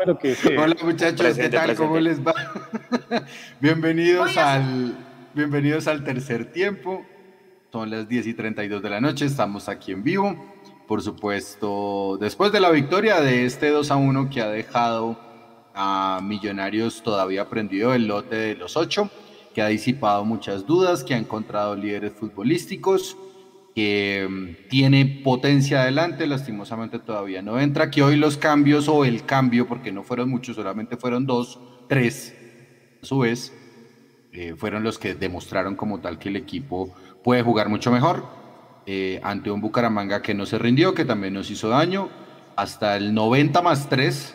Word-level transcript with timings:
Pero 0.00 0.18
que 0.18 0.34
sí. 0.34 0.48
Hola 0.56 0.74
muchachos, 0.82 1.36
¿qué 1.36 1.50
tal? 1.50 1.76
¿Cómo 1.76 2.00
les 2.00 2.26
va? 2.26 2.32
bienvenidos 3.60 4.34
al 4.38 4.94
bienvenidos 5.34 5.88
al 5.88 6.04
tercer 6.04 6.50
tiempo. 6.52 7.04
Son 7.70 7.90
las 7.90 8.08
10 8.08 8.28
y 8.28 8.32
32 8.32 8.82
de 8.82 8.88
la 8.88 9.02
noche, 9.02 9.26
estamos 9.26 9.68
aquí 9.68 9.92
en 9.92 10.02
vivo. 10.02 10.34
Por 10.88 11.02
supuesto, 11.02 12.16
después 12.18 12.50
de 12.50 12.60
la 12.60 12.70
victoria 12.70 13.20
de 13.20 13.44
este 13.44 13.68
2 13.68 13.90
a 13.90 13.96
1 13.96 14.30
que 14.30 14.40
ha 14.40 14.48
dejado 14.48 15.20
a 15.74 16.20
Millonarios 16.22 17.02
todavía 17.02 17.50
prendido 17.50 17.92
el 17.92 18.06
lote 18.06 18.36
de 18.36 18.54
los 18.54 18.78
ocho, 18.78 19.10
que 19.54 19.60
ha 19.60 19.66
disipado 19.66 20.24
muchas 20.24 20.64
dudas, 20.64 21.04
que 21.04 21.12
ha 21.12 21.18
encontrado 21.18 21.76
líderes 21.76 22.14
futbolísticos 22.14 23.18
que 23.74 24.26
mm, 24.28 24.68
tiene 24.68 25.20
potencia 25.24 25.82
adelante, 25.82 26.26
lastimosamente 26.26 26.98
todavía 26.98 27.42
no 27.42 27.60
entra, 27.60 27.90
que 27.90 28.02
hoy 28.02 28.16
los 28.16 28.36
cambios 28.36 28.88
o 28.88 29.04
el 29.04 29.24
cambio, 29.24 29.66
porque 29.66 29.92
no 29.92 30.02
fueron 30.02 30.28
muchos, 30.30 30.56
solamente 30.56 30.96
fueron 30.96 31.26
dos, 31.26 31.60
tres, 31.88 32.34
a 33.02 33.06
su 33.06 33.20
vez, 33.20 33.52
eh, 34.32 34.54
fueron 34.56 34.82
los 34.82 34.98
que 34.98 35.14
demostraron 35.14 35.76
como 35.76 36.00
tal 36.00 36.18
que 36.18 36.28
el 36.28 36.36
equipo 36.36 36.94
puede 37.24 37.42
jugar 37.42 37.68
mucho 37.68 37.90
mejor 37.90 38.24
eh, 38.86 39.20
ante 39.22 39.50
un 39.50 39.60
Bucaramanga 39.60 40.22
que 40.22 40.34
no 40.34 40.46
se 40.46 40.58
rindió, 40.58 40.94
que 40.94 41.04
también 41.04 41.34
nos 41.34 41.50
hizo 41.50 41.68
daño, 41.68 42.08
hasta 42.56 42.96
el 42.96 43.14
90 43.14 43.62
más 43.62 43.88
3, 43.88 44.34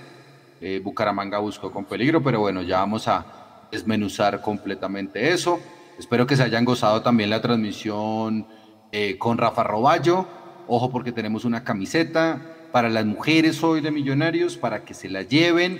eh, 0.61 0.81
Bucaramanga 0.83 1.39
buscó 1.39 1.71
con 1.71 1.85
peligro, 1.85 2.23
pero 2.23 2.39
bueno, 2.39 2.61
ya 2.61 2.79
vamos 2.79 3.07
a 3.07 3.67
desmenuzar 3.71 4.41
completamente 4.41 5.31
eso. 5.31 5.59
Espero 5.97 6.25
que 6.25 6.35
se 6.35 6.43
hayan 6.43 6.65
gozado 6.65 7.01
también 7.01 7.29
la 7.29 7.41
transmisión 7.41 8.47
eh, 8.91 9.17
con 9.17 9.37
Rafa 9.37 9.63
Roballo. 9.63 10.27
Ojo 10.67 10.91
porque 10.91 11.11
tenemos 11.11 11.45
una 11.45 11.63
camiseta 11.63 12.41
para 12.71 12.89
las 12.89 13.05
mujeres 13.05 13.63
hoy 13.63 13.79
de 13.79 13.89
Millonarios, 13.89 14.57
para 14.57 14.83
que 14.83 14.93
se 14.93 15.09
la 15.09 15.21
lleven 15.21 15.79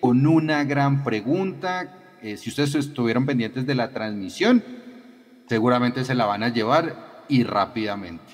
con 0.00 0.26
una 0.26 0.64
gran 0.64 1.04
pregunta. 1.04 1.98
Eh, 2.20 2.36
si 2.36 2.50
ustedes 2.50 2.74
estuvieron 2.74 3.26
pendientes 3.26 3.64
de 3.64 3.76
la 3.76 3.90
transmisión, 3.90 4.64
seguramente 5.48 6.04
se 6.04 6.16
la 6.16 6.26
van 6.26 6.42
a 6.42 6.48
llevar 6.48 7.24
y 7.28 7.44
rápidamente. 7.44 8.24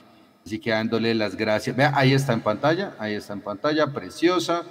Así 0.46 0.58
que 0.58 0.70
dándole 0.70 1.14
las 1.14 1.36
gracias. 1.36 1.77
Vea, 1.77 1.92
ahí 1.95 2.14
está 2.14 2.33
en 2.33 2.40
pantalla, 2.40 2.95
ahí 2.98 3.12
está 3.12 3.35
en 3.35 3.42
pantalla, 3.42 3.92
preciosa. 3.92 4.62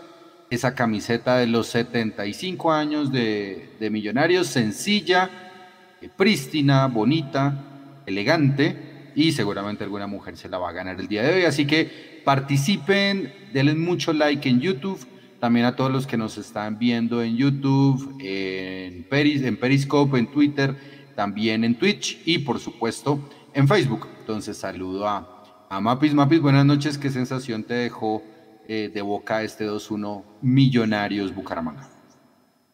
Esa 0.50 0.74
camiseta 0.74 1.38
de 1.38 1.46
los 1.46 1.68
75 1.68 2.72
años 2.72 3.12
de, 3.12 3.78
Millonarios, 3.91 4.47
sencilla, 4.47 5.29
eh, 6.02 6.09
prístina, 6.16 6.88
bonita, 6.88 7.53
elegante 8.08 8.87
y 9.17 9.31
seguramente 9.31 9.83
alguna 9.83 10.05
mujer 10.05 10.38
se 10.38 10.47
la 10.47 10.59
va 10.59 10.69
a 10.69 10.72
ganar 10.73 11.00
el 11.00 11.07
día 11.07 11.23
de 11.23 11.33
hoy. 11.33 11.45
Así 11.45 11.66
que 11.66 12.22
participen, 12.23 13.33
denle 13.51 13.73
mucho 13.73 14.13
like 14.13 14.47
en 14.47 14.61
YouTube, 14.61 15.03
también 15.39 15.66
a 15.66 15.75
todos 15.75 15.91
los 15.91 16.05
que 16.05 16.17
nos 16.17 16.38
están 16.38 16.78
viendo 16.78 17.23
en 17.23 17.35
YouTube, 17.35 18.16
en, 18.22 19.03
Peris, 19.05 19.41
en 19.41 19.57
Periscope, 19.57 20.19
en 20.19 20.28
Twitter, 20.28 20.75
también 21.16 21.63
en 21.63 21.79
Twitch 21.79 22.22
y 22.25 22.38
por 22.38 22.59
supuesto 22.59 23.28
en 23.55 23.67
Facebook. 23.67 24.07
Entonces 24.19 24.55
saludo 24.55 25.07
a, 25.07 25.66
a 25.67 25.81
Mapis. 25.81 26.13
Mapis, 26.13 26.39
buenas 26.39 26.67
noches. 26.67 26.99
¿Qué 26.99 27.09
sensación 27.09 27.63
te 27.63 27.73
dejó 27.73 28.22
eh, 28.67 28.91
de 28.94 29.01
boca 29.01 29.41
este 29.41 29.67
2-1 29.67 30.23
Millonarios 30.44 31.34
Bucaramanga? 31.34 31.89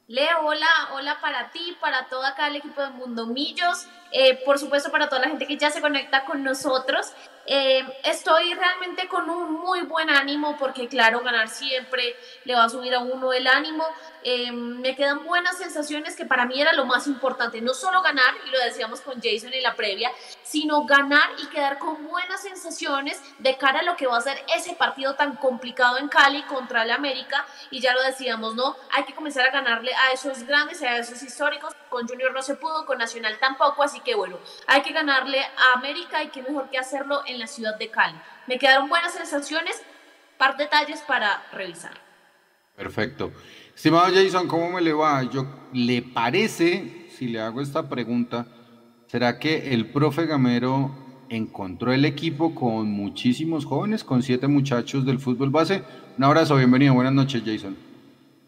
Leo, 0.07 0.45
hola, 0.45 0.67
hola 0.93 1.21
para 1.21 1.49
ti, 1.51 1.77
para 1.79 2.07
todo 2.09 2.25
acá 2.25 2.49
el 2.49 2.57
equipo 2.57 2.81
de 2.81 2.89
Mundo 2.89 3.27
Millos, 3.27 3.87
eh, 4.13 4.40
por 4.46 4.59
supuesto 4.59 4.91
para 4.91 5.09
toda 5.09 5.24
la 5.24 5.28
gente 5.28 5.47
que 5.47 5.57
ya 5.57 5.72
se 5.72 5.81
conecta 5.81 6.24
con 6.24 6.44
nosotros. 6.44 7.12
Eh, 7.46 7.84
estoy 8.06 8.53
realmente 8.53 9.07
con 9.09 9.29
un 9.29 9.51
muy 9.51 9.81
buen 9.81 10.09
ánimo 10.09 10.56
porque 10.57 10.88
claro, 10.88 11.19
ganar 11.19 11.50
siempre 11.50 12.16
le 12.46 12.56
va 12.56 12.63
a 12.63 12.69
subir 12.69 12.94
a 12.94 13.00
uno 13.00 13.34
el 13.34 13.47
ánimo. 13.47 13.84
Eh, 14.23 14.52
me 14.53 14.96
quedan 14.96 15.25
buenas 15.25 15.57
sensaciones 15.57 16.16
que 16.16 16.25
para 16.25 16.46
mí 16.46 16.62
era 16.62 16.72
lo 16.72 16.85
más 16.85 17.07
importante, 17.07 17.59
no 17.59 17.73
solo 17.73 18.02
ganar, 18.02 18.34
y 18.47 18.52
lo 18.52 18.59
decíamos 18.59 19.02
con 19.02 19.22
Jason 19.22 19.53
en 19.53 19.62
la 19.62 19.75
previa, 19.75 20.12
sino 20.44 20.85
ganar 20.85 21.29
y 21.41 21.47
quedar 21.47 21.78
con 21.78 22.07
buenas 22.07 22.41
sensaciones 22.41 23.22
de 23.40 23.57
cara 23.57 23.81
a 23.81 23.84
lo 23.84 23.97
que 23.97 24.07
va 24.07 24.18
a 24.18 24.22
ser 24.22 24.41
ese 24.56 24.75
partido 24.75 25.16
tan 25.16 25.35
complicado 25.35 25.97
en 25.97 26.07
Cali 26.07 26.44
contra 26.44 26.84
el 26.84 26.91
América. 26.91 27.46
Y 27.69 27.81
ya 27.81 27.94
lo 27.94 28.02
decíamos, 28.02 28.56
¿no? 28.56 28.78
Hay 28.91 29.03
que 29.03 29.13
comenzar 29.13 29.46
a 29.47 29.52
ganarle 29.52 29.91
a 29.94 30.13
esos 30.13 30.44
grandes, 30.44 30.81
a 30.81 30.97
esos 30.97 31.22
históricos. 31.22 31.73
Con 31.90 32.07
Junior 32.07 32.31
no 32.31 32.41
se 32.41 32.56
pudo, 32.56 32.85
con 32.85 33.00
Nacional 33.00 33.38
tampoco, 33.40 33.84
así 33.84 34.00
que 34.03 34.16
bueno, 34.16 34.38
hay 34.68 34.81
que 34.81 34.94
ganarle 34.94 35.40
a 35.40 35.78
América 35.78 36.24
y 36.24 36.28
qué 36.28 36.41
mejor 36.41 36.69
que 36.69 36.78
hacerlo 36.78 37.22
en 37.25 37.40
la 37.40 37.47
ciudad 37.47 37.78
de 37.78 37.90
Cali. 37.90 38.16
Me 38.47 38.58
quedaron 38.58 38.90
buenas 38.90 39.14
sensaciones, 39.14 39.81
par 40.38 40.58
detalles 40.58 41.02
para 41.02 41.44
revisar. 41.52 41.94
Perfecto. 42.75 43.31
Estimado 43.75 44.14
Jason, 44.14 44.47
¿cómo 44.47 44.69
me 44.72 44.81
le 44.81 44.94
va? 44.94 45.24
Yo, 45.24 45.46
¿Le 45.74 46.02
parece, 46.02 47.08
si 47.09 47.28
le 47.28 47.40
hago 47.40 47.62
esta 47.62 47.90
pregunta, 47.90 48.46
será 49.08 49.40
que 49.40 49.74
el 49.74 49.88
profe 49.88 50.25
Gamero 50.25 50.91
encontró 51.30 51.94
el 51.94 52.06
equipo 52.06 52.53
con 52.53 52.91
muchísimos 52.91 53.66
jóvenes, 53.66 54.03
con 54.03 54.22
siete 54.22 54.47
muchachos 54.47 55.06
del 55.06 55.20
fútbol 55.20 55.50
base? 55.50 55.84
Un 56.18 56.24
abrazo, 56.24 56.56
bienvenido, 56.56 56.94
buenas 56.94 57.14
noches 57.14 57.41
Jason. 57.46 57.75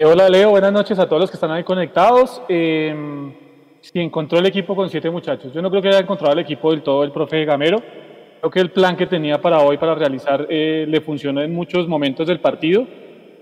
Hola 0.04 0.30
Leo, 0.30 0.50
buenas 0.50 0.74
noches 0.74 1.00
a 1.00 1.08
todos 1.08 1.22
los 1.22 1.32
que 1.32 1.38
están 1.38 1.52
ahí 1.52 1.64
conectados. 1.64 2.42
Eh, 2.50 3.45
sí, 3.92 4.00
encontró 4.00 4.40
el 4.40 4.46
equipo 4.46 4.76
con 4.76 4.90
siete 4.90 5.10
muchachos. 5.10 5.54
Yo 5.54 5.62
no 5.62 5.70
creo 5.70 5.82
que 5.82 5.90
haya 5.90 6.00
encontrado 6.00 6.34
el 6.34 6.40
equipo 6.40 6.72
del 6.72 6.82
todo 6.82 7.04
el 7.04 7.12
profe 7.12 7.46
Gamero. 7.46 7.82
Creo 8.40 8.52
que 8.52 8.60
el 8.60 8.72
plan 8.72 8.96
que 8.96 9.08
tenía 9.08 9.42
para 9.42 9.60
hoy, 9.60 9.78
para 9.78 9.96
realizar, 9.96 10.48
eh, 10.50 10.86
le 10.88 11.02
funcionó 11.02 11.42
en 11.42 11.54
muchos 11.54 11.88
momentos 11.88 12.28
del 12.28 12.40
partido. 12.40 12.86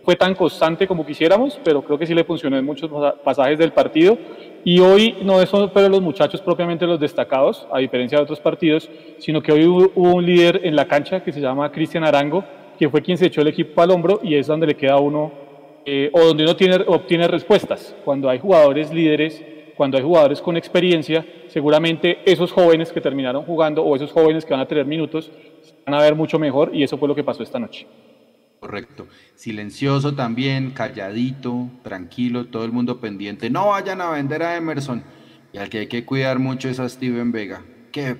Fue 0.04 0.16
tan 0.16 0.36
constante 0.36 0.86
como 0.86 1.06
quisiéramos, 1.06 1.60
pero 1.64 1.82
creo 1.82 1.98
que 1.98 2.06
sí 2.06 2.14
le 2.14 2.26
funcionó 2.26 2.58
en 2.58 2.66
muchos 2.66 2.92
pasajes 3.24 3.58
del 3.58 3.72
partido. 3.72 4.18
Y 4.66 4.80
hoy 4.80 5.16
no 5.24 5.46
son 5.46 5.72
pero 5.74 5.88
los 5.88 6.02
muchachos 6.02 6.42
propiamente 6.42 6.86
los 6.86 7.00
destacados, 7.00 7.66
a 7.72 7.80
diferencia 7.80 8.18
de 8.18 8.24
otros 8.24 8.40
partidos, 8.40 8.90
sino 9.20 9.42
que 9.42 9.52
hoy 9.54 9.66
hubo, 9.66 9.92
un 9.96 10.26
líder 10.26 10.62
en 10.64 10.76
la 10.76 10.86
cancha 10.86 11.24
que 11.24 11.32
se 11.32 11.40
llama 11.40 11.72
Cristian 11.72 12.04
Arango, 12.04 12.44
que 12.78 12.90
fue 12.90 13.02
quien 13.02 13.18
se 13.18 13.28
echó 13.28 13.42
el 13.42 13.48
equipo 13.48 13.82
al 13.82 13.92
hombro 13.92 14.20
y 14.24 14.36
es 14.36 14.48
donde 14.48 14.68
le 14.68 14.76
queda 14.76 14.98
uno, 14.98 15.32
eh, 15.86 16.10
o 16.14 16.20
donde 16.20 16.44
uno 16.44 16.56
tiene, 16.56 16.76
obtiene 16.86 17.28
respuestas. 17.28 17.96
Cuando 18.04 18.30
hay 18.30 18.40
jugadores 18.40 18.94
líderes 18.94 19.42
cuando 19.76 19.98
hay 19.98 20.04
jugadores 20.04 20.42
con 20.42 20.58
experiencia, 20.58 21.26
seguramente 21.48 22.20
esos 22.26 22.52
jóvenes 22.52 22.92
que 22.92 23.02
terminaron 23.02 23.44
jugando 23.44 23.84
o 23.84 23.96
esos 23.96 24.12
jóvenes 24.12 24.46
que 24.46 24.54
van 24.54 24.62
a 24.62 24.68
tener 24.68 24.86
minutos 24.86 25.32
van 25.86 25.96
a 25.96 26.02
ver 26.02 26.16
mucho 26.16 26.40
mejor 26.40 26.72
y 26.74 26.84
eso 26.84 26.98
fue 26.98 27.08
lo 27.08 27.16
que 27.16 27.24
pasó 27.24 27.44
esta 27.44 27.60
noche. 27.60 27.88
Correcto. 28.60 29.08
Silencioso 29.36 30.16
también, 30.16 30.72
calladito, 30.72 31.70
tranquilo, 31.84 32.46
todo 32.46 32.64
el 32.64 32.72
mundo 32.72 33.00
pendiente. 33.02 33.50
No 33.50 33.68
vayan 33.68 34.00
a 34.00 34.10
vender 34.12 34.42
a 34.42 34.56
Emerson. 34.56 35.04
Y 35.52 35.58
al 35.58 35.70
que 35.70 35.80
hay 35.80 35.88
que 35.88 36.06
cuidar 36.06 36.40
mucho 36.40 36.70
es 36.70 36.80
a 36.80 36.88
Steven 36.88 37.32
Vega. 37.32 37.62
Que, 37.92 38.16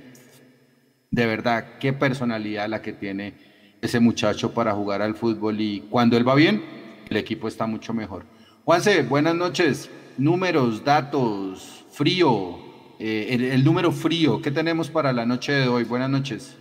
de 1.10 1.26
verdad, 1.26 1.78
qué 1.80 1.94
personalidad 1.94 2.68
la 2.68 2.82
que 2.82 2.92
tiene 2.92 3.36
ese 3.82 4.02
muchacho 4.02 4.54
para 4.54 4.74
jugar 4.74 5.02
al 5.02 5.16
fútbol. 5.16 5.62
Y 5.62 5.82
cuando 5.90 6.18
él 6.18 6.28
va 6.28 6.36
bien, 6.36 6.62
el 7.10 7.16
equipo 7.16 7.48
está 7.48 7.66
mucho 7.66 7.94
mejor. 7.94 8.26
Juanse, 8.66 9.04
buenas 9.04 9.36
noches 9.36 9.90
números, 10.18 10.84
datos, 10.84 11.86
frío, 11.92 12.58
eh, 13.00 13.52
el, 13.54 13.64
número 13.64 13.92
frío. 13.92 14.42
¿Qué 14.42 14.52
tenemos 14.52 14.90
para 14.90 15.14
la 15.14 15.26
noche 15.26 15.54
de 15.54 15.68
hoy? 15.68 15.84
Buenas 15.84 16.10
noches. 16.10 16.58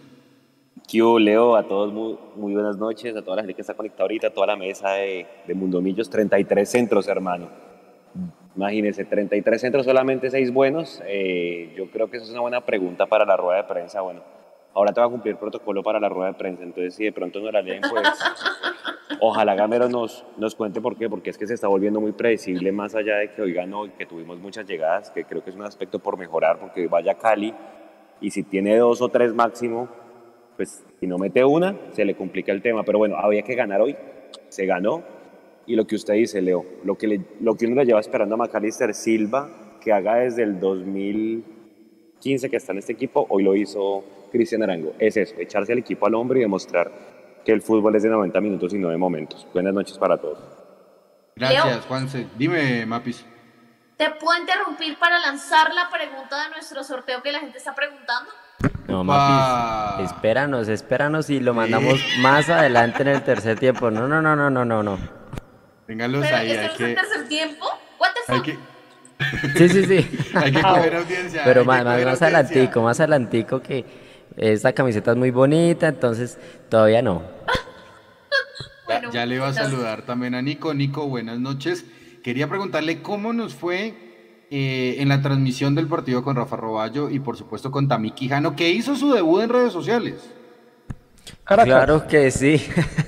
Yo 0.89 1.19
Leo, 1.19 1.57
a 1.57 1.67
todos 1.67 1.93
muy, 1.93 2.53
buenas 2.53 2.77
noches, 2.77 3.17
a 3.17 3.23
toda 3.23 3.37
la 3.37 3.43
gente 3.43 3.55
que 3.55 3.63
está 3.63 3.75
conectada 3.75 4.03
ahorita, 4.03 4.27
a 4.29 4.31
toda 4.31 4.49
la 4.49 4.57
mesa 4.57 4.91
de, 4.93 5.27
de 5.47 5.55
Mundo 5.55 5.81
Millos, 5.81 6.11
33 6.11 6.69
centros, 6.69 7.09
hermano. 7.09 7.49
Imagínense, 8.55 9.05
33 9.05 9.61
centros, 9.61 9.87
solamente 9.87 10.31
6 10.31 10.53
buenos. 10.53 11.03
Eh, 11.07 11.73
yo 11.77 11.91
creo 11.91 12.11
que 12.11 12.19
eso 12.19 12.27
es 12.27 12.33
una 12.33 12.41
buena 12.41 12.61
pregunta 12.61 13.07
para 13.07 13.25
la 13.25 13.37
rueda 13.37 13.63
de 13.63 13.69
prensa. 13.69 14.03
Bueno, 14.03 14.21
ahora 14.75 14.93
te 14.93 15.01
va 15.01 15.07
a 15.07 15.11
cumplir 15.11 15.37
protocolo 15.37 15.83
para 15.83 16.01
la 16.01 16.09
rueda 16.09 16.33
de 16.33 16.39
prensa, 16.39 16.63
entonces 16.63 16.95
si 16.95 17.05
de 17.05 17.13
pronto 17.13 17.41
no 17.41 17.51
la 17.51 17.63
leen, 17.63 17.83
pues 17.83 18.03
Ojalá 19.25 19.55
Gamero 19.55 19.89
nos, 19.89 20.25
nos 20.37 20.57
cuente 20.57 20.81
por 20.81 20.97
qué, 20.97 21.09
porque 21.09 21.31
es 21.31 21.39
que 21.39 21.47
se 21.47 21.55
está 21.55 21.69
volviendo 21.69 22.01
muy 22.01 22.11
predecible 22.11 22.73
más 22.73 22.97
allá 22.97 23.19
de 23.19 23.33
que 23.33 23.43
hoy 23.43 23.53
ganó 23.53 23.87
y 23.87 23.91
que 23.91 24.05
tuvimos 24.05 24.41
muchas 24.41 24.67
llegadas, 24.67 25.13
que 25.13 25.25
creo 25.25 25.45
que 25.45 25.51
es 25.51 25.57
un 25.57 25.63
aspecto 25.63 26.01
por 26.01 26.19
mejorar, 26.19 26.59
porque 26.59 26.89
vaya 26.89 27.15
Cali 27.15 27.55
y 28.21 28.31
si 28.31 28.43
tiene 28.43 28.77
dos 28.77 29.01
o 29.03 29.09
tres 29.09 29.35
máximo, 29.35 29.89
pues 30.57 30.85
si 30.99 31.07
no 31.07 31.19
mete 31.19 31.45
una, 31.45 31.77
se 31.93 32.05
le 32.05 32.15
complica 32.15 32.53
el 32.53 32.63
tema. 32.63 32.85
Pero 32.85 32.99
bueno, 32.99 33.17
había 33.17 33.43
que 33.43 33.55
ganar 33.55 33.81
hoy, 33.81 33.97
se 34.49 34.67
ganó. 34.67 35.03
Y 35.67 35.77
lo 35.77 35.87
que 35.87 35.97
usted 35.97 36.15
dice, 36.15 36.41
Leo, 36.41 36.65
lo 36.85 36.97
que, 36.97 37.21
lo 37.41 37.55
que 37.57 37.67
uno 37.67 37.77
le 37.77 37.85
lleva 37.85 38.01
esperando 38.01 38.35
a 38.35 38.39
Macalister 38.39 38.95
Silva, 38.95 39.51
que 39.81 39.93
haga 39.93 40.17
desde 40.17 40.43
el 40.45 40.59
2015 40.59 42.51
que 42.51 42.57
está 42.57 42.73
en 42.73 42.79
este 42.79 42.93
equipo, 42.93 43.27
hoy 43.29 43.43
lo 43.43 43.55
hizo 43.55 44.05
Cristian 44.33 44.63
Arango. 44.63 44.95
Es 44.99 45.17
eso, 45.17 45.37
echarse 45.39 45.73
al 45.73 45.79
equipo 45.79 46.07
al 46.07 46.15
hombre 46.15 46.41
y 46.41 46.43
demostrar 46.43 46.91
que 47.45 47.53
el 47.53 47.63
fútbol 47.63 47.95
es 47.95 48.03
de 48.03 48.09
90 48.09 48.41
minutos 48.41 48.73
y 48.75 48.79
no 48.79 48.89
de 48.89 48.97
momentos. 48.97 49.47
Buenas 49.53 49.75
noches 49.75 49.99
para 49.99 50.17
todos. 50.17 50.39
Gracias, 51.37 51.85
Juanse. 51.87 52.27
Dime, 52.37 52.87
Mapis. 52.87 53.25
¿Te 53.97 54.11
puedo 54.11 54.39
interrumpir 54.41 54.99
para 54.99 55.19
lanzar 55.21 55.73
la 55.73 55.89
pregunta 55.91 56.43
de 56.45 56.51
nuestro 56.51 56.83
sorteo 56.83 57.23
que 57.23 57.31
la 57.31 57.41
gente 57.41 57.59
está 57.59 57.75
preguntando? 57.75 58.31
No, 58.89 59.05
Mapis, 59.05 60.11
espéranos, 60.11 60.69
espéranos 60.69 61.31
y 61.31 61.41
lo 61.41 61.55
mandamos 61.55 62.01
más 62.21 62.49
adelante 62.49 63.03
en 63.03 63.09
el 63.09 63.23
tercer 63.23 63.59
tiempo. 63.59 63.91
No, 63.91 64.09
no, 64.09 64.21
no, 64.21 64.35
no, 64.35 64.51
no, 64.51 64.65
no, 64.65 64.83
no. 64.83 64.99
Ténganlos 65.87 66.25
ahí. 66.25 66.51
Hay 66.53 66.77
que... 66.77 66.85
el 66.85 66.95
tercer 66.95 67.29
tiempo? 67.29 67.67
Hay 68.29 68.43
que... 68.43 68.59
Sí, 69.57 69.69
sí, 69.69 69.85
sí. 69.85 70.19
hay 70.35 70.53
que 70.53 70.63
coger 70.63 70.97
audiencia. 70.97 71.43
Pero 71.45 71.65
más, 71.65 71.85
más, 71.85 72.05
más 72.05 72.23
adelantico, 72.23 72.83
más 72.83 73.01
adelantico 73.01 73.61
que 73.61 73.85
esta 74.37 74.73
camiseta 74.73 75.13
es 75.13 75.17
muy 75.17 75.31
bonita, 75.31 75.89
entonces 75.89 76.39
todavía 76.69 77.03
no. 77.03 77.23
ya, 79.13 79.27
le 79.27 79.37
iba 79.37 79.49
a 79.49 79.53
saludar 79.53 80.03
también 80.03 80.35
a 80.35 80.43
Nico. 80.43 80.75
Nico, 80.75 81.09
buenas 81.09 81.39
noches. 81.39 81.85
Quería 82.23 82.49
preguntarle 82.49 83.03
cómo 83.03 83.33
nos 83.33 83.55
fue 83.55 83.95
eh, 84.51 84.97
en 84.99 85.09
la 85.09 85.23
transmisión 85.23 85.75
del 85.75 85.87
partido 85.87 86.23
con 86.23 86.37
Rafa 86.37 86.57
Roballo 86.57 87.11
y 87.11 87.19
por 87.19 87.37
supuesto 87.37 87.71
con 87.71 87.89
Tami 87.89 88.13
Quijano, 88.13 88.55
que 88.55 88.71
hizo 88.71 88.97
su 88.97 89.13
debut 89.13 89.43
en 89.43 89.49
redes 89.51 89.73
sociales. 89.73 90.31
Claro 91.45 92.07
que 92.07 92.31
sí. 92.31 92.63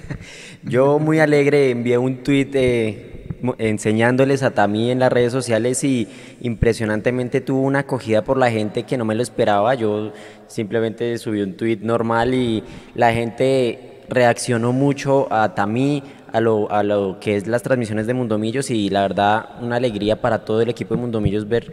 Yo 0.62 0.98
muy 0.98 1.20
alegre 1.20 1.70
envié 1.70 1.98
un 1.98 2.22
tuit 2.22 2.50
eh, 2.54 3.13
enseñándoles 3.58 4.42
a 4.42 4.52
Tami 4.52 4.90
en 4.90 4.98
las 4.98 5.12
redes 5.12 5.32
sociales 5.32 5.82
y 5.84 6.08
impresionantemente 6.40 7.40
tuvo 7.40 7.62
una 7.62 7.80
acogida 7.80 8.22
por 8.24 8.38
la 8.38 8.50
gente 8.50 8.84
que 8.84 8.96
no 8.96 9.04
me 9.04 9.14
lo 9.14 9.22
esperaba. 9.22 9.74
Yo 9.74 10.12
simplemente 10.46 11.16
subí 11.18 11.42
un 11.42 11.56
tuit 11.56 11.80
normal 11.82 12.34
y 12.34 12.62
la 12.94 13.12
gente 13.12 14.02
reaccionó 14.08 14.72
mucho 14.72 15.32
a 15.32 15.54
Tami, 15.54 16.02
a 16.32 16.40
lo, 16.40 16.70
a 16.70 16.82
lo 16.82 17.18
que 17.20 17.36
es 17.36 17.46
las 17.46 17.62
transmisiones 17.62 18.06
de 18.06 18.14
Mundomillos 18.14 18.70
y 18.70 18.90
la 18.90 19.02
verdad 19.02 19.50
una 19.60 19.76
alegría 19.76 20.20
para 20.20 20.44
todo 20.44 20.60
el 20.60 20.68
equipo 20.68 20.94
de 20.94 21.00
Mundomillos 21.00 21.48
ver 21.48 21.72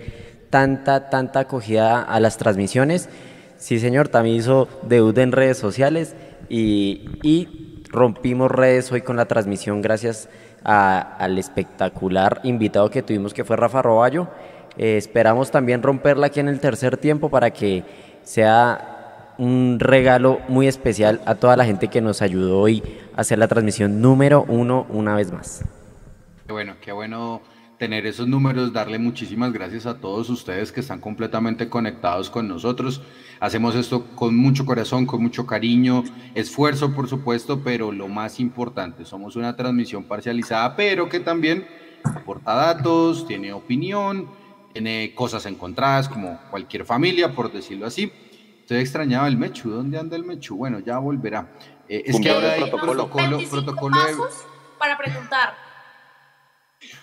tanta, 0.49 1.09
tanta 1.09 1.41
acogida 1.41 2.01
a 2.01 2.19
las 2.19 2.37
transmisiones. 2.37 3.09
Sí, 3.57 3.79
señor, 3.79 4.09
Tami 4.09 4.35
hizo 4.35 4.67
debut 4.83 5.17
en 5.17 5.31
redes 5.31 5.57
sociales 5.57 6.15
y, 6.49 7.05
y 7.23 7.81
rompimos 7.89 8.49
redes 8.51 8.91
hoy 8.91 9.01
con 9.01 9.17
la 9.17 9.25
transmisión 9.25 9.81
gracias 9.81 10.29
al 10.63 11.37
espectacular 11.37 12.39
invitado 12.43 12.89
que 12.89 13.01
tuvimos 13.01 13.33
que 13.33 13.43
fue 13.43 13.57
Rafa 13.57 13.81
Roballo. 13.81 14.27
Eh, 14.77 14.97
esperamos 14.97 15.51
también 15.51 15.83
romperla 15.83 16.27
aquí 16.27 16.39
en 16.39 16.47
el 16.47 16.59
tercer 16.59 16.97
tiempo 16.97 17.29
para 17.29 17.51
que 17.51 17.83
sea 18.23 19.33
un 19.37 19.79
regalo 19.79 20.39
muy 20.47 20.67
especial 20.67 21.21
a 21.25 21.35
toda 21.35 21.57
la 21.57 21.65
gente 21.65 21.87
que 21.87 22.01
nos 22.01 22.21
ayudó 22.21 22.59
hoy 22.59 22.83
a 23.15 23.21
hacer 23.21 23.39
la 23.39 23.47
transmisión 23.47 24.01
número 24.01 24.45
uno 24.47 24.85
una 24.89 25.15
vez 25.15 25.31
más. 25.31 25.65
Bueno, 26.47 26.75
qué 26.81 26.91
bueno 26.91 27.41
tener 27.77 28.05
esos 28.05 28.27
números, 28.27 28.73
darle 28.73 28.99
muchísimas 28.99 29.51
gracias 29.51 29.87
a 29.87 29.97
todos 29.97 30.29
ustedes 30.29 30.71
que 30.71 30.81
están 30.81 30.99
completamente 30.99 31.67
conectados 31.69 32.29
con 32.29 32.47
nosotros. 32.47 33.01
Hacemos 33.41 33.73
esto 33.73 34.05
con 34.15 34.35
mucho 34.37 34.67
corazón, 34.67 35.07
con 35.07 35.23
mucho 35.23 35.47
cariño, 35.47 36.03
esfuerzo 36.35 36.93
por 36.93 37.09
supuesto, 37.09 37.63
pero 37.63 37.91
lo 37.91 38.07
más 38.07 38.39
importante, 38.39 39.03
somos 39.03 39.35
una 39.35 39.55
transmisión 39.55 40.03
parcializada, 40.03 40.75
pero 40.75 41.09
que 41.09 41.19
también 41.19 41.67
aporta 42.03 42.53
datos, 42.53 43.25
tiene 43.25 43.51
opinión, 43.51 44.29
tiene 44.73 45.15
cosas 45.15 45.47
encontradas 45.47 46.07
como 46.07 46.39
cualquier 46.51 46.85
familia, 46.85 47.33
por 47.33 47.51
decirlo 47.51 47.87
así. 47.87 48.13
Estoy 48.59 48.77
extrañado 48.77 49.25
el 49.25 49.37
Mechu, 49.37 49.71
¿dónde 49.71 49.97
anda 49.97 50.15
el 50.15 50.23
Mechu? 50.23 50.55
Bueno, 50.55 50.77
ya 50.77 50.99
volverá. 50.99 51.51
Eh, 51.89 52.03
es 52.05 52.19
que 52.19 52.29
ahora 52.29 52.53
hay 52.53 52.69
protocolo, 52.69 53.39
protocolo 53.49 53.97
para 54.77 54.95
preguntar. 54.99 55.55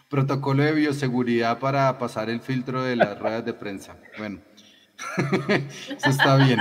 Protocolo 0.09 0.63
de 0.63 0.73
bioseguridad 0.73 1.59
para 1.59 1.99
pasar 1.99 2.31
el 2.31 2.41
filtro 2.41 2.85
de 2.85 2.95
las 2.95 3.19
ruedas 3.19 3.45
de 3.45 3.55
prensa. 3.55 3.97
Bueno, 4.19 4.39
eso 5.89 6.11
está 6.11 6.37
bien. 6.37 6.61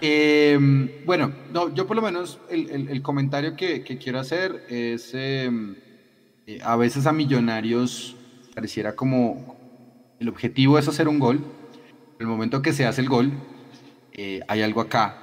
Em, 0.00 0.90
bueno, 1.04 1.32
no, 1.52 1.74
yo 1.74 1.86
por 1.86 1.96
lo 1.96 2.02
menos 2.02 2.38
el, 2.50 3.02
comentario 3.02 3.56
que, 3.56 3.82
quiero 3.82 4.18
hacer 4.18 4.66
es, 4.68 5.10
em, 5.14 5.76
eh, 6.46 6.58
a 6.62 6.76
veces 6.76 7.06
a 7.06 7.12
millonarios 7.12 8.16
pareciera 8.54 8.96
como 8.96 9.56
el 10.18 10.28
objetivo 10.28 10.78
es 10.78 10.88
hacer 10.88 11.08
un 11.08 11.18
gol. 11.18 11.44
El 12.18 12.26
momento 12.26 12.62
que 12.62 12.72
se 12.72 12.86
hace 12.86 13.02
el 13.02 13.08
gol, 13.08 13.32
eh, 14.12 14.40
hay 14.48 14.62
algo 14.62 14.80
acá 14.80 15.22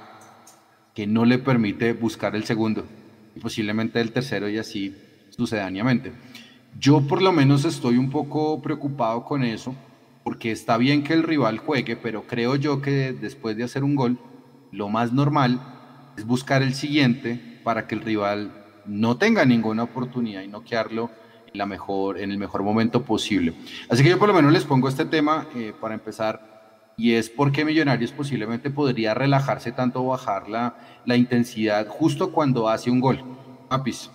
que 0.94 1.06
no 1.06 1.24
le 1.24 1.38
permite 1.38 1.92
buscar 1.92 2.36
el 2.36 2.44
segundo 2.44 2.86
y 3.34 3.40
posiblemente 3.40 4.00
el 4.00 4.12
tercero 4.12 4.48
y 4.48 4.58
así 4.58 4.94
sucedáneamente. 5.30 6.12
Yo 6.78 7.06
por 7.06 7.20
lo 7.20 7.32
menos 7.32 7.64
estoy 7.64 7.98
un 7.98 8.10
poco 8.10 8.62
preocupado 8.62 9.24
con 9.24 9.42
eso, 9.42 9.74
porque 10.24 10.50
está 10.50 10.78
bien 10.78 11.04
que 11.04 11.12
el 11.12 11.22
rival 11.22 11.58
juegue, 11.58 11.96
pero 11.96 12.26
creo 12.26 12.56
yo 12.56 12.80
que 12.80 13.12
después 13.12 13.56
de 13.56 13.64
hacer 13.64 13.84
un 13.84 13.94
gol, 13.94 14.18
lo 14.72 14.88
más 14.88 15.12
normal 15.12 15.60
es 16.16 16.26
buscar 16.26 16.62
el 16.62 16.74
siguiente 16.74 17.60
para 17.62 17.86
que 17.86 17.94
el 17.94 18.00
rival 18.00 18.50
no 18.86 19.16
tenga 19.18 19.44
ninguna 19.44 19.84
oportunidad 19.84 20.42
y 20.42 20.48
no 20.48 20.64
quedarlo 20.64 21.10
en, 21.52 21.58
la 21.58 21.66
mejor, 21.66 22.18
en 22.18 22.30
el 22.30 22.38
mejor 22.38 22.62
momento 22.62 23.02
posible. 23.02 23.54
Así 23.88 24.02
que 24.02 24.08
yo 24.08 24.18
por 24.18 24.28
lo 24.28 24.34
menos 24.34 24.52
les 24.52 24.64
pongo 24.64 24.88
este 24.88 25.04
tema 25.04 25.46
eh, 25.54 25.74
para 25.78 25.94
empezar 25.94 26.54
y 26.96 27.12
es 27.12 27.28
porque 27.28 27.64
Millonarios 27.64 28.12
posiblemente 28.12 28.70
podría 28.70 29.14
relajarse 29.14 29.72
tanto 29.72 30.02
o 30.02 30.08
bajar 30.08 30.48
la, 30.48 31.02
la 31.04 31.16
intensidad 31.16 31.86
justo 31.86 32.32
cuando 32.32 32.68
hace 32.68 32.90
un 32.90 33.00
gol. 33.00 33.22
Apis. 33.68 34.10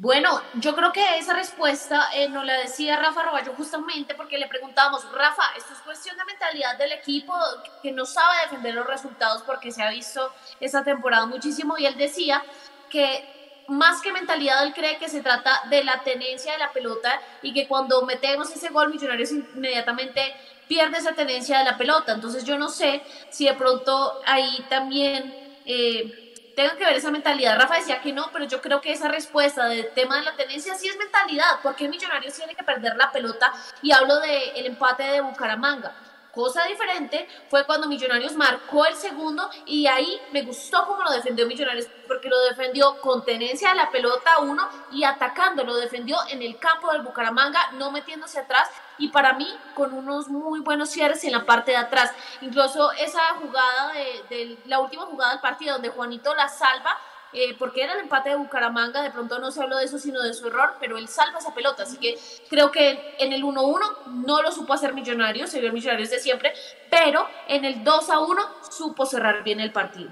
Bueno, 0.00 0.40
yo 0.54 0.76
creo 0.76 0.92
que 0.92 1.18
esa 1.18 1.34
respuesta 1.34 2.10
eh, 2.14 2.28
nos 2.28 2.44
la 2.44 2.56
decía 2.58 2.96
Rafa 2.96 3.24
Roballo 3.24 3.52
justamente 3.56 4.14
porque 4.14 4.38
le 4.38 4.46
preguntábamos, 4.46 5.02
Rafa, 5.10 5.42
esto 5.56 5.72
es 5.72 5.80
cuestión 5.80 6.16
de 6.16 6.24
mentalidad 6.24 6.78
del 6.78 6.92
equipo 6.92 7.34
que 7.82 7.90
no 7.90 8.06
sabe 8.06 8.36
defender 8.44 8.76
los 8.76 8.86
resultados 8.86 9.42
porque 9.42 9.72
se 9.72 9.82
ha 9.82 9.90
visto 9.90 10.32
esta 10.60 10.84
temporada 10.84 11.26
muchísimo 11.26 11.76
y 11.78 11.86
él 11.86 11.96
decía 11.96 12.44
que 12.88 13.64
más 13.66 14.00
que 14.00 14.12
mentalidad, 14.12 14.64
él 14.64 14.72
cree 14.72 14.98
que 14.98 15.08
se 15.08 15.20
trata 15.20 15.62
de 15.68 15.82
la 15.82 16.00
tenencia 16.04 16.52
de 16.52 16.58
la 16.58 16.70
pelota 16.70 17.20
y 17.42 17.52
que 17.52 17.66
cuando 17.66 18.02
metemos 18.02 18.52
ese 18.52 18.68
gol, 18.68 18.90
Millonarios 18.90 19.32
inmediatamente 19.32 20.32
pierde 20.68 20.98
esa 20.98 21.16
tenencia 21.16 21.58
de 21.58 21.64
la 21.64 21.76
pelota. 21.76 22.12
Entonces 22.12 22.44
yo 22.44 22.56
no 22.56 22.68
sé 22.68 23.02
si 23.30 23.46
de 23.46 23.54
pronto 23.54 24.20
ahí 24.26 24.64
también... 24.68 25.58
Eh, 25.66 26.27
tengan 26.58 26.76
que 26.76 26.84
ver 26.84 26.96
esa 26.96 27.12
mentalidad. 27.12 27.56
Rafa 27.56 27.76
decía 27.76 28.00
que 28.00 28.12
no, 28.12 28.30
pero 28.32 28.44
yo 28.44 28.60
creo 28.60 28.80
que 28.80 28.90
esa 28.90 29.06
respuesta 29.06 29.66
del 29.66 29.90
tema 29.90 30.18
de 30.18 30.24
la 30.24 30.34
tenencia 30.34 30.74
sí 30.74 30.88
es 30.88 30.96
mentalidad, 30.96 31.60
porque 31.62 31.88
Millonarios 31.88 32.34
tiene 32.34 32.56
que 32.56 32.64
perder 32.64 32.96
la 32.96 33.12
pelota 33.12 33.52
y 33.80 33.92
hablo 33.92 34.18
del 34.18 34.66
empate 34.66 35.04
de 35.04 35.20
Bucaramanga. 35.20 35.92
Cosa 36.38 36.62
diferente 36.66 37.26
fue 37.50 37.66
cuando 37.66 37.88
Millonarios 37.88 38.36
marcó 38.36 38.86
el 38.86 38.94
segundo 38.94 39.50
y 39.66 39.88
ahí 39.88 40.20
me 40.30 40.42
gustó 40.42 40.86
cómo 40.86 41.02
lo 41.02 41.10
defendió 41.10 41.48
Millonarios 41.48 41.88
porque 42.06 42.28
lo 42.28 42.38
defendió 42.42 43.00
con 43.00 43.24
tenencia 43.24 43.70
de 43.70 43.74
la 43.74 43.90
pelota 43.90 44.38
uno 44.38 44.68
y 44.92 45.02
atacando, 45.02 45.64
lo 45.64 45.74
defendió 45.74 46.16
en 46.28 46.40
el 46.42 46.56
campo 46.60 46.92
del 46.92 47.02
Bucaramanga, 47.02 47.72
no 47.72 47.90
metiéndose 47.90 48.38
atrás 48.38 48.70
y 48.98 49.08
para 49.08 49.32
mí 49.32 49.52
con 49.74 49.92
unos 49.92 50.28
muy 50.28 50.60
buenos 50.60 50.90
cierres 50.90 51.24
en 51.24 51.32
la 51.32 51.44
parte 51.44 51.72
de 51.72 51.78
atrás. 51.78 52.12
Incluso 52.40 52.92
esa 52.92 53.34
jugada 53.40 53.94
de, 54.30 54.58
la 54.66 54.78
última 54.78 55.06
jugada 55.06 55.32
del 55.32 55.40
partido 55.40 55.72
donde 55.72 55.88
Juanito 55.88 56.36
la 56.36 56.48
salva 56.48 56.96
eh, 57.32 57.54
porque 57.58 57.82
era 57.82 57.94
el 57.94 58.00
empate 58.00 58.30
de 58.30 58.36
Bucaramanga, 58.36 59.02
de 59.02 59.10
pronto 59.10 59.38
no 59.38 59.50
se 59.50 59.62
habló 59.62 59.76
de 59.76 59.84
eso, 59.84 59.98
sino 59.98 60.22
de 60.22 60.32
su 60.32 60.46
error, 60.46 60.74
pero 60.80 60.96
él 60.96 61.08
salva 61.08 61.38
esa 61.38 61.54
pelota, 61.54 61.82
así 61.82 61.98
que 61.98 62.16
creo 62.48 62.70
que 62.70 63.16
en 63.18 63.32
el 63.32 63.42
1-1 63.42 63.78
no 64.24 64.42
lo 64.42 64.50
supo 64.50 64.72
hacer 64.72 64.94
Millonarios, 64.94 65.50
se 65.50 65.60
vio 65.60 65.72
Millonarios 65.72 66.10
de 66.10 66.20
siempre, 66.20 66.52
pero 66.90 67.26
en 67.48 67.64
el 67.64 67.84
2-1 67.84 68.38
supo 68.70 69.04
cerrar 69.04 69.44
bien 69.44 69.60
el 69.60 69.72
partido. 69.72 70.10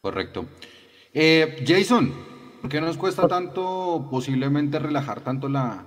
Correcto. 0.00 0.46
Eh, 1.12 1.64
Jason, 1.66 2.12
¿por 2.60 2.70
qué 2.70 2.80
nos 2.80 2.96
cuesta 2.96 3.26
tanto 3.26 4.06
posiblemente 4.10 4.78
relajar 4.78 5.22
tanto 5.22 5.48
la 5.48 5.86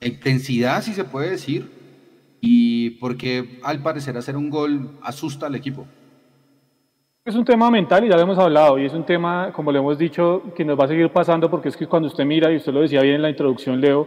intensidad, 0.00 0.82
si 0.82 0.94
se 0.94 1.04
puede 1.04 1.30
decir? 1.30 1.70
Y 2.40 2.90
porque 3.00 3.60
al 3.62 3.82
parecer 3.82 4.16
hacer 4.16 4.36
un 4.36 4.48
gol 4.48 4.98
asusta 5.02 5.46
al 5.46 5.54
equipo. 5.54 5.86
Es 7.26 7.34
un 7.34 7.44
tema 7.46 7.70
mental 7.70 8.04
y 8.04 8.10
ya 8.10 8.16
lo 8.16 8.22
hemos 8.22 8.38
hablado 8.38 8.78
y 8.78 8.84
es 8.84 8.92
un 8.92 9.02
tema, 9.02 9.50
como 9.50 9.72
le 9.72 9.78
hemos 9.78 9.96
dicho, 9.96 10.42
que 10.54 10.62
nos 10.62 10.78
va 10.78 10.84
a 10.84 10.88
seguir 10.88 11.08
pasando 11.08 11.50
porque 11.50 11.70
es 11.70 11.76
que 11.78 11.86
cuando 11.86 12.08
usted 12.08 12.22
mira, 12.26 12.52
y 12.52 12.56
usted 12.56 12.70
lo 12.70 12.82
decía 12.82 13.00
bien 13.00 13.14
en 13.14 13.22
la 13.22 13.30
introducción, 13.30 13.80
Leo, 13.80 14.06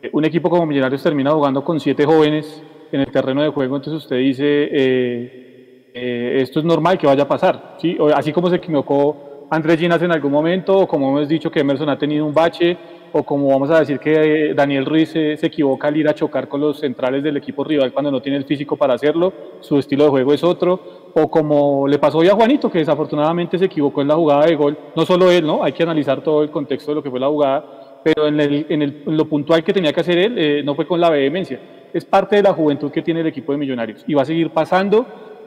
eh, 0.00 0.08
un 0.10 0.24
equipo 0.24 0.48
como 0.48 0.64
Millonarios 0.64 1.02
termina 1.02 1.32
jugando 1.32 1.62
con 1.62 1.78
siete 1.78 2.06
jóvenes 2.06 2.62
en 2.90 3.00
el 3.02 3.08
terreno 3.08 3.42
de 3.42 3.50
juego, 3.50 3.76
entonces 3.76 4.02
usted 4.02 4.16
dice, 4.16 4.42
eh, 4.46 5.90
eh, 5.92 6.38
esto 6.40 6.60
es 6.60 6.64
normal 6.64 6.96
que 6.96 7.06
vaya 7.06 7.24
a 7.24 7.28
pasar, 7.28 7.76
¿sí? 7.76 7.98
así 8.14 8.32
como 8.32 8.48
se 8.48 8.56
equivocó 8.56 9.48
Andrés 9.50 9.78
Ginas 9.78 10.00
en 10.00 10.12
algún 10.12 10.32
momento, 10.32 10.78
o 10.78 10.88
como 10.88 11.10
hemos 11.10 11.28
dicho 11.28 11.50
que 11.50 11.60
Emerson 11.60 11.90
ha 11.90 11.98
tenido 11.98 12.24
un 12.24 12.32
bache, 12.32 12.74
o 13.12 13.22
como 13.22 13.48
vamos 13.48 13.68
a 13.68 13.80
decir 13.80 13.98
que 13.98 14.54
Daniel 14.54 14.86
Ruiz 14.86 15.10
se, 15.10 15.34
equivoca 15.34 15.88
al 15.88 15.96
ir 15.98 16.08
a 16.08 16.14
chocar 16.14 16.48
con 16.48 16.62
los 16.62 16.80
centrales 16.80 17.22
del 17.22 17.36
equipo 17.36 17.64
rival 17.64 17.92
cuando 17.92 18.10
no 18.10 18.22
tiene 18.22 18.38
el 18.38 18.44
físico 18.44 18.78
para 18.78 18.94
hacerlo, 18.94 19.30
su 19.60 19.78
estilo 19.78 20.04
de 20.04 20.10
juego 20.10 20.32
es 20.32 20.42
otro, 20.42 21.05
o 21.18 21.30
como 21.30 21.88
le 21.88 21.98
pasó 21.98 22.18
hoy 22.18 22.28
a 22.28 22.34
Juanito, 22.34 22.70
que 22.70 22.78
desafortunadamente 22.78 23.58
se 23.58 23.64
equivocó 23.64 24.02
en 24.02 24.08
la 24.08 24.16
jugada 24.16 24.44
de 24.44 24.54
gol, 24.54 24.76
no 24.94 25.06
solo 25.06 25.30
él, 25.30 25.46
¿no? 25.46 25.64
Hay 25.64 25.72
que 25.72 25.82
analizar 25.82 26.20
todo 26.20 26.42
el 26.42 26.50
contexto 26.50 26.90
de 26.90 26.96
lo 26.96 27.02
que 27.02 27.10
fue 27.10 27.18
la 27.18 27.28
jugada, 27.28 28.00
pero 28.04 28.26
en, 28.28 28.38
el, 28.38 28.66
en, 28.68 28.82
el, 28.82 29.02
lo 29.06 29.26
puntual 29.26 29.64
que 29.64 29.72
tenía 29.72 29.94
que 29.94 30.00
hacer 30.00 30.18
él 30.18 30.34
eh, 30.36 30.62
no 30.62 30.74
fue 30.74 30.86
con 30.86 31.00
la 31.00 31.08
vehemencia. 31.08 31.58
Es 31.94 32.04
parte 32.04 32.36
de 32.36 32.42
la 32.42 32.52
juventud 32.52 32.90
que 32.90 33.00
tiene 33.00 33.20
el 33.20 33.28
equipo 33.28 33.52
de 33.52 33.58
Millonarios 33.58 34.04
y 34.06 34.12
va 34.12 34.22
a 34.22 34.24
seguir 34.26 34.50
pasando 34.50 35.06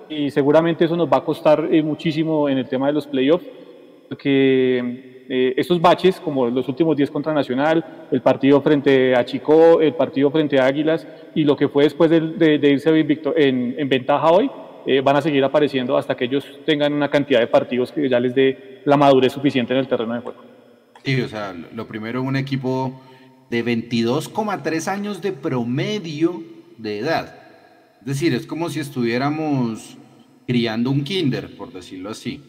y 0.09 0.31
seguramente 0.31 0.85
eso 0.85 0.97
nos 0.97 1.07
va 1.07 1.17
a 1.17 1.23
costar 1.23 1.67
eh, 1.71 1.83
muchísimo 1.83 2.49
en 2.49 2.57
el 2.57 2.67
tema 2.67 2.87
de 2.87 2.93
los 2.93 3.05
playoffs, 3.05 3.45
porque 4.07 5.25
eh, 5.29 5.53
estos 5.55 5.79
baches, 5.79 6.19
como 6.19 6.47
los 6.47 6.67
últimos 6.67 6.97
10 6.97 7.11
contra 7.11 7.31
Nacional, 7.31 8.07
el 8.09 8.23
partido 8.23 8.59
frente 8.61 9.15
a 9.15 9.23
Chico, 9.23 9.79
el 9.81 9.93
partido 9.93 10.31
frente 10.31 10.59
a 10.59 10.65
Águilas 10.65 11.07
y 11.35 11.43
lo 11.43 11.55
que 11.55 11.67
fue 11.67 11.83
después 11.83 12.09
de, 12.09 12.59
irse 12.63 12.89
en, 12.89 13.75
en, 13.77 13.87
ventaja 13.87 14.31
hoy, 14.31 14.49
eh, 14.91 15.01
van 15.01 15.17
a 15.17 15.21
seguir 15.21 15.43
apareciendo 15.43 15.95
hasta 15.95 16.17
que 16.17 16.25
ellos 16.25 16.43
tengan 16.65 16.93
una 16.93 17.11
cantidad 17.11 17.39
de 17.39 17.45
partidos 17.45 17.91
que 17.91 18.09
ya 18.09 18.19
les 18.19 18.33
dé 18.33 18.81
la 18.85 18.97
madurez 18.97 19.31
suficiente 19.31 19.71
en 19.71 19.81
el 19.81 19.87
terreno 19.87 20.15
de 20.15 20.21
juego. 20.21 20.41
Sí, 21.05 21.21
o 21.21 21.27
sea, 21.27 21.53
lo 21.75 21.85
primero, 21.87 22.23
un 22.23 22.35
equipo 22.35 22.99
de 23.51 23.63
22,3 23.63 24.87
años 24.87 25.21
de 25.21 25.31
promedio 25.31 26.41
de 26.79 26.97
edad. 26.97 27.35
Es 27.99 28.05
decir, 28.07 28.33
es 28.33 28.47
como 28.47 28.67
si 28.71 28.79
estuviéramos 28.79 29.95
criando 30.47 30.89
un 30.89 31.03
kinder, 31.03 31.55
por 31.55 31.71
decirlo 31.71 32.09
así. 32.09 32.41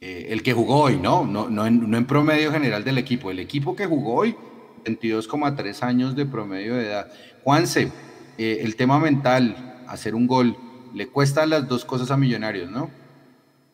Eh, 0.00 0.28
el 0.30 0.44
que 0.44 0.52
jugó 0.52 0.82
hoy, 0.82 0.96
¿no? 0.96 1.26
No, 1.26 1.50
no, 1.50 1.66
en, 1.66 2.06
promedio 2.06 2.52
general 2.52 2.84
del 2.84 2.98
equipo. 2.98 3.32
El 3.32 3.40
equipo 3.40 3.74
que 3.74 3.86
jugó 3.86 4.14
hoy, 4.14 4.36
22,3 4.84 5.82
años 5.82 6.14
de 6.14 6.24
promedio 6.24 6.76
de 6.76 6.86
edad. 6.86 7.12
Juanse, 7.42 7.90
eh, 8.38 8.60
el 8.62 8.76
tema 8.76 9.00
mental, 9.00 9.82
hacer 9.88 10.14
un 10.14 10.28
gol, 10.28 10.56
le 10.94 11.08
cuesta 11.08 11.46
las 11.46 11.68
dos 11.68 11.84
cosas 11.84 12.10
a 12.10 12.16
Millonarios, 12.16 12.70
¿no? 12.70 12.90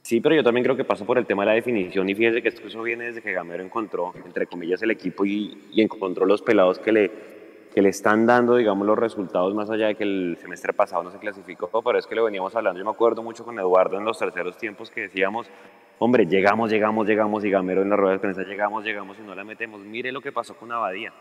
Sí, 0.02 0.20
pero 0.20 0.36
yo 0.36 0.44
también 0.44 0.62
creo 0.62 0.76
que 0.76 0.84
pasa 0.84 1.04
por 1.04 1.18
el 1.18 1.26
tema 1.26 1.42
de 1.42 1.46
la 1.48 1.54
definición 1.54 2.08
y 2.08 2.14
fíjese 2.14 2.40
que 2.40 2.48
esto 2.48 2.66
eso 2.66 2.82
viene 2.82 3.06
desde 3.06 3.22
que 3.22 3.32
Gamero 3.32 3.64
encontró, 3.64 4.14
entre 4.24 4.46
comillas, 4.46 4.80
el 4.82 4.92
equipo 4.92 5.24
y, 5.24 5.66
y, 5.72 5.82
encontró 5.82 6.26
los 6.26 6.42
pelados 6.42 6.78
que 6.78 6.92
le, 6.92 7.10
que 7.74 7.82
le 7.82 7.88
están 7.88 8.24
dando, 8.24 8.54
digamos, 8.54 8.86
los 8.86 8.96
resultados 8.96 9.52
más 9.52 9.68
allá 9.68 9.88
de 9.88 9.96
que 9.96 10.04
el 10.04 10.38
semestre 10.40 10.72
pasado 10.72 11.02
no 11.02 11.10
se 11.10 11.18
clasificó, 11.18 11.68
pero 11.82 11.98
es 11.98 12.06
que 12.06 12.14
lo 12.14 12.22
veníamos 12.22 12.54
hablando, 12.54 12.78
yo 12.78 12.84
me 12.84 12.92
acuerdo 12.92 13.22
mucho 13.24 13.44
con 13.44 13.58
Eduardo 13.58 13.98
en 13.98 14.04
los 14.04 14.16
terceros 14.16 14.56
tiempos 14.56 14.92
que 14.92 15.02
decíamos, 15.02 15.48
hombre, 15.98 16.26
llegamos, 16.26 16.70
llegamos, 16.70 17.06
llegamos 17.06 17.44
y 17.44 17.50
Gamero 17.50 17.82
en 17.82 17.90
la 17.90 17.96
rueda 17.96 18.12
de 18.12 18.18
prensa, 18.20 18.42
llegamos, 18.42 18.84
llegamos 18.84 19.16
y 19.18 19.26
no 19.26 19.34
la 19.34 19.44
metemos. 19.44 19.80
Mire 19.80 20.12
lo 20.12 20.20
que 20.20 20.32
pasó 20.32 20.54
con 20.54 20.70
Abadía. 20.70 21.12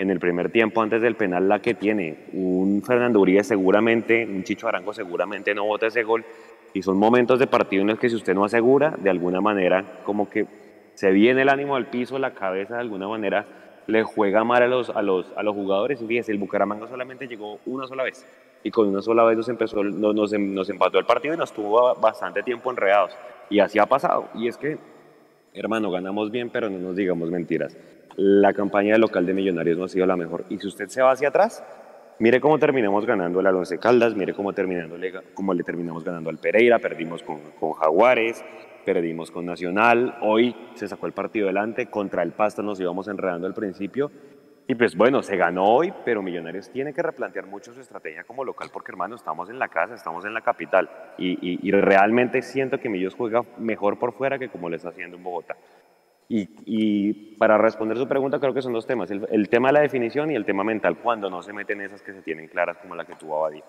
En 0.00 0.08
el 0.08 0.18
primer 0.18 0.50
tiempo, 0.50 0.80
antes 0.80 1.02
del 1.02 1.14
penal, 1.14 1.46
la 1.46 1.60
que 1.60 1.74
tiene 1.74 2.24
un 2.32 2.82
Fernando 2.82 3.20
Uribe 3.20 3.44
seguramente, 3.44 4.24
un 4.24 4.44
Chicho 4.44 4.66
Arango 4.66 4.94
seguramente 4.94 5.54
no 5.54 5.66
vota 5.66 5.88
ese 5.88 6.04
gol 6.04 6.24
y 6.72 6.80
son 6.80 6.96
momentos 6.96 7.38
de 7.38 7.46
partido 7.46 7.82
en 7.82 7.88
los 7.88 7.98
que 7.98 8.08
si 8.08 8.16
usted 8.16 8.34
no 8.34 8.46
asegura, 8.46 8.94
de 8.96 9.10
alguna 9.10 9.42
manera, 9.42 10.00
como 10.04 10.30
que 10.30 10.46
se 10.94 11.10
viene 11.10 11.42
el 11.42 11.50
ánimo 11.50 11.76
al 11.76 11.90
piso, 11.90 12.18
la 12.18 12.30
cabeza 12.32 12.76
de 12.76 12.80
alguna 12.80 13.08
manera 13.08 13.44
le 13.88 14.02
juega 14.02 14.42
mal 14.42 14.62
a 14.62 14.68
los, 14.68 14.88
a 14.88 15.02
los, 15.02 15.34
a 15.36 15.42
los 15.42 15.54
jugadores. 15.54 16.00
Y 16.00 16.06
fíjese, 16.06 16.32
el 16.32 16.38
Bucaramanga 16.38 16.88
solamente 16.88 17.28
llegó 17.28 17.58
una 17.66 17.86
sola 17.86 18.02
vez. 18.02 18.26
Y 18.64 18.70
con 18.70 18.88
una 18.88 19.02
sola 19.02 19.22
vez 19.24 19.36
nos, 19.36 19.50
empezó, 19.50 19.84
nos, 19.84 20.32
nos 20.32 20.70
empató 20.70 20.98
el 20.98 21.04
partido 21.04 21.34
y 21.34 21.36
nos 21.36 21.52
tuvo 21.52 21.94
bastante 21.96 22.42
tiempo 22.42 22.70
enredados. 22.70 23.14
Y 23.50 23.60
así 23.60 23.78
ha 23.78 23.84
pasado. 23.84 24.30
Y 24.34 24.48
es 24.48 24.56
que, 24.56 24.78
hermano, 25.52 25.90
ganamos 25.90 26.30
bien, 26.30 26.48
pero 26.48 26.70
no 26.70 26.78
nos 26.78 26.96
digamos 26.96 27.30
mentiras. 27.30 27.76
La 28.16 28.52
campaña 28.52 28.98
local 28.98 29.26
de 29.26 29.34
Millonarios 29.34 29.78
no 29.78 29.84
ha 29.84 29.88
sido 29.88 30.06
la 30.06 30.16
mejor. 30.16 30.44
Y 30.48 30.58
si 30.58 30.66
usted 30.66 30.88
se 30.88 31.02
va 31.02 31.12
hacia 31.12 31.28
atrás, 31.28 31.62
Mire 32.20 32.38
cómo 32.38 32.58
terminamos 32.58 33.06
ganando 33.06 33.40
el 33.40 33.46
Alonce 33.46 33.78
Caldas, 33.78 34.14
mire 34.14 34.34
cómo, 34.34 34.52
le 34.52 35.64
terminamos 35.64 36.04
ganando 36.04 36.28
al 36.28 36.36
Pereira, 36.36 36.78
perdimos 36.78 37.22
con, 37.22 37.40
con 37.58 37.72
Jaguares, 37.72 38.44
perdimos 38.84 39.30
con 39.30 39.46
Nacional, 39.46 40.18
hoy 40.20 40.54
se 40.74 40.86
sacó 40.86 41.06
el 41.06 41.14
partido 41.14 41.46
delante, 41.46 41.86
contra 41.86 42.22
el 42.22 42.32
Pasto 42.32 42.62
nos 42.62 42.78
íbamos 42.78 43.08
enredando 43.08 43.46
al 43.46 43.54
principio, 43.54 44.10
y 44.66 44.74
pues 44.74 44.96
bueno, 44.96 45.22
se 45.22 45.38
ganó 45.38 45.64
hoy, 45.64 45.94
pero 46.04 46.20
Millonarios 46.20 46.70
tiene 46.70 46.92
que 46.92 47.02
replantear 47.02 47.46
mucho 47.46 47.72
su 47.72 47.80
estrategia 47.80 48.24
como 48.24 48.44
local, 48.44 48.68
porque 48.70 48.92
hermano, 48.92 49.16
estamos 49.16 49.48
en 49.48 49.58
la 49.58 49.68
casa, 49.68 49.94
estamos 49.94 50.26
en 50.26 50.34
la 50.34 50.42
capital, 50.42 50.90
y, 51.16 51.38
y, 51.66 51.70
realmente 51.72 52.42
siento 52.42 52.78
que 52.78 52.90
Millos 52.90 53.14
juega 53.14 53.44
mejor 53.56 53.98
por 53.98 54.12
fuera 54.12 54.38
que 54.38 54.50
como 54.50 54.68
lo 54.68 54.76
está 54.76 54.90
haciendo 54.90 55.16
en 55.16 55.24
Bogotá. 55.24 55.56
Y, 56.32 57.34
para 57.38 57.58
responder 57.58 57.98
su 57.98 58.06
pregunta, 58.06 58.38
creo 58.38 58.54
que 58.54 58.62
son 58.62 58.72
dos 58.72 58.86
temas: 58.86 59.10
el, 59.10 59.48
tema 59.48 59.68
de 59.68 59.72
la 59.74 59.80
definición 59.80 60.30
y 60.30 60.36
el 60.36 60.44
tema 60.44 60.62
mental, 60.62 60.98
cuando 61.02 61.28
no 61.28 61.42
se 61.42 61.52
meten 61.52 61.80
esas 61.80 62.02
que 62.02 62.12
se 62.12 62.22
tienen 62.22 62.46
claras, 62.46 62.78
como 62.78 62.94
la 62.94 63.04
que 63.04 63.16
tuvo 63.16 63.38
Abadí. 63.38 63.60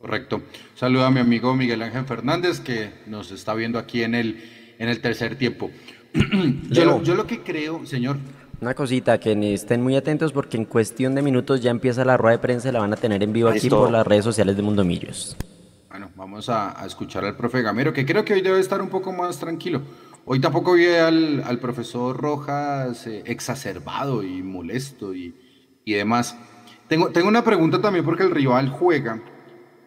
Correcto. 0.00 0.40
Saluda 0.74 1.08
a 1.08 1.10
mi 1.10 1.20
amigo 1.20 1.54
Miguel 1.54 1.82
Ángel 1.82 2.06
Fernández, 2.06 2.60
que 2.60 2.90
nos 3.06 3.30
está 3.30 3.52
viendo 3.52 3.78
aquí 3.78 4.02
en 4.02 4.14
el, 4.14 4.42
en 4.78 4.88
el 4.88 5.02
tercer 5.02 5.36
tiempo. 5.36 5.70
yo, 6.70 7.02
yo 7.02 7.14
lo 7.14 7.26
que 7.26 7.42
creo, 7.42 7.84
señor. 7.84 8.16
Una 8.62 8.72
cosita, 8.72 9.20
que 9.20 9.52
estén 9.52 9.82
muy 9.82 9.96
atentos 9.96 10.32
porque 10.32 10.56
en 10.56 10.64
cuestión 10.64 11.14
de 11.14 11.20
minutos 11.20 11.60
ya 11.60 11.70
empieza 11.70 12.06
la 12.06 12.16
rueda 12.16 12.38
de 12.38 12.42
prensa 12.42 12.70
y 12.70 12.72
la 12.72 12.80
van 12.80 12.94
a 12.94 12.96
tener 12.96 13.22
en 13.22 13.34
vivo 13.34 13.50
aquí 13.50 13.68
por 13.68 13.90
las 13.90 14.06
redes 14.06 14.24
sociales 14.24 14.56
de 14.56 14.62
Mundo 14.62 14.82
Millos. 14.82 15.36
Bueno, 15.90 16.10
vamos 16.14 16.48
a, 16.48 16.80
a, 16.80 16.86
escuchar 16.86 17.24
al 17.26 17.36
profe 17.36 17.60
Gamero, 17.60 17.92
que 17.92 18.06
creo 18.06 18.24
que 18.24 18.32
hoy 18.32 18.40
debe 18.40 18.60
estar 18.60 18.80
un 18.80 18.88
poco 18.88 19.12
más 19.12 19.38
tranquilo. 19.38 19.82
Hoy 20.28 20.40
tampoco 20.40 20.72
vi 20.72 20.86
al, 20.86 21.44
al 21.46 21.60
profesor 21.60 22.16
Rojas 22.16 23.06
eh, 23.06 23.22
exacerbado 23.26 24.24
y 24.24 24.42
molesto 24.42 25.14
y, 25.14 25.32
y, 25.84 25.92
demás. 25.92 26.36
Tengo, 26.88 27.10
tengo 27.10 27.28
una 27.28 27.44
pregunta 27.44 27.80
también 27.80 28.04
porque 28.04 28.24
el 28.24 28.32
rival 28.32 28.68
juega 28.70 29.22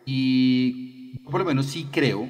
y 0.05 1.17
por 1.29 1.41
lo 1.41 1.45
menos 1.45 1.65
sí 1.65 1.89
creo 1.91 2.29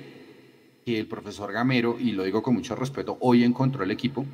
que 0.83 0.97
el 0.97 1.05
profesor 1.05 1.53
Gamero, 1.53 1.97
y 1.99 2.13
lo 2.13 2.23
digo 2.23 2.41
con 2.41 2.55
mucho 2.55 2.75
respeto, 2.75 3.15
hoy 3.21 3.43
encontró 3.43 3.83
el 3.83 3.91
equipo 3.91 4.25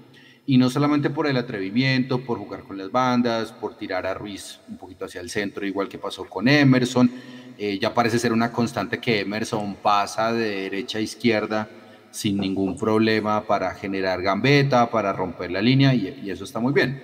y 0.45 0.57
no 0.57 0.69
solamente 0.69 1.09
por 1.09 1.27
el 1.27 1.35
atrevimiento, 1.35 2.23
por 2.23 2.37
jugar 2.37 2.63
con 2.63 2.77
las 2.77 2.89
bandas, 2.93 3.51
por 3.51 3.75
tirar 3.75 4.05
a 4.05 4.13
Ruiz 4.13 4.61
un 4.69 4.77
poquito 4.77 5.03
hacia 5.03 5.19
el 5.19 5.29
centro, 5.29 5.65
igual 5.65 5.89
que 5.89 5.97
pasó 5.97 6.23
con 6.23 6.47
Emerson. 6.47 7.11
Eh, 7.57 7.77
ya 7.77 7.93
parece 7.93 8.19
ser 8.19 8.31
una 8.31 8.53
constante 8.53 9.01
que 9.01 9.19
Emerson 9.19 9.75
pasa 9.75 10.31
de 10.31 10.61
derecha 10.61 10.97
a 10.97 11.01
izquierda 11.01 11.67
sin 12.15 12.37
ningún 12.37 12.77
problema 12.77 13.45
para 13.45 13.75
generar 13.75 14.21
gambeta, 14.21 14.89
para 14.89 15.11
romper 15.11 15.51
la 15.51 15.61
línea 15.61 15.93
y, 15.93 16.29
eso 16.29 16.45
está 16.45 16.61
muy 16.61 16.71
bien. 16.71 17.03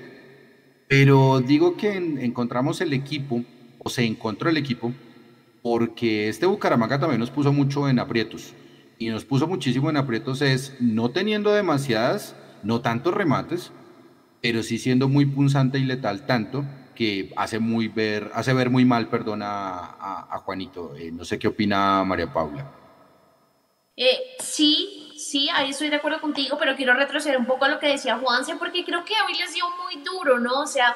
Pero 0.88 1.42
digo 1.42 1.76
que 1.76 1.94
encontramos 1.96 2.80
el 2.80 2.94
equipo, 2.94 3.44
o 3.80 3.90
se 3.90 4.06
encontró 4.06 4.50
el 4.50 4.56
equipo, 4.56 4.94
porque 5.62 6.30
este 6.30 6.46
Bucaramanga 6.46 6.98
también 6.98 7.20
nos 7.20 7.30
puso 7.30 7.52
mucho 7.52 7.90
en 7.90 8.00
aprietos. 8.00 8.54
Y 9.00 9.10
nos 9.10 9.26
puso 9.26 9.48
muchísimo 9.48 9.90
en 9.90 9.98
aprietos 9.98 10.42
es 10.42 10.78
no 10.80 11.10
teniendo 11.10 11.52
demasiadas, 11.52 12.36
no 12.64 12.80
tantos 12.80 13.14
remates, 13.14 13.72
pero 14.42 14.64
sí 14.64 14.78
siendo 14.78 15.10
muy 15.10 15.26
punzante 15.26 15.78
y 15.78 15.84
letal 15.84 16.26
tanto 16.26 16.64
que 16.96 17.34
hace, 17.36 17.60
muy 17.60 17.90
ver, 17.90 18.32
hace 18.34 18.54
ver 18.54 18.70
muy 18.70 18.86
mal, 18.86 19.10
perdona, 19.10 19.48
a, 19.48 20.42
Juanito. 20.46 20.96
Eh, 20.96 21.12
no 21.12 21.26
sé 21.26 21.38
qué 21.38 21.50
opina 21.50 22.04
María 22.06 22.32
Paula. 22.32 22.72
Eh, 23.98 24.36
sí, 24.40 25.01
sí, 25.32 25.50
ahí 25.54 25.70
estoy 25.70 25.90
de 25.90 25.96
acuerdo 25.96 26.20
contigo, 26.20 26.58
pero 26.60 26.76
quiero 26.76 26.94
retroceder 26.94 27.38
un 27.38 27.46
poco 27.46 27.64
a 27.64 27.70
lo 27.70 27.80
que 27.80 27.88
decía 27.88 28.18
Juanse, 28.18 28.58
porque 28.58 28.84
creo 28.84 29.06
que 29.06 29.14
hoy 29.26 29.34
les 29.38 29.54
dio 29.54 29.64
muy 29.82 30.04
duro, 30.04 30.40
¿no? 30.40 30.60
O 30.60 30.68
sea, 30.68 30.96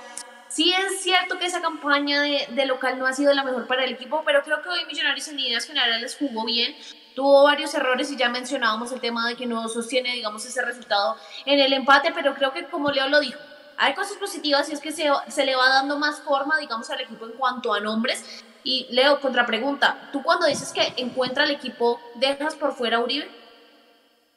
sí 0.49 0.73
es 0.73 1.01
cierto 1.01 1.39
que 1.39 1.45
esa 1.45 1.61
campaña 1.61 2.21
de, 2.21 2.65
local 2.65 2.99
no 2.99 3.07
ha 3.07 3.13
sido 3.13 3.33
la 3.33 3.43
mejor 3.43 3.65
para 3.65 3.85
el 3.85 3.93
equipo, 3.93 4.23
pero 4.25 4.43
creo 4.43 4.61
que 4.61 4.67
hoy 4.67 4.85
Millonarios 4.85 5.29
en 5.29 5.37
líneas 5.37 5.65
generales 5.65 6.17
jugó 6.19 6.43
bien, 6.43 6.75
tuvo 7.15 7.43
varios 7.43 7.73
errores 7.75 8.11
y 8.11 8.17
ya 8.17 8.27
mencionábamos 8.27 8.91
el 8.91 8.99
tema 8.99 9.25
de 9.29 9.35
que 9.35 9.45
no 9.45 9.69
sostiene, 9.69 10.11
digamos, 10.11 10.45
ese 10.45 10.61
resultado 10.61 11.15
en 11.45 11.61
el 11.61 11.71
empate, 11.71 12.11
pero 12.13 12.35
creo 12.35 12.51
que 12.51 12.65
como 12.65 12.91
Leo 12.91 13.07
lo 13.07 13.21
dijo, 13.21 13.39
hay 13.77 13.93
cosas 13.93 14.17
positivas 14.17 14.69
y 14.69 14.73
es 14.73 14.81
que 14.81 14.91
se, 14.91 15.07
se 15.29 15.45
le 15.45 15.55
va 15.55 15.69
dando 15.69 15.97
más 15.97 16.19
forma, 16.19 16.57
digamos, 16.57 16.89
al 16.89 16.99
equipo 16.99 17.25
en 17.25 17.33
cuanto 17.33 17.73
a 17.73 17.79
nombres. 17.79 18.43
Y 18.65 18.87
Leo, 18.89 19.21
contrapregunta, 19.21 20.09
tú 20.11 20.23
cuando 20.23 20.47
dices 20.47 20.73
que 20.73 20.93
encuentra 20.97 21.45
el 21.45 21.51
equipo, 21.51 22.01
¿dejas 22.15 22.55
por 22.55 22.73
fuera 22.73 22.97
a 22.97 22.99
Uribe? 22.99 23.44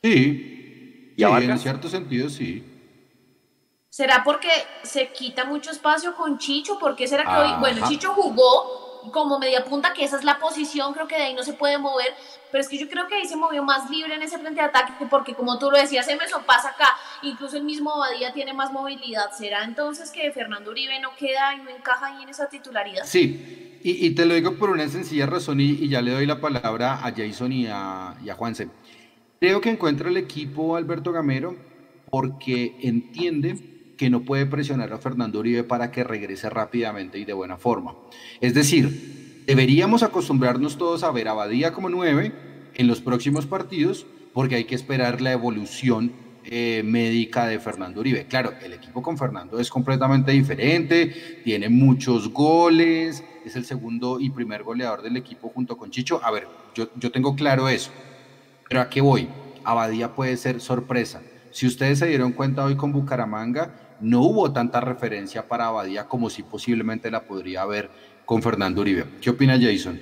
Sí, 0.03 1.15
¿Y 1.17 1.25
en 1.25 1.59
cierto 1.59 1.89
sentido 1.89 2.31
sí. 2.31 2.65
¿Será 3.91 4.23
porque 4.23 4.49
se 4.85 5.09
quita 5.09 5.45
mucho 5.45 5.73
espacio 5.73 6.15
con 6.15 6.39
Chicho? 6.39 6.79
¿Por 6.79 6.95
qué 6.95 7.09
será 7.09 7.25
que 7.25 7.31
hoy, 7.31 7.51
bueno, 7.59 7.89
Chicho 7.89 8.13
jugó 8.13 9.11
como 9.11 9.39
media 9.39 9.65
punta, 9.65 9.93
que 9.93 10.05
esa 10.05 10.17
es 10.17 10.25
la 10.25 10.39
posición, 10.39 10.93
creo 10.93 11.09
que 11.09 11.17
de 11.17 11.23
ahí 11.23 11.35
no 11.35 11.43
se 11.43 11.55
puede 11.55 11.79
mover, 11.79 12.09
pero 12.53 12.61
es 12.61 12.69
que 12.69 12.79
yo 12.79 12.89
creo 12.89 13.07
que 13.09 13.15
ahí 13.15 13.27
se 13.27 13.37
movió 13.37 13.63
más 13.63 13.91
libre 13.91 14.15
en 14.15 14.23
ese 14.23 14.39
frente 14.39 14.61
de 14.61 14.67
ataque, 14.67 14.93
porque 15.11 15.35
como 15.35 15.59
tú 15.59 15.71
lo 15.71 15.79
decías, 15.79 16.07
Emerson 16.09 16.45
pasa 16.45 16.71
acá, 16.71 16.97
incluso 17.23 17.57
el 17.57 17.65
mismo 17.65 17.97
Badía 17.99 18.33
tiene 18.33 18.53
más 18.53 18.73
movilidad. 18.73 19.31
¿Será 19.37 19.65
entonces 19.65 20.11
que 20.11 20.31
Fernando 20.33 20.71
Uribe 20.71 21.01
no 21.01 21.15
queda 21.17 21.55
y 21.55 21.63
no 21.63 21.71
encaja 21.71 22.07
ahí 22.07 22.23
en 22.23 22.29
esa 22.29 22.49
titularidad? 22.49 23.05
Sí, 23.05 23.79
y, 23.83 24.11
te 24.11 24.27
lo 24.27 24.35
digo 24.35 24.57
por 24.57 24.71
una 24.71 24.89
sencilla 24.89 25.27
razón, 25.27 25.61
y, 25.61 25.89
ya 25.89 26.03
le 26.03 26.13
doy 26.13 26.27
la 26.27 26.41
palabra 26.41 27.01
a 27.05 27.13
Jason 27.17 27.53
y 27.53 27.67
a, 27.67 28.15
y 28.23 28.29
a 28.29 28.35
Juanse. 28.35 28.69
Creo 29.41 29.61
que 29.61 29.71
encuentra 29.71 30.09
el 30.09 30.17
equipo 30.17 30.75
Alberto 30.75 31.13
Gamero 31.13 31.55
porque 32.11 32.77
entiende 32.81 33.57
que 33.97 34.11
no 34.11 34.23
puede 34.23 34.47
presionar 34.47 34.93
a 34.93 34.99
Fernando 34.99 35.39
Uribe 35.39 35.63
para 35.63 35.93
que 35.93 36.03
regrese 36.03 36.51
rápidamente 36.51 37.19
y 37.19 37.25
de 37.25 37.33
buena 37.35 37.57
forma. 37.57 37.95
Es 38.41 38.55
decir, 38.55 39.45
deberíamos 39.47 40.03
acostumbrarnos 40.03 40.77
todos 40.77 41.05
a 41.05 41.13
ver 41.13 41.29
a 41.29 41.35
Badía 41.35 41.73
como 41.73 41.89
nueve 41.89 42.33
en 42.75 42.89
los 42.89 43.01
próximos 43.01 43.47
partidos 43.47 44.07
porque 44.33 44.57
hay 44.57 44.65
que 44.65 44.75
esperar 44.75 45.21
la 45.21 45.33
evolución 45.33 46.13
eh, 46.45 46.83
médica 46.85 47.47
de 47.47 47.61
Fernando 47.61 48.01
Uribe. 48.01 48.27
Claro, 48.27 48.55
el 48.61 48.73
equipo 48.73 49.03
con 49.03 49.19
Fernando 49.19 49.61
es 49.61 49.71
completamente 49.71 50.33
diferente, 50.33 51.43
tiene 51.45 51.69
muchos 51.69 52.33
goles, 52.33 53.23
es 53.45 53.55
el 53.55 53.65
segundo 53.65 54.19
y 54.19 54.31
primer 54.31 54.65
goleador 54.65 55.03
del 55.03 55.17
equipo 55.17 55.49
junto 55.49 55.77
con 55.77 55.91
Chicho. 55.91 56.21
A 56.25 56.33
ver, 56.33 56.49
yo, 56.75 56.89
yo 56.97 57.13
tengo 57.13 57.37
claro 57.37 57.69
eso 57.69 57.93
pero 58.69 58.81
¿a 58.81 58.89
qué 58.89 59.01
voy? 59.01 59.29
Abadía 59.65 60.15
puede 60.15 60.37
ser 60.37 60.61
sorpresa. 60.61 61.21
Si 61.51 61.67
ustedes 61.67 61.99
se 61.99 62.07
dieron 62.07 62.33
cuenta 62.33 62.65
hoy 62.65 62.77
con 62.77 62.93
Bucaramanga, 62.93 63.71
no 64.01 64.21
hubo 64.23 64.53
tanta 64.53 64.81
referencia 64.81 65.49
para 65.49 65.67
Abadía 65.67 66.05
como 66.05 66.31
si 66.31 66.43
posiblemente 66.43 67.11
la 67.11 67.23
podría 67.23 67.63
haber 67.63 67.91
con 68.25 68.43
Fernando 68.43 68.81
Uribe. 68.81 69.05
¿Qué 69.21 69.31
opina 69.31 69.59
Jason? 69.61 69.99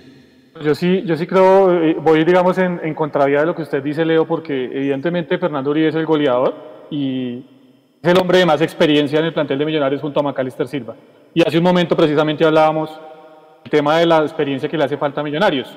Yo 0.62 0.74
sí, 0.74 1.02
yo 1.04 1.16
sí 1.16 1.26
creo, 1.26 1.82
eh, 1.82 1.96
voy 2.00 2.24
digamos 2.24 2.58
en, 2.58 2.94
contravía 2.94 3.40
de 3.40 3.46
lo 3.46 3.54
que 3.54 3.62
usted 3.62 3.82
dice, 3.82 4.04
Leo, 4.04 4.26
porque 4.26 4.64
evidentemente 4.64 5.38
Fernando 5.38 5.70
Uribe 5.70 5.88
es 5.88 5.94
el 5.94 6.06
goleador 6.06 6.54
y 6.90 7.44
es 8.02 8.10
el 8.10 8.18
hombre 8.18 8.38
de 8.38 8.46
más 8.46 8.60
experiencia 8.62 9.18
en 9.18 9.26
el 9.26 9.34
plantel 9.34 9.58
de 9.58 9.66
Millonarios 9.66 10.00
junto 10.00 10.20
a 10.20 10.22
Macalister 10.22 10.66
Silva. 10.66 10.96
Y 11.34 11.46
hace 11.46 11.58
un 11.58 11.64
momento 11.64 11.96
precisamente 11.96 12.44
hablábamos 12.44 12.90
del 13.62 13.70
tema 13.70 13.98
de 13.98 14.06
la 14.06 14.18
experiencia 14.22 14.68
que 14.68 14.78
le 14.78 14.84
hace 14.84 14.96
falta 14.96 15.20
a 15.20 15.24
Millonarios. 15.24 15.76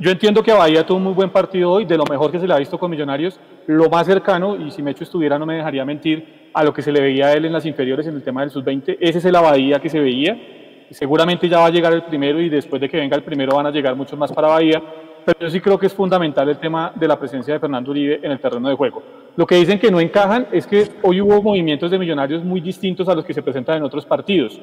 Yo 0.00 0.10
entiendo 0.10 0.42
que 0.42 0.52
Bahía 0.52 0.84
tuvo 0.84 0.98
un 0.98 1.04
muy 1.04 1.12
buen 1.12 1.30
partido 1.30 1.70
hoy, 1.70 1.84
de 1.84 1.96
lo 1.96 2.04
mejor 2.10 2.32
que 2.32 2.40
se 2.40 2.48
le 2.48 2.52
ha 2.52 2.58
visto 2.58 2.76
con 2.76 2.90
Millonarios, 2.90 3.38
lo 3.68 3.88
más 3.88 4.04
cercano, 4.04 4.56
y 4.56 4.72
si 4.72 4.82
Mecho 4.82 5.04
estuviera 5.04 5.38
no 5.38 5.46
me 5.46 5.54
dejaría 5.54 5.84
mentir, 5.84 6.50
a 6.52 6.64
lo 6.64 6.74
que 6.74 6.82
se 6.82 6.90
le 6.90 7.00
veía 7.00 7.26
a 7.26 7.32
él 7.34 7.44
en 7.44 7.52
las 7.52 7.64
inferiores 7.66 8.04
en 8.08 8.16
el 8.16 8.22
tema 8.22 8.40
del 8.40 8.50
sub-20. 8.50 8.96
Ese 8.98 9.18
es 9.18 9.24
el 9.24 9.34
Bahía 9.34 9.78
que 9.78 9.88
se 9.88 10.00
veía. 10.00 10.36
Seguramente 10.90 11.48
ya 11.48 11.58
va 11.58 11.66
a 11.66 11.70
llegar 11.70 11.92
el 11.92 12.02
primero 12.02 12.40
y 12.40 12.48
después 12.48 12.80
de 12.80 12.88
que 12.88 12.96
venga 12.96 13.16
el 13.16 13.22
primero 13.22 13.54
van 13.54 13.66
a 13.66 13.70
llegar 13.70 13.94
muchos 13.94 14.18
más 14.18 14.32
para 14.32 14.48
Bahía. 14.48 14.82
Pero 15.24 15.38
yo 15.40 15.50
sí 15.50 15.60
creo 15.60 15.78
que 15.78 15.86
es 15.86 15.94
fundamental 15.94 16.48
el 16.48 16.58
tema 16.58 16.92
de 16.94 17.06
la 17.06 17.18
presencia 17.18 17.54
de 17.54 17.60
Fernando 17.60 17.90
Uribe 17.92 18.20
en 18.22 18.32
el 18.32 18.40
terreno 18.40 18.68
de 18.68 18.74
juego. 18.74 19.02
Lo 19.36 19.46
que 19.46 19.54
dicen 19.54 19.78
que 19.78 19.90
no 19.90 20.00
encajan 20.00 20.48
es 20.50 20.66
que 20.66 20.88
hoy 21.02 21.20
hubo 21.20 21.40
movimientos 21.42 21.90
de 21.90 21.98
millonarios 21.98 22.42
muy 22.42 22.60
distintos 22.60 23.08
a 23.08 23.14
los 23.14 23.24
que 23.24 23.34
se 23.34 23.42
presentan 23.42 23.76
en 23.76 23.82
otros 23.84 24.04
partidos. 24.04 24.60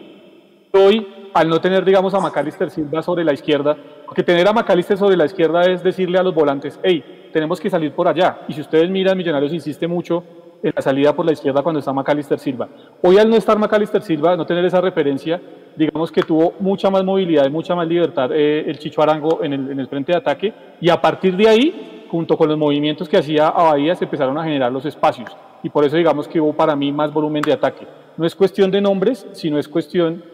Hoy, 0.76 1.06
al 1.36 1.50
no 1.50 1.62
tener, 1.62 1.86
digamos, 1.86 2.16
a 2.16 2.20
Macalister 2.20 2.72
Silva 2.72 3.04
sobre 3.04 3.24
la 3.24 3.32
izquierda, 3.32 3.78
porque 4.08 4.24
tener 4.24 4.48
a 4.48 4.54
Macalister 4.54 4.98
sobre 4.98 5.16
la 5.16 5.26
izquierda 5.26 5.62
es 5.66 5.84
decirle 5.84 6.18
a 6.18 6.24
los 6.24 6.34
volantes, 6.34 6.80
hey, 6.82 7.30
tenemos 7.32 7.60
que 7.60 7.70
salir 7.70 7.92
por 7.92 8.08
allá. 8.08 8.40
Y 8.48 8.54
si 8.54 8.62
ustedes 8.62 8.90
miran, 8.90 9.16
Millonarios 9.16 9.54
insiste 9.54 9.88
mucho 9.88 10.24
en 10.64 10.74
la 10.76 10.82
salida 10.82 11.16
por 11.16 11.28
la 11.28 11.34
izquierda 11.34 11.62
cuando 11.62 11.78
está 11.78 11.94
Macalister 11.94 12.40
Silva. 12.40 12.68
Hoy 13.04 13.20
al 13.20 13.30
no 13.30 13.36
estar 13.36 13.60
Macalister 13.60 14.02
Silva, 14.02 14.36
no 14.36 14.48
tener 14.48 14.66
esa 14.66 14.82
referencia, 14.82 15.40
digamos 15.76 16.12
que 16.12 16.24
tuvo 16.24 16.56
mucha 16.60 16.90
más 16.90 17.04
movilidad 17.04 17.46
y 17.46 17.52
mucha 17.52 17.76
más 17.76 17.88
libertad 17.88 18.32
eh, 18.34 18.64
el 18.68 18.80
Chicho 18.80 19.04
Arango 19.04 19.44
en 19.44 19.54
el, 19.54 19.72
en 19.74 19.80
el 19.80 19.88
frente 19.88 20.14
de 20.14 20.18
ataque 20.18 20.54
y 20.82 20.90
a 20.90 21.00
partir 21.00 21.38
de 21.38 21.50
ahí, 21.50 22.08
junto 22.10 22.36
con 22.36 22.50
los 22.50 22.58
movimientos 22.58 23.08
que 23.08 23.18
hacía 23.18 23.50
a 23.50 23.62
Bahía, 23.62 23.94
se 23.94 24.06
empezaron 24.06 24.36
a 24.40 24.44
generar 24.44 24.72
los 24.72 24.86
espacios 24.88 25.38
y 25.62 25.70
por 25.70 25.86
eso 25.86 25.98
digamos 25.98 26.28
que 26.28 26.42
hubo 26.42 26.54
para 26.54 26.76
mí 26.76 26.92
más 26.92 27.14
volumen 27.14 27.44
de 27.44 27.54
ataque. 27.54 27.86
No 28.18 28.26
es 28.26 28.34
cuestión 28.34 28.72
de 28.72 28.82
nombres, 28.82 29.28
sino 29.34 29.60
es 29.60 29.68
cuestión 29.68 30.33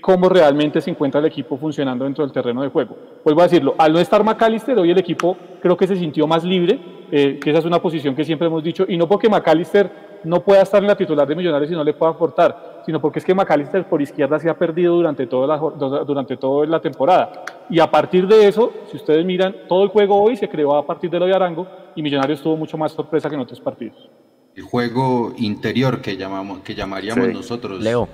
cómo 0.00 0.28
realmente 0.28 0.80
se 0.80 0.90
encuentra 0.90 1.20
el 1.20 1.26
equipo 1.26 1.56
funcionando 1.56 2.04
dentro 2.04 2.24
del 2.24 2.32
terreno 2.32 2.62
de 2.62 2.68
juego. 2.68 2.96
Vuelvo 3.24 3.40
a 3.40 3.44
decirlo, 3.44 3.74
al 3.78 3.92
no 3.92 4.00
estar 4.00 4.22
McAllister, 4.24 4.76
hoy 4.78 4.90
el 4.90 4.98
equipo 4.98 5.36
creo 5.60 5.76
que 5.76 5.86
se 5.86 5.96
sintió 5.96 6.26
más 6.26 6.42
libre, 6.44 6.78
eh, 7.10 7.38
que 7.40 7.50
esa 7.50 7.60
es 7.60 7.64
una 7.64 7.80
posición 7.80 8.14
que 8.14 8.24
siempre 8.24 8.48
hemos 8.48 8.64
dicho, 8.64 8.84
y 8.88 8.96
no 8.96 9.06
porque 9.06 9.28
McAllister 9.28 9.90
no 10.24 10.40
pueda 10.40 10.62
estar 10.62 10.82
en 10.82 10.88
la 10.88 10.96
titular 10.96 11.26
de 11.26 11.36
Millonarios 11.36 11.70
y 11.70 11.74
no 11.74 11.84
le 11.84 11.94
pueda 11.94 12.12
aportar, 12.12 12.82
sino 12.84 13.00
porque 13.00 13.20
es 13.20 13.24
que 13.24 13.34
McAllister 13.34 13.88
por 13.88 14.02
izquierda 14.02 14.40
se 14.40 14.50
ha 14.50 14.58
perdido 14.58 14.94
durante 14.96 15.26
toda, 15.26 15.46
la, 15.46 16.04
durante 16.04 16.36
toda 16.36 16.66
la 16.66 16.80
temporada. 16.80 17.44
Y 17.70 17.78
a 17.78 17.88
partir 17.88 18.26
de 18.26 18.48
eso, 18.48 18.72
si 18.90 18.96
ustedes 18.96 19.24
miran, 19.24 19.54
todo 19.68 19.84
el 19.84 19.88
juego 19.88 20.20
hoy 20.20 20.36
se 20.36 20.48
creó 20.48 20.74
a 20.76 20.84
partir 20.84 21.10
de 21.10 21.20
lo 21.20 21.26
de 21.26 21.34
Arango 21.34 21.66
y 21.94 22.02
Millonarios 22.02 22.42
tuvo 22.42 22.56
mucho 22.56 22.76
más 22.76 22.92
sorpresa 22.92 23.28
que 23.28 23.36
en 23.36 23.40
otros 23.42 23.60
partidos. 23.60 24.10
El 24.56 24.64
juego 24.64 25.32
interior 25.36 26.00
que, 26.00 26.16
llamamos, 26.16 26.60
que 26.60 26.74
llamaríamos 26.74 27.28
nosotros. 27.28 27.80
Leo. 27.80 28.08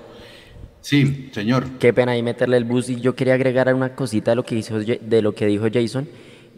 Sí, 0.83 1.29
señor. 1.31 1.65
Qué 1.79 1.93
pena 1.93 2.11
ahí 2.11 2.21
meterle 2.21 2.57
el 2.57 2.65
bus 2.65 2.89
y 2.89 2.99
yo 2.99 3.15
quería 3.15 3.35
agregar 3.35 3.73
una 3.73 3.95
cosita 3.95 4.31
de 4.31 4.35
lo 4.35 4.43
que, 4.43 4.55
hizo, 4.55 4.79
de 4.79 5.21
lo 5.21 5.33
que 5.33 5.45
dijo 5.45 5.65
Jason 5.73 6.09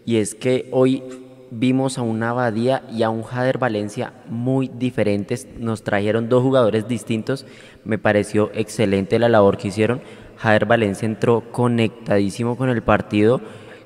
y 0.03 0.17
es 0.17 0.33
que 0.33 0.67
hoy 0.71 1.03
vimos 1.51 1.99
a 1.99 2.01
una 2.01 2.31
Abadía 2.31 2.81
y 2.91 3.03
a 3.03 3.11
un 3.11 3.21
Jader 3.21 3.59
Valencia 3.59 4.13
muy 4.27 4.67
diferentes. 4.67 5.47
Nos 5.59 5.83
trajeron 5.83 6.27
dos 6.27 6.41
jugadores 6.41 6.87
distintos. 6.87 7.45
Me 7.83 7.99
pareció 7.99 8.49
excelente 8.55 9.19
la 9.19 9.29
labor 9.29 9.57
que 9.57 9.67
hicieron. 9.67 10.01
Jader 10.37 10.65
Valencia 10.65 11.05
entró 11.05 11.51
conectadísimo 11.51 12.57
con 12.57 12.69
el 12.69 12.81
partido, 12.81 13.41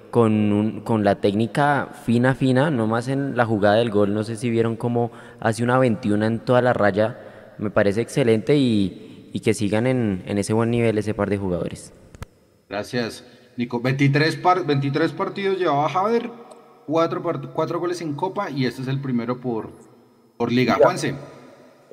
con, 0.09 0.81
con 0.85 1.03
la 1.03 1.15
técnica 1.15 1.89
fina, 2.05 2.33
fina, 2.33 2.71
nomás 2.71 3.09
en 3.09 3.35
la 3.35 3.45
jugada 3.45 3.75
del 3.75 3.91
gol. 3.91 4.13
No 4.13 4.23
sé 4.23 4.37
si 4.37 4.49
vieron 4.49 4.77
cómo 4.77 5.11
hace 5.41 5.63
una 5.63 5.77
21 5.77 6.25
en 6.25 6.39
toda 6.39 6.61
la 6.61 6.71
raya. 6.71 7.19
Me 7.57 7.71
parece 7.71 7.99
excelente 7.99 8.55
y, 8.55 9.08
y 9.33 9.39
que 9.41 9.53
sigan 9.53 9.87
en, 9.87 10.23
en, 10.25 10.37
ese 10.37 10.53
buen 10.53 10.71
nivel 10.71 10.97
ese 10.97 11.13
par 11.13 11.29
de 11.29 11.37
jugadores. 11.37 11.93
Gracias, 12.69 13.25
Nico. 13.57 13.79
23, 13.79 14.35
par, 14.37 14.65
23 14.65 15.11
partidos 15.13 15.59
llevaba 15.59 15.89
Javier, 15.89 16.29
4, 16.87 17.51
4 17.53 17.79
goles 17.79 18.01
en 18.01 18.13
Copa 18.13 18.49
y 18.49 18.65
este 18.65 18.81
es 18.81 18.87
el 18.87 19.01
primero 19.01 19.39
por, 19.39 19.69
por 20.37 20.51
Liga. 20.51 20.75
Juanse. 20.75 21.15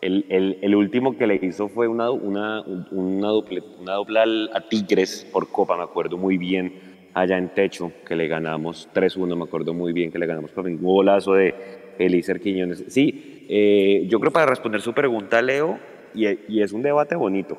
El, 0.03 0.27
el, 0.29 0.59
el, 0.61 0.75
último 0.75 1.16
que 1.16 1.27
le 1.27 1.40
hizo 1.42 1.68
fue 1.68 1.88
una, 1.88 2.11
una, 2.11 2.61
una, 2.62 3.29
doble, 3.29 3.62
una 3.81 3.94
doble 3.94 4.20
a 4.53 4.61
Tigres 4.68 5.27
por 5.33 5.49
Copa, 5.49 5.77
me 5.77 5.85
acuerdo 5.85 6.18
muy 6.18 6.37
bien, 6.37 7.11
allá 7.14 7.38
en 7.38 7.49
Techo, 7.49 7.90
que 8.07 8.14
le 8.14 8.29
ganamos 8.29 8.90
3-1, 8.94 9.37
me 9.37 9.44
acuerdo 9.44 9.72
muy 9.72 9.94
bien 9.94 10.12
que 10.12 10.18
le 10.18 10.27
ganamos 10.27 10.51
por 10.51 10.66
un 10.66 10.77
golazo 10.81 11.33
de 11.33 11.55
Elícer 11.99 12.40
Quiñones. 12.40 12.85
Sí, 12.88 13.46
eh, 13.49 14.07
yo 14.07 14.20
creo 14.20 14.31
para 14.31 14.44
responder 14.44 14.83
su 14.83 14.92
pregunta, 14.92 15.40
Leo, 15.40 15.79
y, 16.16 16.61
es 16.61 16.72
un 16.72 16.83
debate 16.83 17.14
bonito, 17.14 17.59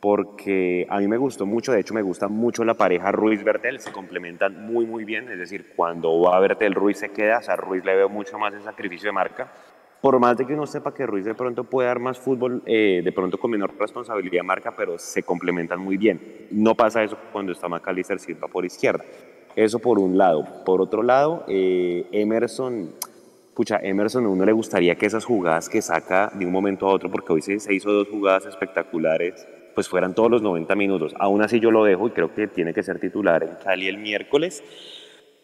porque 0.00 0.86
a 0.88 0.98
mí 0.98 1.06
me 1.06 1.16
gustó 1.16 1.46
mucho, 1.46 1.72
de 1.72 1.80
hecho 1.80 1.94
me 1.94 2.02
gusta 2.02 2.28
mucho 2.28 2.64
la 2.64 2.74
pareja 2.74 3.12
Ruiz-Bertel, 3.12 3.80
se 3.80 3.92
complementan 3.92 4.66
muy 4.66 4.86
muy 4.86 5.04
bien, 5.04 5.28
es 5.30 5.38
decir, 5.38 5.72
cuando 5.76 6.20
va 6.20 6.36
a 6.36 6.40
Bertel 6.40 6.74
Ruiz 6.74 6.98
se 6.98 7.10
queda, 7.10 7.38
o 7.38 7.42
sea, 7.42 7.56
Ruiz 7.56 7.84
le 7.84 7.94
veo 7.94 8.08
mucho 8.08 8.38
más 8.38 8.54
el 8.54 8.62
sacrificio 8.62 9.08
de 9.08 9.12
marca, 9.12 9.52
por 10.00 10.18
más 10.18 10.36
de 10.36 10.44
que 10.44 10.54
uno 10.54 10.66
sepa 10.66 10.92
que 10.92 11.06
Ruiz 11.06 11.24
de 11.24 11.34
pronto 11.34 11.62
puede 11.62 11.86
dar 11.86 12.00
más 12.00 12.18
fútbol, 12.18 12.62
eh, 12.66 13.02
de 13.04 13.12
pronto 13.12 13.38
con 13.38 13.52
menor 13.52 13.72
responsabilidad 13.78 14.40
de 14.40 14.42
marca, 14.42 14.74
pero 14.76 14.98
se 14.98 15.22
complementan 15.22 15.78
muy 15.78 15.96
bien. 15.96 16.48
No 16.50 16.74
pasa 16.74 17.04
eso 17.04 17.16
cuando 17.32 17.52
está 17.52 17.68
Macalister 17.68 18.18
Silva 18.18 18.48
por 18.48 18.64
izquierda. 18.64 19.04
Eso 19.54 19.78
por 19.78 20.00
un 20.00 20.18
lado. 20.18 20.64
Por 20.64 20.80
otro 20.80 21.04
lado, 21.04 21.44
eh, 21.46 22.04
Emerson 22.10 22.90
pucha, 23.54 23.78
Emerson 23.82 24.24
a 24.24 24.28
uno 24.28 24.44
le 24.44 24.52
gustaría 24.52 24.94
que 24.94 25.06
esas 25.06 25.24
jugadas 25.24 25.68
que 25.68 25.82
saca 25.82 26.30
de 26.34 26.46
un 26.46 26.52
momento 26.52 26.88
a 26.88 26.92
otro, 26.92 27.10
porque 27.10 27.32
hoy 27.32 27.42
se, 27.42 27.72
hizo 27.72 27.92
dos 27.92 28.08
jugadas 28.08 28.46
espectaculares, 28.46 29.46
pues 29.74 29.88
fueran 29.88 30.14
todos 30.14 30.30
los 30.30 30.42
90 30.42 30.74
minutos. 30.74 31.14
Aún 31.18 31.42
así 31.42 31.60
yo 31.60 31.70
lo 31.70 31.84
dejo 31.84 32.08
y 32.08 32.10
creo 32.10 32.34
que 32.34 32.48
tiene 32.48 32.72
que 32.72 32.82
ser 32.82 32.98
titular 32.98 33.42
en 33.42 33.54
Cali 33.56 33.88
el 33.88 33.98
miércoles. 33.98 34.62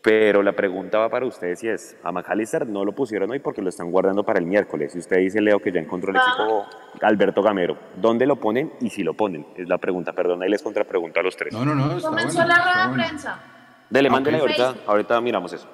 Pero 0.01 0.45
la 0.45 0.53
pregunta 0.53 0.99
va 0.99 1.09
para 1.09 1.27
ustedes 1.27 1.63
y 1.65 1.69
es, 1.69 1.97
a 2.05 2.13
McAllister 2.13 2.67
no 2.69 2.85
lo 2.85 2.93
pusieron 2.93 3.31
hoy 3.33 3.41
porque 3.41 3.61
lo 3.61 3.69
están 3.69 3.91
guardando 3.91 4.25
para 4.25 4.39
el 4.39 4.47
miércoles. 4.47 4.95
Y 4.95 4.99
usted 5.01 5.17
dice, 5.19 5.41
Leo, 5.41 5.59
que 5.59 5.73
ya 5.73 5.81
encontró 5.81 6.13
el 6.13 6.19
equipo 6.19 6.67
Alberto 7.03 7.43
Gamero. 7.43 7.77
¿Dónde 7.97 8.25
lo 8.25 8.37
ponen 8.37 8.73
y 8.81 8.91
si 8.91 9.03
lo 9.03 9.15
ponen? 9.15 9.45
Es 9.57 9.69
la 9.69 9.77
pregunta, 9.79 10.13
perdón, 10.13 10.43
ahí 10.43 10.49
les 10.49 10.63
contrapregunta 10.63 11.19
a 11.19 11.25
los 11.25 11.37
tres. 11.37 11.53
No, 11.53 11.65
no, 11.65 11.75
no. 11.75 12.01
Comenzó 12.01 12.45
la 12.47 12.55
rueda 12.55 12.89
de 12.89 12.95
prensa. 12.95 13.43
Dele, 13.91 14.09
mándele 14.09 14.39
ahorita, 14.39 14.75
ahorita 14.87 15.21
miramos 15.21 15.53
eso. 15.53 15.69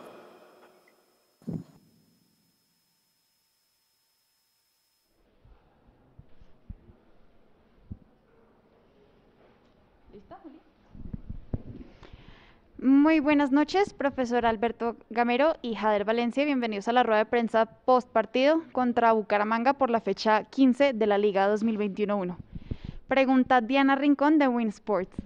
Muy 12.84 13.18
buenas 13.18 13.50
noches, 13.50 13.94
profesor 13.94 14.44
Alberto 14.44 14.96
Gamero 15.08 15.54
y 15.62 15.74
Jader 15.74 16.04
Valencia. 16.04 16.44
Bienvenidos 16.44 16.86
a 16.86 16.92
la 16.92 17.02
rueda 17.02 17.20
de 17.20 17.24
prensa 17.24 17.64
post 17.64 18.10
partido 18.10 18.60
contra 18.72 19.12
Bucaramanga 19.12 19.72
por 19.72 19.88
la 19.88 20.02
fecha 20.02 20.44
15 20.44 20.92
de 20.92 21.06
la 21.06 21.16
Liga 21.16 21.50
2021-1. 21.50 22.36
Pregunta 23.08 23.62
Diana 23.62 23.94
Rincón 23.94 24.38
de 24.38 24.48
Winsports. 24.48 25.16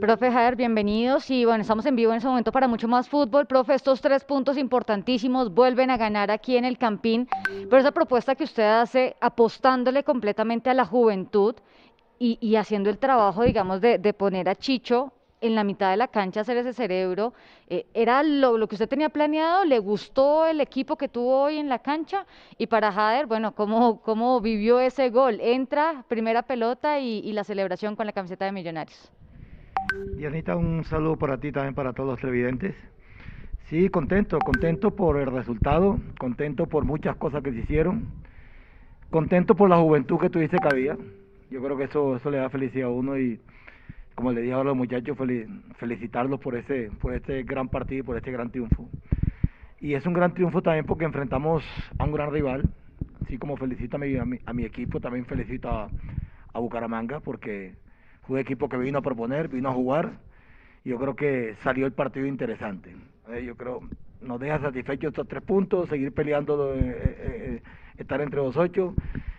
Profe 0.00 0.32
Jader, 0.32 0.56
bienvenidos 0.56 1.30
y 1.30 1.44
bueno, 1.44 1.62
estamos 1.62 1.86
en 1.86 1.94
vivo 1.94 2.10
en 2.10 2.18
ese 2.18 2.26
momento 2.26 2.50
para 2.50 2.66
mucho 2.66 2.88
más 2.88 3.08
fútbol. 3.08 3.46
Profe, 3.46 3.74
estos 3.74 4.00
tres 4.00 4.24
puntos 4.24 4.58
importantísimos 4.58 5.54
vuelven 5.54 5.90
a 5.90 5.96
ganar 5.96 6.32
aquí 6.32 6.56
en 6.56 6.64
el 6.64 6.76
Campín, 6.76 7.28
pero 7.70 7.78
esa 7.78 7.92
propuesta 7.92 8.34
que 8.34 8.42
usted 8.42 8.64
hace 8.64 9.14
apostándole 9.20 10.02
completamente 10.02 10.70
a 10.70 10.74
la 10.74 10.84
juventud 10.84 11.54
y, 12.18 12.56
haciendo 12.56 12.90
el 12.90 12.98
trabajo, 12.98 13.44
digamos, 13.44 13.80
de, 13.80 14.12
poner 14.12 14.48
a 14.48 14.56
Chicho 14.56 15.12
en 15.40 15.54
la 15.54 15.62
mitad 15.62 15.92
de 15.92 15.96
la 15.96 16.08
cancha, 16.08 16.40
hacer 16.40 16.56
ese 16.56 16.72
cerebro, 16.72 17.32
eh, 17.68 17.86
¿era 17.94 18.24
lo, 18.24 18.66
que 18.66 18.74
usted 18.74 18.88
tenía 18.88 19.08
planeado? 19.08 19.64
¿Le 19.64 19.78
gustó 19.78 20.46
el 20.46 20.60
equipo 20.60 20.96
que 20.96 21.08
tuvo 21.08 21.42
hoy 21.42 21.58
en 21.58 21.68
la 21.68 21.78
cancha? 21.78 22.26
Y 22.56 22.66
para 22.66 22.90
Jader, 22.90 23.26
bueno, 23.26 23.52
¿cómo, 23.54 24.00
cómo 24.02 24.40
vivió 24.40 24.80
ese 24.80 25.10
gol? 25.10 25.38
Entra, 25.40 26.04
primera 26.08 26.42
pelota 26.42 26.98
y, 26.98 27.32
la 27.32 27.44
celebración 27.44 27.94
con 27.94 28.06
la 28.06 28.12
camiseta 28.12 28.46
de 28.46 28.52
Millonarios. 28.52 29.12
Dianita, 30.16 30.56
un 30.56 30.82
saludo 30.84 31.16
para 31.16 31.38
ti 31.38 31.52
también, 31.52 31.74
para 31.74 31.92
todos 31.92 32.10
los 32.10 32.20
televidentes. 32.20 32.74
Sí, 33.66 33.88
contento, 33.90 34.38
contento 34.40 34.90
por 34.90 35.18
el 35.18 35.30
resultado, 35.30 36.00
contento 36.18 36.66
por 36.66 36.84
muchas 36.84 37.14
cosas 37.16 37.44
que 37.44 37.52
se 37.52 37.60
hicieron, 37.60 38.08
contento 39.10 39.54
por 39.54 39.70
la 39.70 39.76
juventud 39.76 40.18
que 40.18 40.30
tuviste 40.30 40.56
que 40.58 40.68
había 40.68 40.96
yo 41.50 41.62
creo 41.62 41.76
que 41.76 41.84
eso, 41.84 42.16
eso 42.16 42.30
le 42.30 42.38
da 42.38 42.50
felicidad 42.50 42.88
a 42.88 42.92
uno 42.92 43.18
y 43.18 43.40
como 44.14 44.32
le 44.32 44.42
dije 44.42 44.54
a 44.54 44.64
los 44.64 44.76
muchachos, 44.76 45.16
felicitarlos 45.76 46.40
por 46.40 46.56
ese, 46.56 46.90
por 47.00 47.14
este 47.14 47.44
gran 47.44 47.68
partido 47.68 48.00
y 48.00 48.02
por 48.02 48.16
este 48.16 48.32
gran 48.32 48.50
triunfo. 48.50 48.88
Y 49.80 49.94
es 49.94 50.04
un 50.06 50.12
gran 50.12 50.34
triunfo 50.34 50.60
también 50.60 50.84
porque 50.86 51.04
enfrentamos 51.04 51.62
a 51.98 52.04
un 52.04 52.12
gran 52.12 52.32
rival. 52.32 52.68
Así 53.22 53.38
como 53.38 53.56
felicito 53.56 53.96
a 53.96 54.00
mi, 54.00 54.16
a 54.16 54.52
mi, 54.52 54.64
equipo, 54.64 54.98
también 55.00 55.24
felicito 55.24 55.68
a, 55.70 55.88
Bucaramanga 56.54 57.20
porque 57.20 57.76
fue 58.26 58.34
un 58.34 58.40
equipo 58.40 58.68
que 58.68 58.76
vino 58.76 58.98
a 58.98 59.02
proponer, 59.02 59.46
vino 59.46 59.68
a 59.68 59.72
jugar. 59.72 60.18
Y 60.84 60.88
yo 60.88 60.98
creo 60.98 61.14
que 61.14 61.54
salió 61.62 61.86
el 61.86 61.92
partido 61.92 62.26
interesante. 62.26 62.96
Eh, 63.30 63.44
yo 63.44 63.56
creo 63.56 63.82
nos 64.20 64.40
deja 64.40 64.58
satisfechos 64.58 65.10
estos 65.10 65.28
tres 65.28 65.42
puntos, 65.42 65.88
seguir 65.88 66.12
peleando, 66.12 66.74
eh, 66.74 66.80
eh, 66.80 67.62
estar 67.98 68.20
entre 68.20 68.40
los 68.40 68.56
ocho 68.56 68.94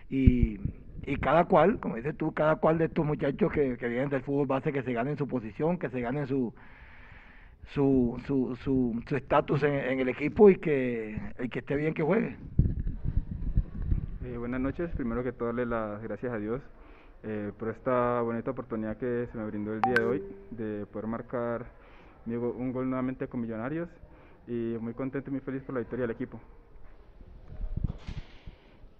y, 0.08 0.58
y, 1.06 1.16
cada 1.16 1.44
cual, 1.44 1.78
como 1.80 1.96
dices 1.96 2.16
tú, 2.16 2.32
cada 2.32 2.56
cual 2.56 2.78
de 2.78 2.86
estos 2.86 3.04
muchachos 3.04 3.52
que, 3.52 3.76
vienen 3.76 4.08
del 4.08 4.22
fútbol 4.22 4.46
base 4.46 4.72
que 4.72 4.82
se 4.82 4.92
ganen 4.92 5.16
su 5.16 5.26
posición, 5.26 5.78
que 5.78 5.88
se 5.90 6.00
ganen 6.00 6.26
su, 6.26 6.52
su 7.74 8.20
su 8.26 8.56
su 9.06 9.16
estatus 9.16 9.62
en, 9.62 10.00
el 10.00 10.08
equipo 10.08 10.50
y 10.50 10.56
que 10.56 11.20
el 11.38 11.50
que 11.50 11.60
esté 11.60 11.76
bien 11.76 11.94
que 11.94 12.02
juegue. 12.02 12.36
Eh, 14.24 14.36
buenas 14.36 14.60
noches, 14.60 14.90
primero 14.96 15.22
que 15.22 15.32
todo 15.32 15.46
darle 15.46 15.66
las 15.66 16.02
gracias 16.02 16.32
a 16.32 16.38
Dios 16.38 16.60
eh, 17.22 17.52
por 17.58 17.68
esta 17.68 18.20
bonita 18.22 18.50
oportunidad 18.50 18.96
que 18.96 19.28
se 19.30 19.38
me 19.38 19.44
brindó 19.46 19.74
el 19.74 19.80
día 19.82 19.94
de 19.94 20.04
hoy 20.04 20.22
de 20.50 20.86
poder 20.86 21.06
marcar 21.06 21.66
un 22.26 22.72
gol 22.72 22.88
nuevamente 22.88 23.28
con 23.28 23.40
Millonarios 23.40 23.88
y 24.46 24.76
muy 24.80 24.94
contento 24.94 25.30
y 25.30 25.32
muy 25.32 25.40
feliz 25.40 25.62
por 25.62 25.74
la 25.74 25.80
victoria 25.80 26.04
del 26.04 26.12
equipo. 26.12 26.40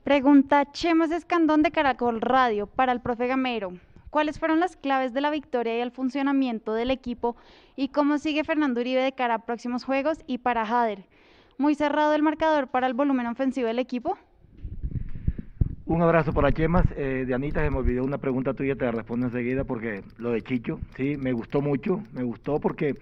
Pregunta 0.05 0.65
Chemos 0.73 1.11
Escandón 1.11 1.63
de 1.63 1.71
Caracol 1.71 2.23
Radio 2.23 2.67
para 2.67 2.91
el 2.93 3.01
profe 3.01 3.27
Gamero. 3.27 3.75
¿Cuáles 4.09 4.39
fueron 4.39 4.59
las 4.59 4.77
claves 4.77 5.13
de 5.13 5.21
la 5.21 5.29
victoria 5.31 5.77
y 5.77 5.81
el 5.83 5.91
funcionamiento 5.91 6.73
del 6.73 6.91
equipo 6.91 7.37
y 7.77 7.89
cómo 7.89 8.17
sigue 8.17 8.43
Fernando 8.43 8.81
Uribe 8.81 9.03
de 9.03 9.13
cara 9.13 9.35
a 9.35 9.45
próximos 9.45 9.85
juegos 9.85 10.25
y 10.27 10.39
para 10.39 10.65
Jader? 10.65 11.05
¿Muy 11.59 11.75
cerrado 11.75 12.15
el 12.15 12.23
marcador 12.23 12.69
para 12.69 12.87
el 12.87 12.95
volumen 12.95 13.27
ofensivo 13.27 13.67
del 13.67 13.79
equipo? 13.79 14.17
Un 15.85 16.01
abrazo 16.01 16.33
para 16.33 16.51
Chemas. 16.51 16.87
Eh, 16.97 17.25
de 17.27 17.35
Anita, 17.35 17.61
se 17.61 17.69
me 17.69 17.77
olvidó 17.77 18.03
una 18.03 18.17
pregunta 18.17 18.55
tuya, 18.55 18.77
te 18.77 18.87
la 18.87 18.93
respondo 18.93 19.27
enseguida 19.27 19.65
porque 19.65 20.03
lo 20.17 20.31
de 20.31 20.41
Chicho, 20.41 20.81
sí, 20.97 21.19
me 21.19 21.35
gustó 21.35 21.61
mucho, 21.61 22.03
me 22.15 22.23
gustó 22.23 22.59
porque 22.59 22.97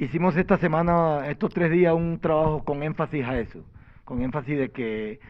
hicimos 0.00 0.36
esta 0.36 0.58
semana, 0.58 1.28
estos 1.28 1.54
tres 1.54 1.70
días, 1.70 1.94
un 1.94 2.18
trabajo 2.18 2.64
con 2.64 2.82
énfasis 2.82 3.24
a 3.24 3.38
eso, 3.38 3.60
con 4.04 4.20
énfasis 4.20 4.58
de 4.58 4.70
que 4.70 5.20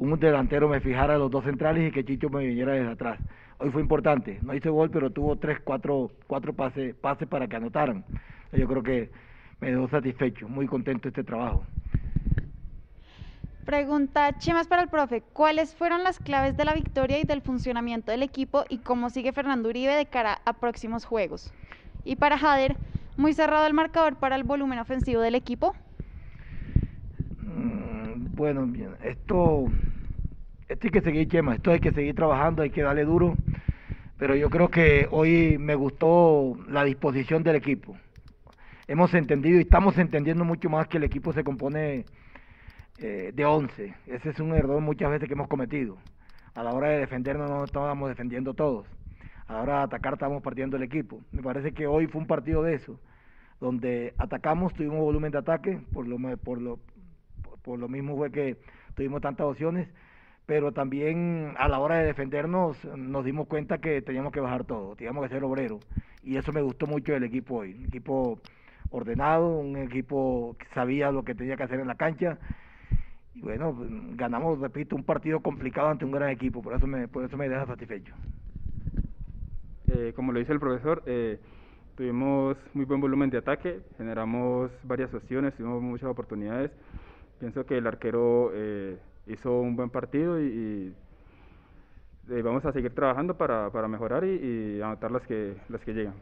un 0.00 0.18
delantero 0.18 0.68
me 0.68 0.80
fijara 0.80 1.16
los 1.16 1.30
dos 1.30 1.44
centrales 1.44 1.88
y 1.88 1.92
que 1.92 2.04
Chicho 2.04 2.28
me 2.28 2.44
viniera 2.44 2.72
desde 2.72 2.90
atrás 2.90 3.20
hoy 3.60 3.70
fue 3.70 3.82
importante. 3.82 4.38
No 4.42 4.54
hizo 4.54 4.72
gol, 4.72 4.90
pero 4.90 5.10
tuvo 5.10 5.36
tres, 5.36 5.58
cuatro, 5.62 6.10
cuatro 6.26 6.52
pases, 6.52 6.94
pases 6.96 7.28
para 7.28 7.46
que 7.46 7.56
anotaran. 7.56 8.04
Yo 8.52 8.66
creo 8.66 8.82
que 8.82 9.10
me 9.60 9.70
dejó 9.70 9.88
satisfecho, 9.88 10.48
muy 10.48 10.66
contento 10.66 11.08
este 11.08 11.22
trabajo. 11.22 11.64
Pregunta 13.64 14.36
Chemas 14.38 14.66
para 14.66 14.82
el 14.82 14.88
profe, 14.88 15.22
¿cuáles 15.32 15.74
fueron 15.76 16.02
las 16.02 16.18
claves 16.18 16.56
de 16.56 16.64
la 16.64 16.74
victoria 16.74 17.20
y 17.20 17.24
del 17.24 17.42
funcionamiento 17.42 18.10
del 18.10 18.22
equipo 18.22 18.64
y 18.68 18.78
cómo 18.78 19.10
sigue 19.10 19.32
Fernando 19.32 19.68
Uribe 19.68 19.94
de 19.94 20.06
cara 20.06 20.40
a 20.44 20.54
próximos 20.54 21.04
juegos? 21.04 21.52
Y 22.04 22.16
para 22.16 22.38
Jader, 22.38 22.76
¿muy 23.16 23.34
cerrado 23.34 23.66
el 23.66 23.74
marcador 23.74 24.16
para 24.16 24.34
el 24.34 24.42
volumen 24.42 24.78
ofensivo 24.78 25.20
del 25.20 25.34
equipo? 25.34 25.76
Mm, 27.42 27.89
bueno, 28.40 28.66
esto 29.04 29.66
esto 30.66 30.86
hay 30.86 30.90
que 30.90 31.02
seguir, 31.02 31.28
Chema, 31.28 31.56
esto 31.56 31.72
hay 31.72 31.78
que 31.78 31.92
seguir 31.92 32.14
trabajando, 32.14 32.62
hay 32.62 32.70
que 32.70 32.80
darle 32.80 33.04
duro, 33.04 33.34
pero 34.16 34.34
yo 34.34 34.48
creo 34.48 34.68
que 34.68 35.06
hoy 35.10 35.58
me 35.58 35.74
gustó 35.74 36.56
la 36.66 36.84
disposición 36.84 37.42
del 37.42 37.56
equipo. 37.56 37.98
Hemos 38.88 39.12
entendido 39.12 39.58
y 39.58 39.64
estamos 39.64 39.98
entendiendo 39.98 40.46
mucho 40.46 40.70
más 40.70 40.88
que 40.88 40.96
el 40.96 41.04
equipo 41.04 41.34
se 41.34 41.44
compone 41.44 42.06
eh, 42.96 43.30
de 43.34 43.44
11. 43.44 43.94
Ese 44.06 44.30
es 44.30 44.40
un 44.40 44.54
error 44.54 44.80
muchas 44.80 45.10
veces 45.10 45.28
que 45.28 45.34
hemos 45.34 45.48
cometido. 45.48 45.98
A 46.54 46.62
la 46.62 46.72
hora 46.72 46.88
de 46.88 47.00
defendernos 47.00 47.50
no 47.50 47.62
estábamos 47.62 48.08
defendiendo 48.08 48.54
todos. 48.54 48.86
A 49.48 49.52
la 49.52 49.60
hora 49.60 49.78
de 49.78 49.82
atacar 49.82 50.14
estábamos 50.14 50.42
partiendo 50.42 50.78
el 50.78 50.82
equipo. 50.82 51.20
Me 51.30 51.42
parece 51.42 51.72
que 51.72 51.86
hoy 51.86 52.06
fue 52.06 52.22
un 52.22 52.26
partido 52.26 52.62
de 52.62 52.72
eso, 52.72 52.98
donde 53.60 54.14
atacamos, 54.16 54.72
tuvimos 54.72 55.00
volumen 55.00 55.30
de 55.30 55.38
ataque, 55.38 55.78
por 55.92 56.08
lo, 56.08 56.16
por 56.38 56.58
lo, 56.58 56.78
por 57.62 57.78
lo 57.78 57.88
mismo 57.88 58.16
fue 58.16 58.30
que 58.30 58.56
tuvimos 58.94 59.20
tantas 59.20 59.46
opciones 59.46 59.88
pero 60.50 60.72
también 60.72 61.54
a 61.58 61.68
la 61.68 61.78
hora 61.78 61.98
de 61.98 62.06
defendernos 62.06 62.84
nos 62.96 63.24
dimos 63.24 63.46
cuenta 63.46 63.78
que 63.78 64.02
teníamos 64.02 64.32
que 64.32 64.40
bajar 64.40 64.64
todo, 64.64 64.96
teníamos 64.96 65.22
que 65.22 65.32
ser 65.32 65.44
obreros. 65.44 65.78
Y 66.24 66.38
eso 66.38 66.52
me 66.52 66.60
gustó 66.60 66.88
mucho 66.88 67.12
del 67.12 67.22
equipo 67.22 67.58
hoy. 67.58 67.74
Un 67.74 67.84
equipo 67.84 68.40
ordenado, 68.90 69.58
un 69.58 69.76
equipo 69.76 70.56
que 70.58 70.66
sabía 70.74 71.12
lo 71.12 71.22
que 71.22 71.36
tenía 71.36 71.56
que 71.56 71.62
hacer 71.62 71.78
en 71.78 71.86
la 71.86 71.94
cancha. 71.94 72.36
Y 73.36 73.42
bueno, 73.42 73.76
ganamos, 74.16 74.58
repito, 74.58 74.96
un 74.96 75.04
partido 75.04 75.38
complicado 75.38 75.88
ante 75.88 76.04
un 76.04 76.10
gran 76.10 76.30
equipo, 76.30 76.62
por 76.62 76.74
eso 76.74 76.88
me, 76.88 77.06
por 77.06 77.24
eso 77.24 77.36
me 77.36 77.48
deja 77.48 77.66
satisfecho. 77.66 78.12
Eh, 79.86 80.12
como 80.16 80.32
lo 80.32 80.40
dice 80.40 80.52
el 80.52 80.58
profesor, 80.58 81.04
eh, 81.06 81.38
tuvimos 81.96 82.56
muy 82.74 82.86
buen 82.86 83.00
volumen 83.00 83.30
de 83.30 83.38
ataque, 83.38 83.82
generamos 83.96 84.72
varias 84.82 85.14
opciones, 85.14 85.54
tuvimos 85.54 85.80
muchas 85.80 86.10
oportunidades. 86.10 86.72
Pienso 87.40 87.64
que 87.64 87.78
el 87.78 87.86
arquero 87.86 88.52
eh, 88.54 88.98
hizo 89.26 89.60
un 89.60 89.74
buen 89.74 89.88
partido 89.88 90.38
y, 90.38 90.94
vamos 92.28 92.64
a 92.66 92.72
seguir 92.72 92.94
trabajando 92.94 93.34
para, 93.36 93.70
mejorar 93.88 94.24
y, 94.24 94.80
anotar 94.82 95.10
las 95.10 95.26
que, 95.26 95.56
las 95.70 95.80
que 95.80 95.94
llegan. 95.94 96.14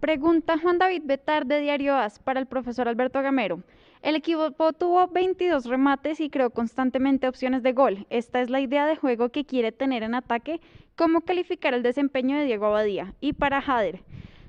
Pregunta 0.00 0.58
Juan 0.58 0.78
David 0.78 1.02
Betar 1.04 1.46
de 1.46 1.60
Diario 1.60 1.94
AS 1.94 2.18
para 2.18 2.40
el 2.40 2.46
profesor 2.46 2.88
Alberto 2.88 3.22
Gamero. 3.22 3.60
El 4.02 4.16
equipo 4.16 4.50
tuvo 4.72 5.06
22 5.08 5.66
remates 5.66 6.20
y 6.20 6.28
creó 6.28 6.50
constantemente 6.50 7.28
opciones 7.28 7.62
de 7.62 7.72
gol. 7.72 8.06
Esta 8.10 8.40
es 8.40 8.50
la 8.50 8.60
idea 8.60 8.86
de 8.86 8.96
juego 8.96 9.30
que 9.30 9.46
quiere 9.46 9.72
tener 9.72 10.02
en 10.02 10.14
ataque. 10.14 10.60
¿Cómo 10.96 11.22
calificar 11.22 11.72
el 11.72 11.82
desempeño 11.82 12.36
de 12.36 12.44
Diego 12.44 12.66
Abadía? 12.66 13.14
Y 13.20 13.32
para 13.32 13.62
Jader, 13.62 14.00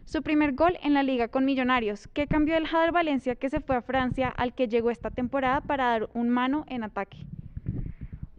su 0.06 0.22
primer 0.22 0.54
gol 0.54 0.78
en 0.82 0.94
la 0.94 1.04
liga 1.04 1.28
con 1.28 1.46
Millonarios, 1.46 2.08
que 2.10 2.28
cambió 2.28 2.56
el 2.56 2.68
Jader 2.68 2.92
Valencia 2.92 3.36
que 3.36 3.50
se 3.50 3.60
fue 3.60 3.76
a 3.76 3.82
Francia 3.82 4.30
al 4.30 4.54
que 4.54 4.68
llegó 4.68 4.92
esta 4.92 5.10
temporada 5.10 5.62
para 5.62 5.86
dar 5.86 6.10
un 6.14 6.30
mano 6.30 6.64
en 6.70 6.84
ataque. 6.84 7.18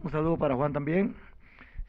Un 0.01 0.11
saludo 0.11 0.37
para 0.37 0.55
Juan 0.55 0.71
también. 0.71 1.15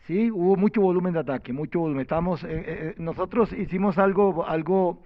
Sí, 0.07 0.31
hubo 0.31 0.57
mucho 0.57 0.81
volumen 0.81 1.13
de 1.13 1.21
ataque, 1.21 1.53
mucho 1.53 1.81
volumen. 1.81 2.03
Estamos, 2.03 2.43
eh, 2.43 2.49
eh, 2.51 2.95
nosotros 2.99 3.53
hicimos 3.53 3.99
algo, 3.99 4.45
algo. 4.47 5.03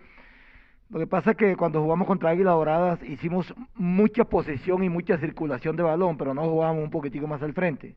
Lo 0.88 0.98
que 0.98 1.06
pasa 1.06 1.32
es 1.32 1.36
que 1.36 1.56
cuando 1.56 1.82
jugamos 1.82 2.06
contra 2.06 2.30
Águila 2.30 2.52
Doradas 2.52 3.02
hicimos 3.02 3.54
mucha 3.74 4.24
posesión 4.24 4.82
y 4.84 4.88
mucha 4.88 5.18
circulación 5.18 5.76
de 5.76 5.82
balón, 5.82 6.16
pero 6.16 6.34
no 6.34 6.42
jugábamos 6.44 6.84
un 6.84 6.90
poquitico 6.90 7.26
más 7.26 7.42
al 7.42 7.52
frente. 7.52 7.94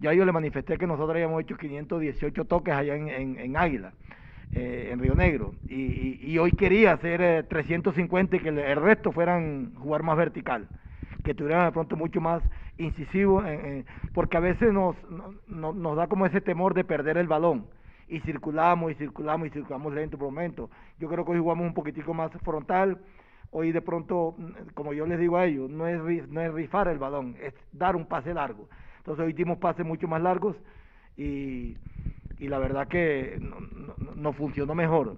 Ya 0.00 0.12
yo 0.12 0.24
le 0.24 0.32
manifesté 0.32 0.76
que 0.76 0.86
nosotros 0.86 1.10
habíamos 1.10 1.40
hecho 1.42 1.56
518 1.56 2.44
toques 2.44 2.74
allá 2.74 2.94
en 2.94 3.56
Águila. 3.56 3.92
Eh, 4.54 4.88
en 4.90 4.98
Río 4.98 5.14
Negro. 5.14 5.54
Y, 5.68 6.38
hoy 6.38 6.52
quería 6.52 6.92
hacer 6.92 7.46
350 7.48 8.36
eh, 8.36 8.38
y 8.38 8.42
que 8.42 8.48
el, 8.48 8.76
resto 8.76 9.12
fueran 9.12 9.74
jugar 9.74 10.02
más 10.02 10.16
vertical, 10.16 10.68
que 11.22 11.34
tuvieran 11.34 11.66
de 11.66 11.72
pronto 11.72 11.96
mucho 11.96 12.20
más 12.20 12.42
incisivo, 12.78 13.42
porque 14.14 14.36
a 14.36 14.40
veces 14.40 14.72
nos, 14.72 14.96
nos 15.48 15.96
da 15.96 16.06
como 16.06 16.24
ese 16.24 16.40
temor 16.40 16.74
de 16.74 16.84
perder 16.84 17.18
el 17.18 17.26
balón. 17.26 17.66
Y 18.08 18.20
circulamos 18.20 18.92
y 18.92 18.94
circulamos 18.94 19.48
y 19.48 19.50
circulamos 19.50 19.92
lento 19.92 20.16
por 20.16 20.30
momento. 20.30 20.70
Yo 20.98 21.08
creo 21.08 21.26
que 21.26 21.32
hoy 21.32 21.38
jugamos 21.40 21.66
un 21.66 21.74
poquitico 21.74 22.14
más 22.14 22.30
frontal. 22.42 22.98
Hoy 23.50 23.72
de 23.72 23.82
pronto, 23.82 24.34
como 24.72 24.94
yo 24.94 25.06
les 25.06 25.18
digo 25.18 25.36
a 25.36 25.44
ellos, 25.44 25.68
no 25.68 25.86
es, 25.86 26.28
no 26.28 26.40
es 26.40 26.52
rifar 26.54 26.88
el 26.88 26.98
balón, 26.98 27.36
es 27.42 27.52
dar 27.72 27.96
un 27.96 28.06
pase 28.06 28.32
largo. 28.32 28.68
Entonces 28.98 29.26
hoy 29.26 29.32
dimos 29.34 29.58
pases 29.58 29.84
mucho 29.84 30.08
más 30.08 30.22
largos 30.22 30.56
y, 31.18 31.76
y 32.38 32.48
la 32.48 32.58
verdad 32.58 32.88
que 32.88 33.40
no, 34.16 34.32
funcionó 34.32 34.74
mejor. 34.74 35.16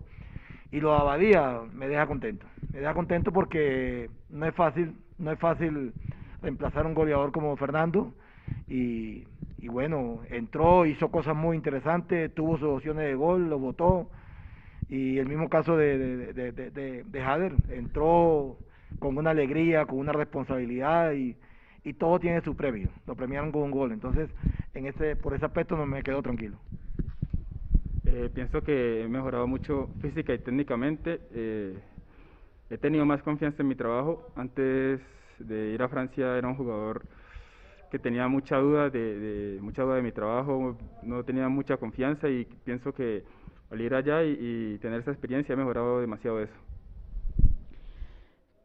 Y 0.72 0.80
lo 0.80 0.90
de 0.92 0.98
Abadía 0.98 1.60
me 1.72 1.88
deja 1.88 2.06
contento. 2.06 2.46
Me 2.72 2.80
deja 2.80 2.94
contento 2.94 3.32
porque 3.32 4.08
no 4.30 4.46
es 4.46 4.54
fácil, 4.54 4.94
no 5.18 5.32
es 5.32 5.38
fácil 5.38 5.92
reemplazar 6.42 6.84
a 6.84 6.88
un 6.88 6.94
goleador 6.94 7.32
como 7.32 7.56
Fernando. 7.56 8.12
Y, 8.68 9.24
bueno, 9.68 10.20
entró, 10.30 10.86
hizo 10.86 11.10
cosas 11.10 11.36
muy 11.36 11.56
interesantes, 11.56 12.34
tuvo 12.34 12.56
sus 12.58 12.68
opciones 12.68 13.04
de 13.04 13.14
gol, 13.14 13.48
lo 13.50 13.58
votó. 13.58 14.10
Y 14.88 15.18
el 15.18 15.28
mismo 15.28 15.48
caso 15.48 15.76
de, 15.76 15.98
de, 16.32 16.52
de, 16.52 16.70
de 16.70 17.52
entró 17.70 18.56
con 18.98 19.16
una 19.16 19.30
alegría, 19.30 19.86
con 19.86 19.98
una 19.98 20.12
responsabilidad 20.12 21.12
y, 21.12 21.36
y 21.84 21.92
todo 21.94 22.18
tiene 22.18 22.40
su 22.42 22.56
premio. 22.56 22.88
Lo 23.06 23.14
premiaron 23.14 23.52
con 23.52 23.62
un 23.62 23.70
gol. 23.70 23.92
Entonces, 23.92 24.30
en 24.74 24.86
ese, 24.86 25.16
por 25.16 25.34
ese 25.34 25.44
aspecto 25.44 25.76
no 25.76 25.86
me 25.86 26.02
quedo 26.02 26.22
tranquilo. 26.22 26.56
Eh, 28.12 28.28
pienso 28.34 28.60
que 28.62 29.02
he 29.02 29.08
mejorado 29.08 29.46
mucho 29.46 29.88
física 30.00 30.34
y 30.34 30.38
técnicamente. 30.38 31.20
Eh, 31.32 31.78
he 32.68 32.76
tenido 32.76 33.06
más 33.06 33.22
confianza 33.22 33.62
en 33.62 33.68
mi 33.68 33.76
trabajo. 33.76 34.32
Antes 34.34 35.00
de 35.38 35.70
ir 35.70 35.80
a 35.80 35.88
Francia 35.88 36.36
era 36.36 36.48
un 36.48 36.56
jugador 36.56 37.02
que 37.90 38.00
tenía 38.00 38.26
mucha 38.26 38.56
duda 38.56 38.90
de, 38.90 39.58
mucha 39.60 39.82
duda 39.82 39.96
de 39.96 40.02
mi 40.02 40.12
trabajo, 40.12 40.76
no 41.02 41.24
tenía 41.24 41.48
mucha 41.48 41.76
confianza 41.76 42.28
y 42.28 42.44
pienso 42.64 42.92
que 42.92 43.24
al 43.70 43.80
ir 43.80 43.94
allá 43.94 44.22
y, 44.22 44.78
tener 44.78 45.00
esa 45.00 45.10
experiencia 45.10 45.52
he 45.52 45.56
mejorado 45.56 46.00
demasiado 46.00 46.40
eso. 46.40 46.54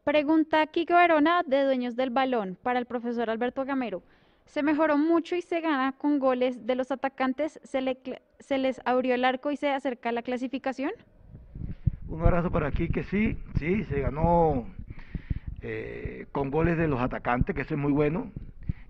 Pregunta 0.04 0.64
Kiko 0.68 0.94
Verona 0.94 1.42
de 1.44 1.64
Dueños 1.64 1.96
del 1.96 2.10
Balón 2.10 2.56
para 2.62 2.78
el 2.78 2.86
profesor 2.86 3.30
Alberto 3.30 3.64
Gamero. 3.64 4.02
Se 4.46 4.62
mejoró 4.62 4.96
mucho 4.96 5.36
y 5.36 5.42
se 5.42 5.60
gana 5.60 5.92
con 5.92 6.18
goles 6.18 6.66
de 6.66 6.74
los 6.74 6.90
atacantes. 6.90 7.60
¿Se, 7.62 7.98
se 8.38 8.58
les 8.58 8.80
abrió 8.84 9.14
el 9.14 9.24
arco 9.24 9.50
y 9.50 9.56
se 9.56 9.70
acerca 9.70 10.12
la 10.12 10.22
clasificación? 10.22 10.92
Un 12.08 12.22
abrazo 12.22 12.50
para 12.50 12.68
aquí 12.68 12.88
que 12.88 13.02
sí, 13.04 13.36
sí, 13.58 13.84
se 13.84 14.00
ganó 14.00 14.66
eh, 15.60 16.26
con 16.32 16.50
goles 16.50 16.78
de 16.78 16.86
los 16.86 17.00
atacantes, 17.00 17.54
que 17.54 17.62
eso 17.62 17.74
es 17.74 17.80
muy 17.80 17.92
bueno, 17.92 18.30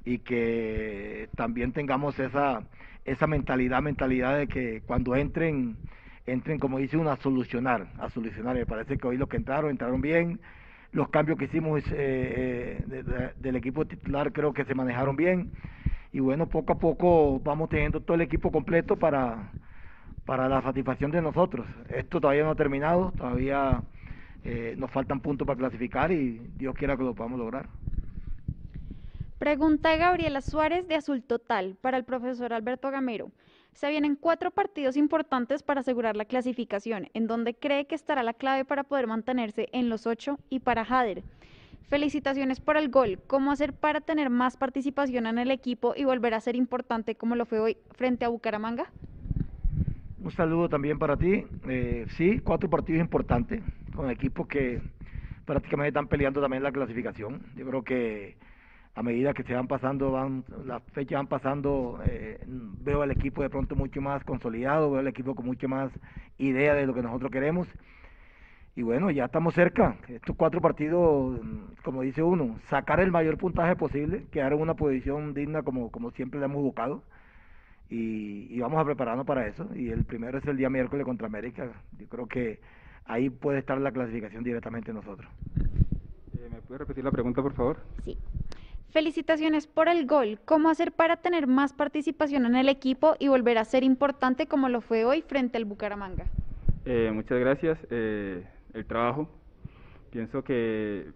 y 0.04 0.18
que 0.18 1.28
también 1.34 1.72
tengamos 1.72 2.18
esa, 2.18 2.62
esa 3.04 3.26
mentalidad, 3.26 3.82
mentalidad 3.82 4.36
de 4.36 4.46
que 4.46 4.82
cuando 4.86 5.16
entren, 5.16 5.76
entren, 6.26 6.58
como 6.58 6.78
dice 6.78 6.98
uno, 6.98 7.10
a 7.10 7.16
solucionar, 7.16 7.88
a 7.98 8.10
solucionar. 8.10 8.54
Me 8.54 8.66
parece 8.66 8.98
que 8.98 9.06
hoy 9.06 9.16
los 9.16 9.28
que 9.28 9.38
entraron, 9.38 9.70
entraron 9.70 10.00
bien. 10.02 10.38
Los 10.96 11.10
cambios 11.10 11.36
que 11.38 11.44
hicimos 11.44 11.82
eh, 11.92 12.82
eh, 12.90 13.32
del 13.38 13.56
equipo 13.56 13.84
titular 13.84 14.32
creo 14.32 14.54
que 14.54 14.64
se 14.64 14.74
manejaron 14.74 15.14
bien. 15.14 15.52
Y 16.10 16.20
bueno, 16.20 16.46
poco 16.46 16.72
a 16.72 16.78
poco 16.78 17.38
vamos 17.40 17.68
teniendo 17.68 18.00
todo 18.00 18.14
el 18.14 18.22
equipo 18.22 18.50
completo 18.50 18.96
para, 18.96 19.50
para 20.24 20.48
la 20.48 20.62
satisfacción 20.62 21.10
de 21.10 21.20
nosotros. 21.20 21.66
Esto 21.90 22.18
todavía 22.18 22.44
no 22.44 22.52
ha 22.52 22.54
terminado, 22.54 23.12
todavía 23.14 23.82
eh, 24.42 24.74
nos 24.78 24.90
faltan 24.90 25.20
puntos 25.20 25.46
para 25.46 25.58
clasificar 25.58 26.10
y 26.12 26.40
Dios 26.56 26.74
quiera 26.74 26.96
que 26.96 27.02
lo 27.02 27.14
podamos 27.14 27.40
lograr. 27.40 27.68
Pregunta 29.38 29.94
Gabriela 29.96 30.40
Suárez 30.40 30.88
de 30.88 30.94
Azul 30.94 31.22
Total 31.22 31.76
para 31.82 31.98
el 31.98 32.04
profesor 32.04 32.54
Alberto 32.54 32.90
Gamero. 32.90 33.32
Se 33.76 33.90
vienen 33.90 34.16
cuatro 34.16 34.50
partidos 34.50 34.96
importantes 34.96 35.62
para 35.62 35.80
asegurar 35.80 36.16
la 36.16 36.24
clasificación, 36.24 37.10
en 37.12 37.26
donde 37.26 37.52
cree 37.52 37.84
que 37.84 37.94
estará 37.94 38.22
la 38.22 38.32
clave 38.32 38.64
para 38.64 38.84
poder 38.84 39.06
mantenerse 39.06 39.68
en 39.72 39.90
los 39.90 40.06
ocho 40.06 40.38
y 40.48 40.60
para 40.60 40.86
Jader. 40.86 41.22
Felicitaciones 41.90 42.58
por 42.58 42.78
el 42.78 42.88
gol. 42.88 43.18
¿Cómo 43.26 43.52
hacer 43.52 43.74
para 43.74 44.00
tener 44.00 44.30
más 44.30 44.56
participación 44.56 45.26
en 45.26 45.36
el 45.36 45.50
equipo 45.50 45.92
y 45.94 46.06
volver 46.06 46.32
a 46.32 46.40
ser 46.40 46.56
importante 46.56 47.16
como 47.16 47.36
lo 47.36 47.44
fue 47.44 47.60
hoy 47.60 47.76
frente 47.90 48.24
a 48.24 48.28
Bucaramanga? 48.28 48.90
Un 50.24 50.30
saludo 50.30 50.70
también 50.70 50.98
para 50.98 51.18
ti. 51.18 51.44
Eh, 51.68 52.06
sí, 52.16 52.38
cuatro 52.38 52.70
partidos 52.70 53.02
importantes 53.02 53.62
con 53.94 54.10
equipos 54.10 54.46
que 54.46 54.80
prácticamente 55.44 55.88
están 55.88 56.08
peleando 56.08 56.40
también 56.40 56.62
la 56.62 56.72
clasificación. 56.72 57.42
Yo 57.54 57.66
creo 57.66 57.82
que 57.82 58.38
a 58.96 59.02
medida 59.02 59.34
que 59.34 59.42
se 59.42 59.54
van 59.54 59.68
pasando, 59.68 60.10
van, 60.10 60.42
las 60.64 60.82
fechas 60.84 61.18
van 61.18 61.26
pasando, 61.26 62.00
eh, 62.06 62.40
veo 62.46 63.02
al 63.02 63.10
equipo 63.10 63.42
de 63.42 63.50
pronto 63.50 63.76
mucho 63.76 64.00
más 64.00 64.24
consolidado, 64.24 64.90
veo 64.90 65.00
al 65.00 65.06
equipo 65.06 65.34
con 65.34 65.44
mucho 65.44 65.68
más 65.68 65.92
idea 66.38 66.74
de 66.74 66.86
lo 66.86 66.94
que 66.94 67.02
nosotros 67.02 67.30
queremos. 67.30 67.68
Y 68.74 68.80
bueno, 68.80 69.10
ya 69.10 69.26
estamos 69.26 69.52
cerca. 69.54 69.96
Estos 70.08 70.34
cuatro 70.34 70.62
partidos, 70.62 71.38
como 71.84 72.02
dice 72.02 72.22
uno, 72.22 72.58
sacar 72.68 73.00
el 73.00 73.10
mayor 73.10 73.36
puntaje 73.36 73.76
posible, 73.76 74.26
quedar 74.30 74.54
en 74.54 74.62
una 74.62 74.74
posición 74.74 75.34
digna 75.34 75.62
como, 75.62 75.90
como 75.90 76.10
siempre 76.10 76.40
le 76.40 76.46
hemos 76.46 76.62
buscado 76.62 77.02
y, 77.90 78.58
vamos 78.60 78.80
a 78.80 78.84
prepararnos 78.86 79.26
para 79.26 79.46
eso. 79.46 79.68
Y 79.74 79.90
el 79.90 80.04
primero 80.04 80.38
es 80.38 80.46
el 80.46 80.56
día 80.56 80.70
miércoles 80.70 81.04
contra 81.04 81.26
América. 81.26 81.70
Yo 81.98 82.06
creo 82.08 82.26
que 82.26 82.60
ahí 83.04 83.28
puede 83.28 83.58
estar 83.58 83.78
la 83.78 83.92
clasificación 83.92 84.42
directamente 84.42 84.90
nosotros. 84.94 85.30
Eh, 85.58 86.48
¿Me 86.50 86.60
puede 86.62 86.78
repetir 86.78 87.04
la 87.04 87.10
pregunta, 87.10 87.42
por 87.42 87.52
favor? 87.52 87.78
Sí. 88.02 88.16
Felicitaciones 88.90 89.66
por 89.66 89.88
el 89.88 90.06
gol. 90.06 90.38
¿Cómo 90.44 90.68
hacer 90.70 90.92
para 90.92 91.16
tener 91.16 91.46
más 91.46 91.72
participación 91.72 92.46
en 92.46 92.56
el 92.56 92.68
equipo 92.68 93.16
y 93.18 93.28
volver 93.28 93.58
a 93.58 93.64
ser 93.64 93.84
importante 93.84 94.46
como 94.46 94.68
lo 94.68 94.80
fue 94.80 95.04
hoy 95.04 95.22
frente 95.22 95.58
al 95.58 95.64
Bucaramanga? 95.64 96.26
Eh, 96.84 97.10
muchas 97.12 97.38
gracias. 97.38 97.78
Eh, 97.90 98.44
el 98.72 98.86
trabajo. 98.86 99.28
Pienso 100.10 100.42
que 100.42 101.10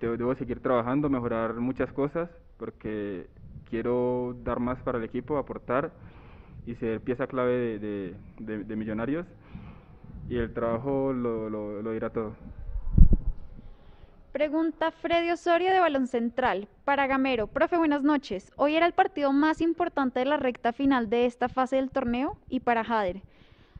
debo 0.00 0.34
seguir 0.34 0.60
trabajando, 0.60 1.08
mejorar 1.10 1.54
muchas 1.54 1.92
cosas, 1.92 2.30
porque 2.56 3.26
quiero 3.68 4.34
dar 4.42 4.60
más 4.60 4.80
para 4.82 4.98
el 4.98 5.04
equipo, 5.04 5.36
aportar 5.36 5.92
y 6.66 6.74
ser 6.76 7.00
pieza 7.00 7.26
clave 7.26 7.78
de, 7.78 8.76
Millonarios 8.76 9.26
y 10.28 10.36
el 10.36 10.52
trabajo 10.52 11.12
lo, 11.12 11.48
lo, 11.48 11.92
dirá 11.92 12.10
todo. 12.10 12.34
Pregunta 14.32 14.90
Freddy 14.90 15.30
Osorio 15.30 15.72
de 15.72 15.80
Balón 15.80 16.06
Central. 16.06 16.68
Para 16.84 17.06
Gamero, 17.06 17.46
profe, 17.46 17.78
buenas 17.78 18.02
noches. 18.02 18.52
Hoy 18.56 18.76
era 18.76 18.84
el 18.84 18.92
partido 18.92 19.32
más 19.32 19.62
importante 19.62 20.18
de 20.18 20.26
la 20.26 20.36
recta 20.36 20.74
final 20.74 21.08
de 21.08 21.24
esta 21.24 21.48
fase 21.48 21.76
del 21.76 21.90
torneo 21.90 22.36
y 22.46 22.60
para 22.60 22.84
Jader. 22.84 23.22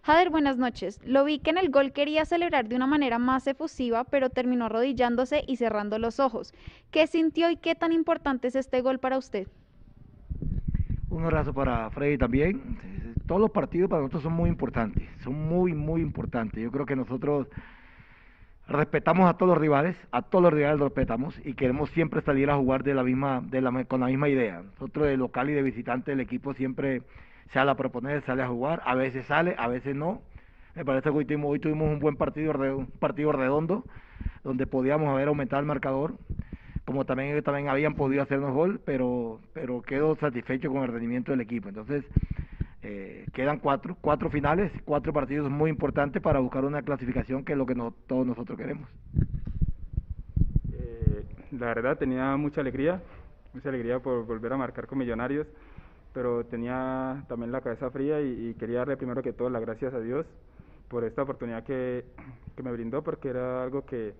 Jader, 0.02 0.30
buenas 0.30 0.56
noches. 0.56 1.00
Lo 1.04 1.24
vi 1.24 1.38
que 1.38 1.50
en 1.50 1.58
el 1.58 1.70
gol 1.70 1.92
quería 1.92 2.24
celebrar 2.24 2.66
de 2.66 2.76
una 2.76 2.86
manera 2.86 3.18
más 3.18 3.46
efusiva, 3.46 4.04
pero 4.04 4.30
terminó 4.30 4.64
arrodillándose 4.64 5.44
y 5.46 5.56
cerrando 5.56 5.98
los 5.98 6.18
ojos. 6.18 6.54
¿Qué 6.90 7.06
sintió 7.06 7.50
y 7.50 7.56
qué 7.56 7.74
tan 7.74 7.92
importante 7.92 8.48
es 8.48 8.56
este 8.56 8.80
gol 8.80 8.98
para 8.98 9.18
usted? 9.18 9.48
Un 11.10 11.24
abrazo 11.24 11.52
para 11.52 11.90
Freddy 11.90 12.16
también. 12.16 12.78
Todos 13.26 13.40
los 13.42 13.50
partidos 13.50 13.90
para 13.90 14.00
nosotros 14.00 14.22
son 14.22 14.32
muy 14.32 14.48
importantes, 14.48 15.06
son 15.22 15.34
muy, 15.34 15.74
muy 15.74 16.00
importantes. 16.00 16.62
Yo 16.62 16.70
creo 16.70 16.86
que 16.86 16.96
nosotros 16.96 17.48
respetamos 18.68 19.28
a 19.28 19.34
todos 19.34 19.50
los 19.50 19.58
rivales, 19.58 19.96
a 20.12 20.22
todos 20.22 20.42
los 20.42 20.52
rivales 20.52 20.78
los 20.78 20.88
respetamos 20.88 21.40
y 21.44 21.54
queremos 21.54 21.90
siempre 21.90 22.20
salir 22.20 22.50
a 22.50 22.56
jugar 22.56 22.84
de 22.84 22.94
la 22.94 23.02
misma, 23.02 23.42
de 23.44 23.60
la, 23.60 23.84
con 23.84 24.00
la 24.00 24.06
misma 24.06 24.28
idea. 24.28 24.62
Nosotros 24.62 25.06
de 25.06 25.16
local 25.16 25.50
y 25.50 25.54
de 25.54 25.62
visitante 25.62 26.12
el 26.12 26.20
equipo 26.20 26.54
siempre 26.54 27.02
sale 27.52 27.70
a 27.70 27.74
proponer, 27.74 28.22
sale 28.22 28.42
a 28.42 28.48
jugar, 28.48 28.82
a 28.84 28.94
veces 28.94 29.26
sale, 29.26 29.54
a 29.58 29.68
veces 29.68 29.96
no. 29.96 30.20
Me 30.74 30.84
parece 30.84 31.10
que 31.10 31.16
hoy 31.16 31.24
tuvimos, 31.24 31.50
hoy 31.50 31.58
tuvimos 31.58 31.90
un 31.90 31.98
buen 31.98 32.16
partido, 32.16 32.52
un 32.52 32.86
partido 32.86 33.32
redondo, 33.32 33.84
donde 34.44 34.66
podíamos 34.66 35.08
haber 35.08 35.28
aumentado 35.28 35.60
el 35.60 35.66
marcador 35.66 36.14
como 36.88 37.04
también 37.04 37.42
también 37.42 37.68
habían 37.68 37.94
podido 37.96 38.22
hacernos 38.22 38.54
gol, 38.54 38.80
pero, 38.82 39.40
pero 39.52 39.82
quedo 39.82 40.16
satisfecho 40.16 40.72
con 40.72 40.84
el 40.84 40.88
rendimiento 40.88 41.32
del 41.32 41.42
equipo. 41.42 41.68
Entonces, 41.68 42.02
eh, 42.82 43.26
quedan 43.32 43.58
cuatro, 43.58 43.96
cuatro 44.00 44.30
finales, 44.30 44.70
cuatro 44.84 45.12
partidos 45.12 45.50
muy 45.50 45.70
importantes 45.70 46.22
para 46.22 46.38
buscar 46.38 46.64
una 46.64 46.82
clasificación 46.82 47.44
que 47.44 47.52
es 47.52 47.58
lo 47.58 47.66
que 47.66 47.74
todos 48.06 48.26
nosotros 48.26 48.56
queremos. 48.56 48.88
Eh, 50.72 51.24
la 51.52 51.66
verdad 51.66 51.98
tenía 51.98 52.36
mucha 52.36 52.60
alegría, 52.60 53.02
mucha 53.52 53.68
alegría 53.68 53.98
por 53.98 54.24
volver 54.24 54.52
a 54.52 54.56
marcar 54.56 54.86
con 54.86 54.98
Millonarios, 54.98 55.48
pero 56.12 56.44
tenía 56.46 57.24
también 57.28 57.50
la 57.50 57.60
cabeza 57.60 57.90
fría 57.90 58.20
y, 58.20 58.54
quería 58.54 58.78
darle 58.78 58.96
primero 58.96 59.22
que 59.22 59.32
todo 59.32 59.50
las 59.50 59.62
gracias 59.62 59.92
a 59.92 60.00
Dios 60.00 60.26
por 60.88 61.04
esta 61.04 61.22
oportunidad 61.22 61.64
que, 61.64 62.04
me 62.62 62.72
brindó, 62.72 63.02
porque 63.02 63.28
era 63.28 63.62
algo 63.62 63.84
que 63.84 64.14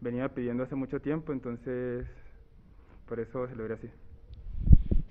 venía 0.00 0.28
pidiendo 0.28 0.62
hace 0.62 0.74
mucho 0.74 1.00
tiempo, 1.00 1.32
entonces 1.32 2.06
por 3.06 3.20
eso 3.20 3.46
se 3.48 3.56
lo 3.56 3.64
así. 3.74 3.90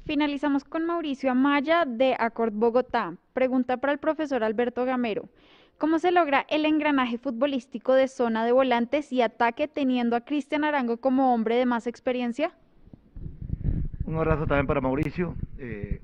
Finalizamos 0.06 0.64
con 0.64 0.86
Mauricio 0.86 1.32
Amaya 1.32 1.86
de 1.86 2.16
Acord 2.18 2.54
Bogotá. 2.54 3.14
Pregunta 3.34 3.78
para 3.78 3.94
el 3.94 4.00
profesor 4.00 4.44
Alberto 4.44 4.84
Gamero. 4.84 5.30
¿Cómo 5.78 6.00
se 6.00 6.12
logra 6.12 6.46
el 6.50 6.66
engranaje 6.66 7.18
futbolístico 7.18 7.94
de 7.94 8.08
zona 8.08 8.44
de 8.44 8.52
volantes 8.52 9.14
y 9.14 9.22
ataque 9.22 9.68
teniendo 9.68 10.16
a 10.16 10.22
Cristian 10.22 10.64
Arango 10.64 10.98
como 10.98 11.34
hombre 11.34 11.56
de 11.56 11.66
más 11.66 11.88
experiencia? 11.88 12.52
Un 14.06 14.16
abrazo 14.16 14.46
también 14.48 14.68
para 14.68 14.82
Mauricio. 14.82 15.36
Eh, 15.60 16.02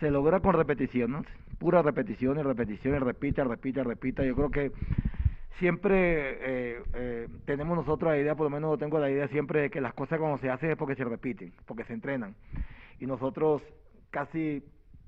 se 0.00 0.10
logra 0.10 0.40
con 0.40 0.54
repetición, 0.54 1.24
Pura 1.58 1.80
repetición 1.80 2.38
y 2.38 2.42
repetición 2.42 2.96
y 2.96 2.98
repita, 2.98 3.44
repita, 3.44 3.82
repita. 3.82 4.24
Yo 4.24 4.34
creo 4.34 4.50
que 4.50 4.72
siempre 5.58 6.74
eh, 6.74 6.82
eh, 6.94 7.28
tenemos 7.46 7.76
nosotros 7.76 8.12
la 8.12 8.18
idea, 8.18 8.34
por 8.34 8.44
lo 8.44 8.50
menos 8.50 8.78
tengo 8.78 8.98
la 8.98 9.10
idea 9.10 9.28
siempre 9.28 9.62
de 9.62 9.70
que 9.70 9.80
las 9.80 9.94
cosas 9.94 10.18
cuando 10.18 10.38
se 10.38 10.50
hacen 10.50 10.70
es 10.70 10.76
porque 10.76 10.94
se 10.94 11.04
repiten, 11.04 11.52
porque 11.66 11.84
se 11.84 11.94
entrenan. 11.94 12.34
Y 12.98 13.06
nosotros 13.06 13.62
casi 14.10 14.62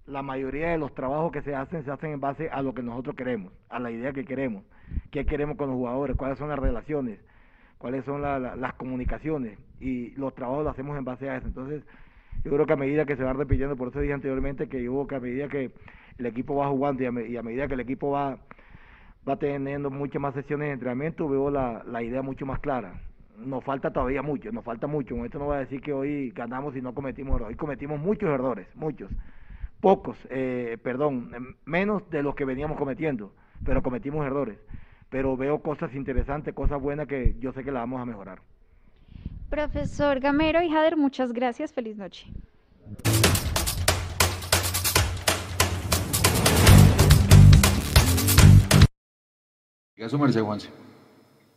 la 0.06 0.22
mayoría 0.22 0.70
de 0.70 0.78
los 0.78 0.94
trabajos 0.94 1.32
que 1.32 1.42
se 1.42 1.54
hacen 1.54 1.84
se 1.84 1.90
hacen 1.90 2.12
en 2.12 2.20
base 2.20 2.48
a 2.48 2.62
lo 2.62 2.74
que 2.74 2.82
nosotros 2.82 3.14
queremos, 3.14 3.52
a 3.68 3.78
la 3.78 3.90
idea 3.90 4.12
que 4.12 4.24
queremos, 4.24 4.64
qué 5.10 5.26
queremos 5.26 5.56
con 5.56 5.68
los 5.68 5.76
jugadores, 5.76 6.16
cuáles 6.16 6.38
son 6.38 6.48
las 6.48 6.58
relaciones, 6.58 7.20
cuáles 7.76 8.04
son 8.04 8.22
las 8.22 8.74
comunicaciones 8.74 9.58
y 9.80 10.10
los 10.12 10.34
trabajos 10.34 10.64
los 10.64 10.72
hacemos 10.72 10.96
en 10.96 11.04
base 11.04 11.28
a 11.28 11.36
eso. 11.36 11.46
Entonces, 11.46 11.84
yo 12.44 12.50
creo 12.52 12.66
que 12.66 12.72
a 12.72 12.76
medida 12.76 13.04
que 13.04 13.16
se 13.16 13.22
va 13.22 13.32
repitiendo, 13.32 13.76
por 13.76 13.88
eso 13.88 14.00
dije 14.00 14.14
anteriormente 14.14 14.68
que 14.68 14.82
yo 14.82 15.06
que 15.06 15.16
a 15.16 15.20
medida 15.20 15.48
que 15.48 15.72
el 16.16 16.26
equipo 16.26 16.56
va 16.56 16.68
jugando 16.68 17.02
y 17.02 17.36
a 17.36 17.42
medida 17.42 17.68
que 17.68 17.74
el 17.74 17.80
equipo 17.80 18.10
va 18.10 18.38
va 19.28 19.36
teniendo 19.36 19.90
muchas 19.90 20.22
más 20.22 20.34
sesiones 20.34 20.68
de 20.68 20.72
entrenamiento, 20.72 21.28
veo 21.28 21.50
la, 21.50 21.82
la 21.84 22.02
idea 22.02 22.22
mucho 22.22 22.46
más 22.46 22.60
clara. 22.60 22.94
Nos 23.38 23.64
falta 23.64 23.92
todavía 23.92 24.22
mucho, 24.22 24.50
nos 24.50 24.64
falta 24.64 24.86
mucho. 24.86 25.24
esto 25.24 25.38
no 25.38 25.46
va 25.46 25.56
a 25.56 25.60
decir 25.60 25.80
que 25.80 25.92
hoy 25.92 26.30
ganamos 26.30 26.76
y 26.76 26.82
no 26.82 26.94
cometimos 26.94 27.36
errores. 27.36 27.48
Hoy 27.50 27.56
cometimos 27.56 28.00
muchos 28.00 28.28
errores, 28.28 28.66
muchos. 28.74 29.10
Pocos, 29.80 30.16
eh, 30.30 30.76
perdón, 30.82 31.30
em, 31.34 31.54
menos 31.64 32.08
de 32.10 32.22
los 32.22 32.34
que 32.34 32.44
veníamos 32.44 32.76
cometiendo, 32.76 33.32
pero 33.64 33.82
cometimos 33.82 34.26
errores. 34.26 34.58
Pero 35.08 35.36
veo 35.36 35.60
cosas 35.60 35.94
interesantes, 35.94 36.52
cosas 36.52 36.80
buenas 36.80 37.06
que 37.06 37.36
yo 37.38 37.52
sé 37.52 37.62
que 37.62 37.70
las 37.70 37.82
vamos 37.82 38.00
a 38.00 38.04
mejorar. 38.04 38.40
Profesor 39.48 40.20
Gamero 40.20 40.60
y 40.60 40.70
Jader, 40.70 40.96
muchas 40.96 41.32
gracias. 41.32 41.72
Feliz 41.72 41.96
noche. 41.96 42.26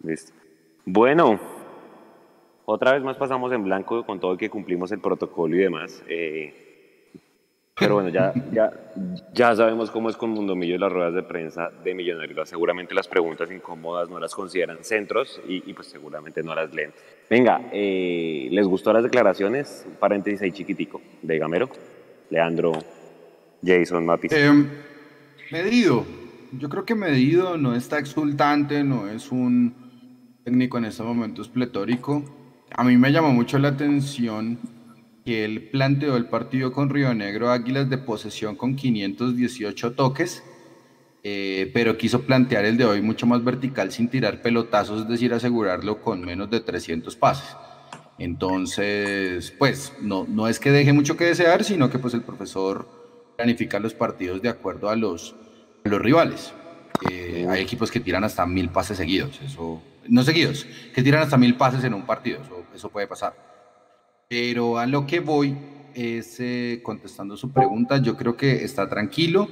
Listo. 0.04 0.34
Bueno, 0.86 1.40
otra 2.72 2.94
vez 2.94 3.04
más 3.04 3.18
pasamos 3.18 3.52
en 3.52 3.64
blanco 3.64 4.06
con 4.06 4.20
todo 4.20 4.38
que 4.38 4.50
cumplimos 4.50 4.92
el 4.92 5.00
protocolo 5.00 5.56
y 5.56 5.60
demás. 5.60 6.02
Eh, 6.08 6.72
pero 7.78 7.96
bueno, 7.96 8.10
ya, 8.10 8.34
ya, 8.52 8.72
ya 9.34 9.56
sabemos 9.56 9.90
cómo 9.90 10.10
es 10.10 10.16
con 10.16 10.30
Mundo 10.30 10.56
Millo 10.56 10.76
y 10.76 10.78
las 10.78 10.92
ruedas 10.92 11.14
de 11.14 11.24
prensa 11.24 11.70
de 11.84 11.96
Millonarios. 11.96 12.48
Seguramente 12.48 12.94
las 12.94 13.08
preguntas 13.08 13.52
incómodas 13.52 14.10
no 14.10 14.20
las 14.20 14.36
consideran 14.36 14.84
centros 14.84 15.42
y, 15.48 15.74
pues 15.74 15.88
seguramente 15.88 16.44
no 16.44 16.54
las 16.54 16.74
leen. 16.74 16.92
Venga, 17.30 17.62
eh, 17.72 18.48
¿les 18.52 18.68
gustó 18.68 18.94
las 18.94 19.04
declaraciones? 19.04 19.86
Un 19.88 19.96
paréntesis 19.96 20.42
ahí 20.42 20.52
chiquitico 20.52 21.02
de 21.22 21.40
Gamero, 21.40 21.70
Leandro, 22.30 22.74
Jason, 23.64 24.06
Mapis. 24.06 24.32
Eh, 24.32 24.66
medido. 25.52 26.06
Yo 26.52 26.70
creo 26.70 26.86
que 26.86 26.96
medido 26.96 27.58
no 27.58 27.76
está 27.76 27.98
exultante, 27.98 28.84
no 28.84 29.10
es 29.10 29.32
un 29.32 29.74
técnico 30.44 30.78
en 30.78 30.86
estos 30.86 31.06
momentos 31.06 31.50
pletórico. 31.50 32.41
A 32.74 32.84
mí 32.84 32.98
me 32.98 33.12
llamó 33.12 33.32
mucho 33.32 33.60
la 33.60 33.70
atención 33.70 34.60
que 35.26 35.46
él 35.46 35.70
planteó 35.70 36.16
el 36.18 36.26
partido 36.26 36.72
con 36.72 36.90
Río 36.90 37.14
Negro 37.14 37.52
Águilas 37.52 37.90
de 37.90 37.98
posesión 37.98 38.56
con 38.56 38.76
518 38.76 39.94
toques, 39.94 40.44
eh, 41.24 41.70
pero 41.74 41.98
quiso 41.98 42.22
plantear 42.22 42.66
el 42.66 42.78
de 42.78 42.86
hoy 42.86 43.02
mucho 43.02 43.28
más 43.28 43.44
vertical 43.44 43.92
sin 43.92 44.10
tirar 44.10 44.42
pelotazos, 44.42 45.02
es 45.02 45.08
decir, 45.08 45.34
asegurarlo 45.34 46.02
con 46.02 46.22
menos 46.22 46.50
de 46.50 46.62
300 46.62 47.16
pases. 47.16 47.56
Entonces, 48.18 49.52
pues 49.58 49.94
no, 50.02 50.26
no 50.28 50.48
es 50.48 50.60
que 50.60 50.72
deje 50.72 50.94
mucho 50.94 51.18
que 51.18 51.26
desear, 51.26 51.64
sino 51.64 51.90
que 51.90 52.00
pues 52.00 52.14
el 52.14 52.22
profesor 52.22 52.88
planifica 53.36 53.80
los 53.80 53.94
partidos 53.94 54.42
de 54.42 54.50
acuerdo 54.50 54.90
a 54.90 54.96
los, 54.96 55.36
los 55.84 56.02
rivales. 56.02 56.54
Eh, 57.10 57.48
hay 57.50 57.62
equipos 57.62 57.92
que 57.92 58.00
tiran 58.00 58.24
hasta 58.24 58.46
mil 58.46 58.70
pases 58.70 58.98
seguidos, 58.98 59.40
eso, 59.44 59.82
no 60.08 60.24
seguidos, 60.24 60.66
que 60.94 61.04
tiran 61.04 61.22
hasta 61.22 61.38
mil 61.38 61.56
pases 61.56 61.84
en 61.84 61.94
un 61.94 62.04
partido, 62.04 62.42
eso, 62.74 62.90
puede 62.90 63.08
pasar. 63.08 63.34
Pero 64.28 64.78
a 64.78 64.86
lo 64.86 65.06
que 65.06 65.20
voy 65.20 65.58
es 65.94 66.40
eh, 66.40 66.80
contestando 66.84 67.36
su 67.38 67.52
pregunta, 67.52 67.98
yo 67.98 68.16
creo 68.16 68.38
que 68.38 68.64
está 68.64 68.90
tranquilo, 68.90 69.50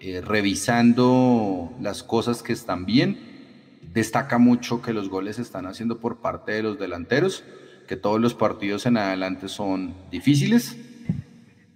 eh, 0.00 0.20
revisando 0.20 1.72
las 1.80 2.02
cosas 2.02 2.42
que 2.42 2.52
están 2.52 2.86
bien. 2.86 3.78
Destaca 3.92 4.38
mucho 4.38 4.82
que 4.82 4.92
los 4.92 5.08
goles 5.08 5.36
se 5.36 5.42
están 5.42 5.66
haciendo 5.66 5.98
por 5.98 6.20
parte 6.20 6.52
de 6.52 6.62
los 6.62 6.78
delanteros, 6.78 7.44
que 7.86 7.96
todos 7.96 8.20
los 8.20 8.34
partidos 8.34 8.86
en 8.86 8.96
adelante 8.96 9.48
son 9.48 9.94
difíciles. 10.10 10.76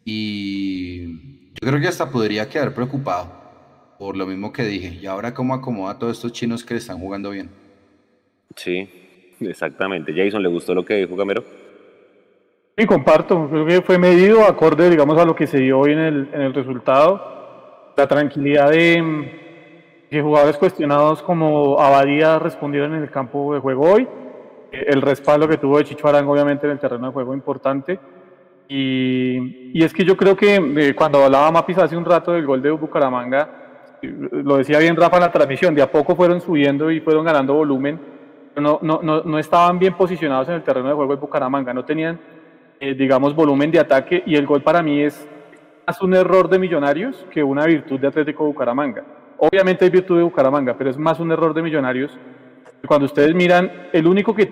Y 0.05 1.51
yo 1.55 1.61
creo 1.61 1.81
que 1.81 1.89
hasta 1.89 2.11
podría 2.11 2.49
quedar 2.49 2.75
preocupado 2.75 3.45
por 3.99 4.17
lo 4.17 4.27
mismo 4.27 4.53
que 4.53 4.65
dije. 4.65 4.99
Y 5.01 5.07
ahora 5.07 5.35
cómo 5.35 5.55
acomoda 5.55 5.93
a 5.93 5.99
todos 5.99 6.17
estos 6.17 6.33
chinos 6.33 6.65
que 6.65 6.75
le 6.75 6.81
están 6.81 6.99
jugando 6.99 7.31
bien. 7.31 7.64
Sí, 8.55 8.89
exactamente. 9.41 10.13
Jason, 10.15 10.43
¿le 10.43 10.49
gustó 10.49 10.75
lo 10.75 10.85
que 10.85 10.95
dijo 10.95 11.17
Camero? 11.17 11.45
Sí, 12.77 12.87
comparto. 12.87 13.49
Creo 13.49 13.67
que 13.67 13.83
fue 13.83 13.99
medido 13.99 14.45
acorde, 14.45 14.91
digamos, 14.91 15.19
a 15.19 15.25
lo 15.25 15.35
que 15.35 15.47
se 15.47 15.59
dio 15.59 15.79
hoy 15.79 15.93
en 15.93 15.99
el, 15.99 16.29
en 16.33 16.41
el 16.41 16.55
resultado. 16.55 17.93
La 17.97 18.09
tranquilidad 18.09 18.71
de 18.71 19.43
que 20.11 20.23
jugadores 20.23 20.57
cuestionados 20.57 21.23
como 21.23 21.81
Abadía 21.81 22.39
respondieron 22.39 22.95
en 22.95 23.03
el 23.03 23.11
campo 23.11 23.55
de 23.55 23.61
juego 23.61 23.93
hoy. 23.93 24.09
El 24.71 25.03
respaldo 25.03 25.47
que 25.49 25.57
tuvo 25.57 25.79
de 25.79 25.85
Chicho 25.85 26.09
Arango, 26.09 26.33
obviamente, 26.33 26.67
en 26.67 26.73
el 26.73 26.79
terreno 26.79 27.07
de 27.07 27.13
juego 27.13 27.35
importante. 27.35 27.99
Y, 28.69 29.71
y 29.79 29.85
es 29.85 29.93
que 29.93 30.05
yo 30.05 30.17
creo 30.17 30.37
que 30.37 30.57
eh, 30.57 30.95
cuando 30.95 31.23
hablaba 31.23 31.51
Mapis 31.51 31.79
hace 31.79 31.97
un 31.97 32.05
rato 32.05 32.33
del 32.33 32.47
gol 32.47 32.63
de 32.63 32.71
Bucaramanga, 32.71 33.99
lo 34.03 34.57
decía 34.57 34.79
bien 34.79 34.97
Rafa 34.97 35.17
en 35.17 35.23
la 35.23 35.33
transmisión, 35.33 35.75
de 35.75 35.83
a 35.83 35.91
poco 35.91 36.17
fueron 36.17 36.41
subiendo 36.41 36.91
y 36.91 37.01
fueron 37.01 37.25
ganando 37.25 37.55
volumen. 37.55 38.14
No, 38.57 38.79
no, 38.83 39.01
no, 39.03 39.39
estaban 39.39 39.79
bien 39.79 39.95
posicionados 39.95 40.49
en 40.49 40.55
el 40.55 40.63
terreno 40.63 40.89
de 40.89 40.95
juego 40.95 41.15
de 41.15 41.21
Bucaramanga, 41.21 41.75
no 41.75 41.85
tenían 41.85 42.21
eh, 42.81 42.95
digamos, 42.95 43.35
volumen 43.35 43.71
de 43.71 43.79
ataque 43.79 44.23
y 44.27 44.35
el 44.35 44.47
gol 44.47 44.63
para 44.63 44.83
mí 44.83 45.01
es 45.01 45.27
más 45.87 46.03
un 46.03 46.13
error 46.13 46.49
de 46.49 46.59
Millonarios 46.59 47.25
que 47.31 47.43
una 47.43 47.65
virtud 47.67 47.99
de 47.99 48.09
Atlético 48.09 48.45
Bucaramanga. 48.45 49.05
Obviamente 49.39 49.85
hay 49.85 49.91
virtud 49.91 50.19
de 50.19 50.23
Bucaramanga, 50.23 50.77
pero 50.77 50.91
es 50.91 50.99
más 50.99 51.19
un 51.21 51.33
error 51.33 51.55
de 51.55 51.63
Millonarios. 51.63 52.19
Cuando 52.87 53.07
ustedes 53.07 53.35
miran, 53.35 53.89
el 53.93 54.07
único 54.07 54.35
que 54.35 54.47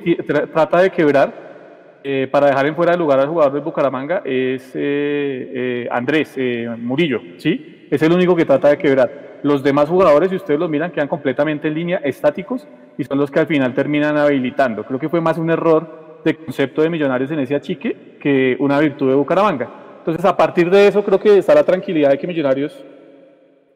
trata 0.52 0.80
de 0.80 0.90
quebrar 0.90 2.00
eh, 2.04 2.28
para 2.30 2.46
dejar 2.46 2.66
en 2.66 2.74
fuera 2.74 2.92
de 2.92 2.98
lugar 2.98 3.20
al 3.20 3.28
jugador 3.28 3.52
de 3.52 3.60
Bucaramanga 3.60 4.22
es 4.24 4.70
eh, 4.74 5.86
Andrés 5.90 6.34
Murillo, 6.78 7.20
¿sí? 7.36 7.86
Es 7.90 8.00
el 8.02 8.12
único 8.12 8.34
que 8.34 8.44
trata 8.44 8.68
de 8.68 8.78
quebrar. 8.78 9.40
Los 9.42 9.62
demás 9.62 9.88
jugadores, 9.88 10.30
si 10.30 10.36
ustedes 10.36 10.58
los 10.58 10.70
miran, 10.70 10.92
quedan 10.92 11.08
completamente 11.08 11.68
en 11.68 11.74
línea, 11.74 11.98
estáticos, 11.98 12.66
y 12.98 13.04
son 13.04 13.18
los 13.18 13.30
que 13.30 13.40
al 13.40 13.46
final 13.46 13.74
terminan 13.74 14.16
habilitando. 14.16 14.84
Creo 14.84 14.98
que 14.98 15.08
fue 15.08 15.20
más 15.20 15.38
un 15.38 15.50
error 15.50 16.20
de 16.24 16.36
concepto 16.36 16.82
de 16.82 16.90
Millonarios 16.90 17.30
en 17.30 17.40
ese 17.40 17.54
achique 17.54 18.16
que 18.20 18.56
una 18.60 18.78
virtud 18.78 19.08
de 19.08 19.14
Bucaramanga. 19.14 19.68
Entonces, 19.98 20.24
a 20.24 20.36
partir 20.36 20.70
de 20.70 20.88
eso, 20.88 21.04
creo 21.04 21.18
que 21.18 21.38
está 21.38 21.54
la 21.54 21.64
tranquilidad 21.64 22.10
de 22.10 22.18
que 22.18 22.26
Millonarios, 22.26 22.84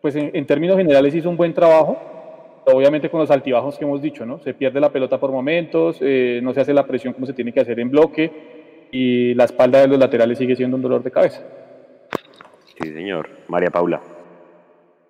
pues 0.01 0.17
en, 0.17 0.47
términos 0.47 0.77
generales, 0.77 1.15
hizo 1.15 1.31
un 1.31 1.37
buen 1.37 1.55
trabajo, 1.55 1.97
obviamente 2.67 3.09
con 3.11 3.21
los 3.21 3.31
altibajos 3.31 3.79
que 3.79 3.85
hemos 3.85 4.03
dicho, 4.03 4.27
¿no? 4.27 4.39
Se 4.41 4.55
pierde 4.55 4.81
la 4.81 4.91
pelota 4.91 5.19
por 5.19 5.31
momentos, 5.31 5.99
eh, 6.01 6.41
no 6.43 6.53
se 6.53 6.61
hace 6.61 6.75
la 6.75 6.87
presión 6.87 7.13
como 7.13 7.27
se 7.27 7.33
tiene 7.33 7.53
que 7.53 7.61
hacer 7.61 7.79
en 7.79 7.91
bloque 7.91 8.89
y 8.91 9.35
la 9.35 9.45
espalda 9.45 9.81
de 9.81 9.89
los 9.89 9.99
laterales 9.99 10.39
sigue 10.39 10.57
siendo 10.57 10.77
un 10.77 10.83
dolor 10.83 11.03
de 11.03 11.11
cabeza. 11.11 11.43
Sí, 12.81 12.93
señor. 12.93 13.29
María 13.49 13.71
Paula. 13.71 14.16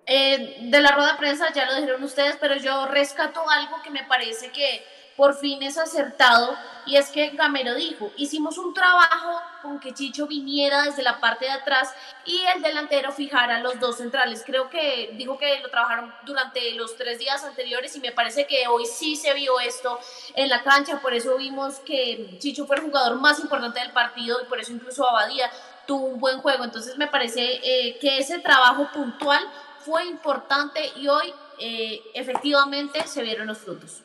Eh, 0.09 0.57
de 0.61 0.81
la 0.81 0.91
rueda 0.91 1.11
de 1.11 1.17
prensa 1.17 1.51
ya 1.53 1.65
lo 1.65 1.75
dijeron 1.75 2.01
ustedes, 2.01 2.37
pero 2.39 2.55
yo 2.55 2.85
rescato 2.85 3.47
algo 3.49 3.81
que 3.83 3.89
me 3.89 4.03
parece 4.05 4.51
que 4.51 4.85
por 5.17 5.35
fin 5.35 5.63
es 5.63 5.77
acertado 5.77 6.55
y 6.85 6.95
es 6.95 7.09
que 7.09 7.31
Gamero 7.31 7.73
dijo, 7.73 8.11
hicimos 8.15 8.57
un 8.59 8.73
trabajo 8.73 9.41
con 9.63 9.79
que 9.79 9.93
Chicho 9.93 10.27
viniera 10.27 10.83
desde 10.83 11.01
la 11.01 11.19
parte 11.19 11.45
de 11.45 11.51
atrás 11.51 11.91
y 12.23 12.39
el 12.55 12.61
delantero 12.61 13.11
fijara 13.11 13.59
los 13.59 13.79
dos 13.79 13.97
centrales. 13.97 14.43
Creo 14.45 14.69
que 14.69 15.09
dijo 15.15 15.37
que 15.37 15.59
lo 15.59 15.69
trabajaron 15.69 16.13
durante 16.23 16.71
los 16.75 16.95
tres 16.95 17.17
días 17.19 17.43
anteriores 17.43 17.95
y 17.95 17.99
me 17.99 18.11
parece 18.11 18.45
que 18.45 18.67
hoy 18.67 18.85
sí 18.85 19.15
se 19.15 19.33
vio 19.33 19.59
esto 19.59 19.99
en 20.35 20.49
la 20.49 20.63
cancha, 20.63 21.01
por 21.01 21.13
eso 21.13 21.35
vimos 21.35 21.79
que 21.79 22.37
Chicho 22.37 22.65
fue 22.65 22.77
el 22.77 22.83
jugador 22.83 23.19
más 23.19 23.39
importante 23.39 23.79
del 23.79 23.91
partido 23.91 24.39
y 24.41 24.45
por 24.45 24.59
eso 24.61 24.71
incluso 24.71 25.09
Abadía 25.09 25.51
tuvo 25.87 26.05
un 26.05 26.19
buen 26.19 26.39
juego. 26.41 26.63
Entonces 26.63 26.95
me 26.97 27.07
parece 27.07 27.59
eh, 27.63 27.97
que 27.99 28.19
ese 28.19 28.39
trabajo 28.39 28.87
puntual 28.93 29.41
fue 29.85 30.05
importante 30.05 30.79
y 30.97 31.07
hoy 31.07 31.33
eh, 31.59 32.01
efectivamente 32.13 32.99
se 33.05 33.23
vieron 33.23 33.47
los 33.47 33.57
frutos. 33.57 34.03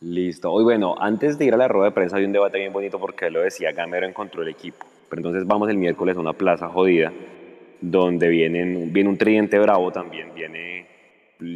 Listo. 0.00 0.52
Hoy, 0.52 0.64
bueno, 0.64 0.94
antes 0.98 1.38
de 1.38 1.46
ir 1.46 1.54
a 1.54 1.56
la 1.56 1.68
rueda 1.68 1.86
de 1.86 1.92
prensa 1.92 2.16
hay 2.16 2.24
un 2.24 2.32
debate 2.32 2.58
bien 2.58 2.72
bonito 2.72 2.98
porque 2.98 3.30
lo 3.30 3.40
decía, 3.40 3.72
Gamero 3.72 4.06
encontró 4.06 4.42
el 4.42 4.48
equipo. 4.48 4.86
Pero 5.08 5.20
entonces 5.20 5.46
vamos 5.46 5.68
el 5.70 5.78
miércoles 5.78 6.16
a 6.16 6.20
una 6.20 6.32
plaza 6.32 6.68
jodida 6.68 7.12
donde 7.80 8.28
vienen, 8.28 8.92
viene 8.92 9.08
un 9.08 9.18
tridente 9.18 9.58
bravo 9.58 9.90
también, 9.92 10.34
viene 10.34 10.86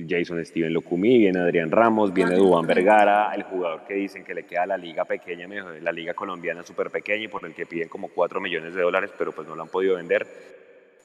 Jason 0.08 0.44
Steven 0.44 0.72
Locumí, 0.72 1.18
viene 1.18 1.38
Adrián 1.38 1.70
Ramos, 1.70 2.12
viene 2.12 2.36
Dubán 2.36 2.66
Vergara, 2.66 3.32
el 3.34 3.42
jugador 3.44 3.84
que 3.86 3.94
dicen 3.94 4.24
que 4.24 4.34
le 4.34 4.44
queda 4.44 4.66
la 4.66 4.76
liga 4.76 5.04
pequeña, 5.04 5.48
la 5.80 5.92
liga 5.92 6.14
colombiana 6.14 6.62
súper 6.62 6.90
pequeña 6.90 7.24
y 7.24 7.28
por 7.28 7.44
el 7.46 7.54
que 7.54 7.66
piden 7.66 7.88
como 7.88 8.08
4 8.08 8.40
millones 8.40 8.74
de 8.74 8.82
dólares, 8.82 9.10
pero 9.16 9.32
pues 9.32 9.48
no 9.48 9.56
lo 9.56 9.62
han 9.62 9.68
podido 9.68 9.96
vender. 9.96 10.26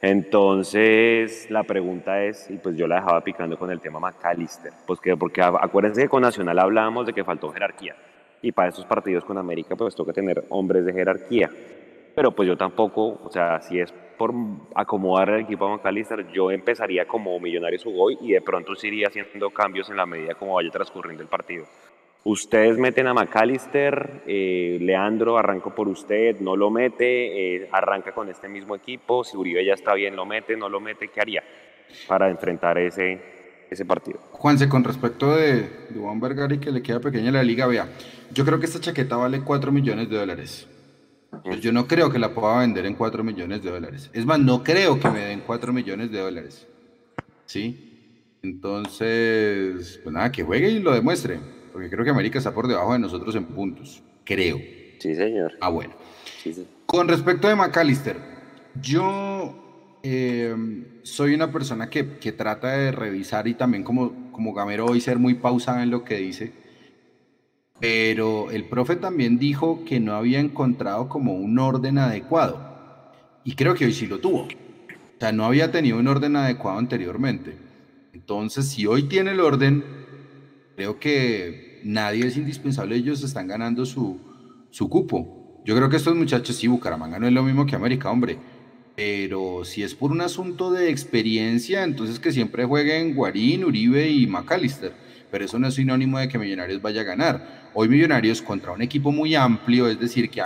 Entonces, 0.06 1.50
la 1.50 1.64
pregunta 1.64 2.24
es, 2.24 2.52
y 2.52 2.58
pues 2.60 2.78
yo 2.78 2.86
la 2.86 2.98
dejaba 2.98 3.22
picando 3.22 3.58
con 3.58 3.72
el 3.72 3.82
tema 3.82 4.00
McAllister, 4.00 4.72
pues 4.86 5.00
que, 5.00 5.18
porque 5.18 5.42
acuérdense 5.42 6.04
que 6.04 6.10
con 6.10 6.22
Nacional 6.22 6.60
hablábamos 6.60 7.08
de 7.08 7.14
que 7.14 7.24
faltó 7.24 7.52
jerarquía, 7.52 7.96
y 8.40 8.52
para 8.52 8.70
esos 8.70 8.86
partidos 8.86 9.26
con 9.26 9.40
América 9.40 9.76
pues 9.76 9.96
toca 9.96 10.14
tener 10.14 10.44
hombres 10.50 10.86
de 10.86 10.94
jerarquía, 10.94 11.50
pero 12.14 12.34
pues 12.34 12.48
yo 12.48 12.56
tampoco, 12.56 13.20
o 13.24 13.32
sea, 13.32 13.60
si 13.62 13.80
es 13.80 13.92
por 14.16 14.32
acomodar 14.76 15.32
el 15.32 15.42
equipo 15.42 15.66
a 15.66 15.76
McAllister, 15.76 16.32
yo 16.32 16.52
empezaría 16.52 17.08
como 17.08 17.40
Millonarios 17.40 17.84
jugó 17.84 18.12
y 18.12 18.32
de 18.34 18.42
pronto 18.42 18.76
se 18.76 18.90
iría 18.90 19.08
haciendo 19.08 19.50
cambios 19.50 19.90
en 19.90 19.98
la 19.98 20.06
medida 20.06 20.36
como 20.36 20.54
vaya 20.54 20.70
transcurriendo 20.70 21.24
el 21.24 21.30
partido. 21.30 21.66
Ustedes 22.28 22.80
meten 22.80 23.06
a 23.06 23.14
McAllister, 23.14 24.24
eh, 24.26 24.80
Leandro 24.82 25.38
arranco 25.38 25.76
por 25.76 25.88
usted, 25.88 26.40
no 26.40 26.56
lo 26.56 26.72
mete, 26.72 27.58
eh, 27.58 27.70
arranca 27.72 28.14
con 28.14 28.30
este 28.30 28.50
mismo 28.50 28.76
equipo, 28.76 29.24
si 29.24 29.38
Uribe 29.38 29.64
ya 29.64 29.76
está 29.76 29.94
bien, 29.94 30.16
lo 30.16 30.26
mete, 30.26 30.58
no 30.58 30.68
lo 30.68 30.80
mete, 30.80 31.10
¿qué 31.10 31.22
haría 31.22 31.44
para 32.08 32.32
enfrentar 32.32 32.80
ese, 32.80 33.22
ese 33.70 33.86
partido? 33.86 34.18
Juanse, 34.32 34.68
con 34.68 34.84
respecto 34.84 35.36
de, 35.36 35.70
Juan 35.96 36.20
Vergara 36.20 36.52
y 36.56 36.58
que 36.58 36.72
le 36.72 36.82
queda 36.82 37.00
pequeña 37.00 37.30
la 37.30 37.44
liga, 37.44 37.68
vea, 37.68 37.90
yo 38.34 38.44
creo 38.44 38.60
que 38.60 38.66
esta 38.66 38.80
chaqueta 38.80 39.18
vale 39.18 39.42
4 39.42 39.72
millones 39.72 40.10
de 40.10 40.18
dólares. 40.18 40.68
Pues 41.44 41.62
yo 41.62 41.72
no 41.72 41.86
creo 41.86 42.10
que 42.10 42.18
la 42.18 42.34
pueda 42.34 42.58
vender 42.58 42.88
en 42.88 42.96
4 42.96 43.24
millones 43.24 43.62
de 43.62 43.70
dólares. 43.70 44.10
Es 44.14 44.26
más, 44.26 44.40
no 44.40 44.64
creo 44.64 45.00
que 45.00 45.12
me 45.12 45.20
den 45.20 45.44
4 45.46 45.72
millones 45.72 46.10
de 46.12 46.22
dólares. 46.22 46.68
¿Sí? 47.46 48.40
Entonces, 48.42 50.00
pues 50.02 50.12
nada, 50.12 50.32
que 50.32 50.42
juegue 50.42 50.72
y 50.72 50.80
lo 50.80 50.92
demuestre 50.92 51.40
porque 51.76 51.90
creo 51.90 52.06
que 52.06 52.12
América 52.12 52.38
está 52.38 52.54
por 52.54 52.70
debajo 52.70 52.94
de 52.94 53.00
nosotros 53.00 53.36
en 53.36 53.48
puntos, 53.48 54.02
creo. 54.24 54.58
Sí, 54.98 55.14
señor. 55.14 55.52
Ah, 55.60 55.68
bueno. 55.68 55.94
Con 56.86 57.10
respecto 57.10 57.50
de 57.50 57.56
McAllister, 57.58 58.16
yo 58.82 60.00
eh, 60.02 60.56
soy 61.04 61.34
una 61.34 61.52
persona 61.52 61.90
que, 61.90 62.04
trata 62.32 62.78
de 62.78 62.94
revisar 62.94 63.50
y 63.50 63.56
también 63.56 63.84
como, 63.84 64.32
como 64.32 64.54
Gamero 64.54 64.86
hoy 64.86 65.02
ser 65.02 65.20
muy 65.20 65.34
pausada 65.34 65.84
en 65.84 65.90
lo 65.90 66.06
que 66.06 66.16
dice. 66.16 66.54
pero 67.78 68.52
el 68.52 68.64
profe 68.70 68.96
también 68.96 69.38
dijo 69.38 69.84
que 69.84 70.00
no 70.00 70.14
había 70.14 70.40
encontrado 70.40 71.10
como 71.10 71.34
un 71.34 71.60
orden 71.60 71.98
adecuado. 71.98 73.12
Y 73.44 73.56
creo 73.56 73.74
que 73.74 73.84
hoy 73.84 73.94
sí 73.94 74.08
lo 74.08 74.20
tuvo. 74.20 74.44
O 74.44 75.20
sea, 75.20 75.34
no 75.34 75.44
había 75.44 75.74
tenido 75.74 76.00
un 76.00 76.08
orden 76.08 76.38
adecuado 76.38 76.80
anteriormente. 76.80 77.58
Entonces, 78.14 78.70
si 78.70 78.86
hoy 78.86 79.10
tiene 79.10 79.32
el 79.32 79.42
orden, 79.42 79.84
creo 80.78 81.00
que 81.00 81.65
nadie 81.86 82.26
es 82.26 82.36
indispensable, 82.36 82.96
ellos 82.96 83.24
están 83.24 83.48
ganando 83.48 83.86
su, 83.86 84.20
su 84.72 84.90
cupo. 84.90 85.62
Yo 85.66 85.76
creo 85.76 85.90
que 85.90 85.98
estos 85.98 86.16
muchachos, 86.16 86.56
sí, 86.56 86.68
Bucaramanga 86.68 87.20
no 87.20 87.28
es 87.28 87.34
lo 87.34 87.44
mismo 87.44 87.66
que 87.66 87.76
América, 87.76 88.10
hombre. 88.12 88.38
Pero 88.96 89.64
si 89.66 89.84
es 89.84 89.94
por 89.94 90.12
un 90.12 90.22
asunto 90.22 90.72
de 90.72 90.90
experiencia, 90.90 91.84
entonces 91.84 92.20
que 92.20 92.32
siempre 92.32 92.66
jueguen 92.66 93.14
Guarín, 93.14 93.64
Uribe 93.64 94.10
y 94.10 94.26
McAllister. 94.26 94.94
Pero 95.30 95.46
eso 95.46 95.60
no 95.60 95.68
es 95.68 95.76
sinónimo 95.76 96.18
de 96.18 96.28
que 96.28 96.40
Millonarios 96.40 96.82
vaya 96.82 97.02
a 97.02 97.04
ganar. 97.04 97.70
Hoy 97.74 97.88
Millonarios 97.88 98.42
contra 98.42 98.72
un 98.72 98.82
equipo 98.82 99.12
muy 99.12 99.36
amplio, 99.36 99.88
es 99.88 100.00
decir, 100.00 100.30
que, 100.30 100.42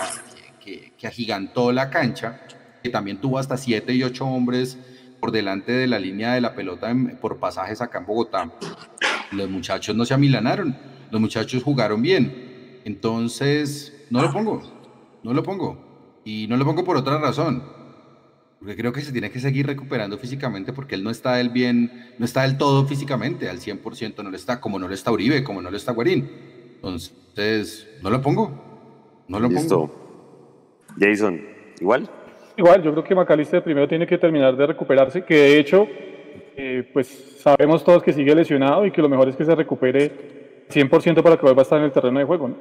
que, 0.63 0.93
que 0.97 1.07
agigantó 1.07 1.71
la 1.71 1.89
cancha, 1.89 2.41
que 2.83 2.89
también 2.89 3.17
tuvo 3.17 3.39
hasta 3.39 3.55
siete 3.55 3.93
y 3.93 4.03
ocho 4.03 4.25
hombres 4.25 4.77
por 5.19 5.31
delante 5.31 5.71
de 5.71 5.87
la 5.87 5.99
línea 5.99 6.33
de 6.33 6.41
la 6.41 6.55
pelota 6.55 6.93
por 7.21 7.39
pasajes 7.39 7.81
acá 7.81 7.99
en 7.99 8.05
Bogotá. 8.05 8.51
Los 9.31 9.49
muchachos 9.49 9.95
no 9.95 10.05
se 10.05 10.13
amilanaron, 10.13 10.75
los 11.11 11.21
muchachos 11.21 11.63
jugaron 11.63 12.01
bien. 12.01 12.81
Entonces, 12.85 14.05
no 14.09 14.21
lo 14.21 14.31
pongo, 14.31 14.61
no 15.23 15.33
lo 15.33 15.43
pongo. 15.43 16.21
Y 16.25 16.47
no 16.47 16.57
lo 16.57 16.65
pongo 16.65 16.83
por 16.83 16.97
otra 16.97 17.17
razón 17.17 17.79
porque 18.59 18.75
creo 18.75 18.91
que 18.91 19.01
se 19.01 19.13
tiene 19.13 19.31
que 19.31 19.39
seguir 19.39 19.65
recuperando 19.65 20.17
físicamente 20.17 20.73
porque 20.73 20.95
él 20.95 21.03
no 21.03 21.09
está 21.09 21.35
del 21.35 21.49
bien, 21.49 22.13
no 22.17 22.25
está 22.25 22.41
del 22.41 22.57
todo 22.57 22.85
físicamente, 22.85 23.49
al 23.49 23.59
100% 23.59 24.21
no 24.21 24.29
lo 24.29 24.35
está, 24.35 24.59
como 24.59 24.77
no 24.77 24.87
lo 24.87 24.93
está 24.93 25.11
Uribe, 25.11 25.43
como 25.43 25.61
no 25.61 25.71
lo 25.71 25.77
está 25.77 25.93
Guarín. 25.93 26.29
Entonces, 26.75 27.87
no 28.03 28.09
lo 28.09 28.21
pongo, 28.21 29.23
no 29.29 29.39
lo 29.39 29.47
Listo. 29.47 29.87
pongo. 29.87 30.85
Jason, 30.99 31.39
¿igual? 31.79 32.09
Igual, 32.57 32.83
yo 32.83 32.91
creo 32.91 33.03
que 33.05 33.15
Macalister 33.15 33.63
primero 33.63 33.87
tiene 33.87 34.05
que 34.05 34.17
terminar 34.17 34.57
de 34.57 34.67
recuperarse, 34.67 35.23
que 35.23 35.35
de 35.35 35.59
hecho, 35.59 35.87
eh, 36.57 36.89
pues 36.91 37.37
sabemos 37.41 37.85
todos 37.85 38.03
que 38.03 38.11
sigue 38.11 38.35
lesionado 38.35 38.85
y 38.85 38.91
que 38.91 39.01
lo 39.01 39.07
mejor 39.07 39.29
es 39.29 39.37
que 39.37 39.45
se 39.45 39.55
recupere 39.55 40.38
100% 40.69 41.23
para 41.23 41.35
que 41.35 41.41
vuelva 41.41 41.61
a 41.61 41.63
estar 41.63 41.79
en 41.79 41.85
el 41.85 41.91
terreno 41.91 42.19
de 42.19 42.25
juego. 42.25 42.49
¿no? 42.49 42.55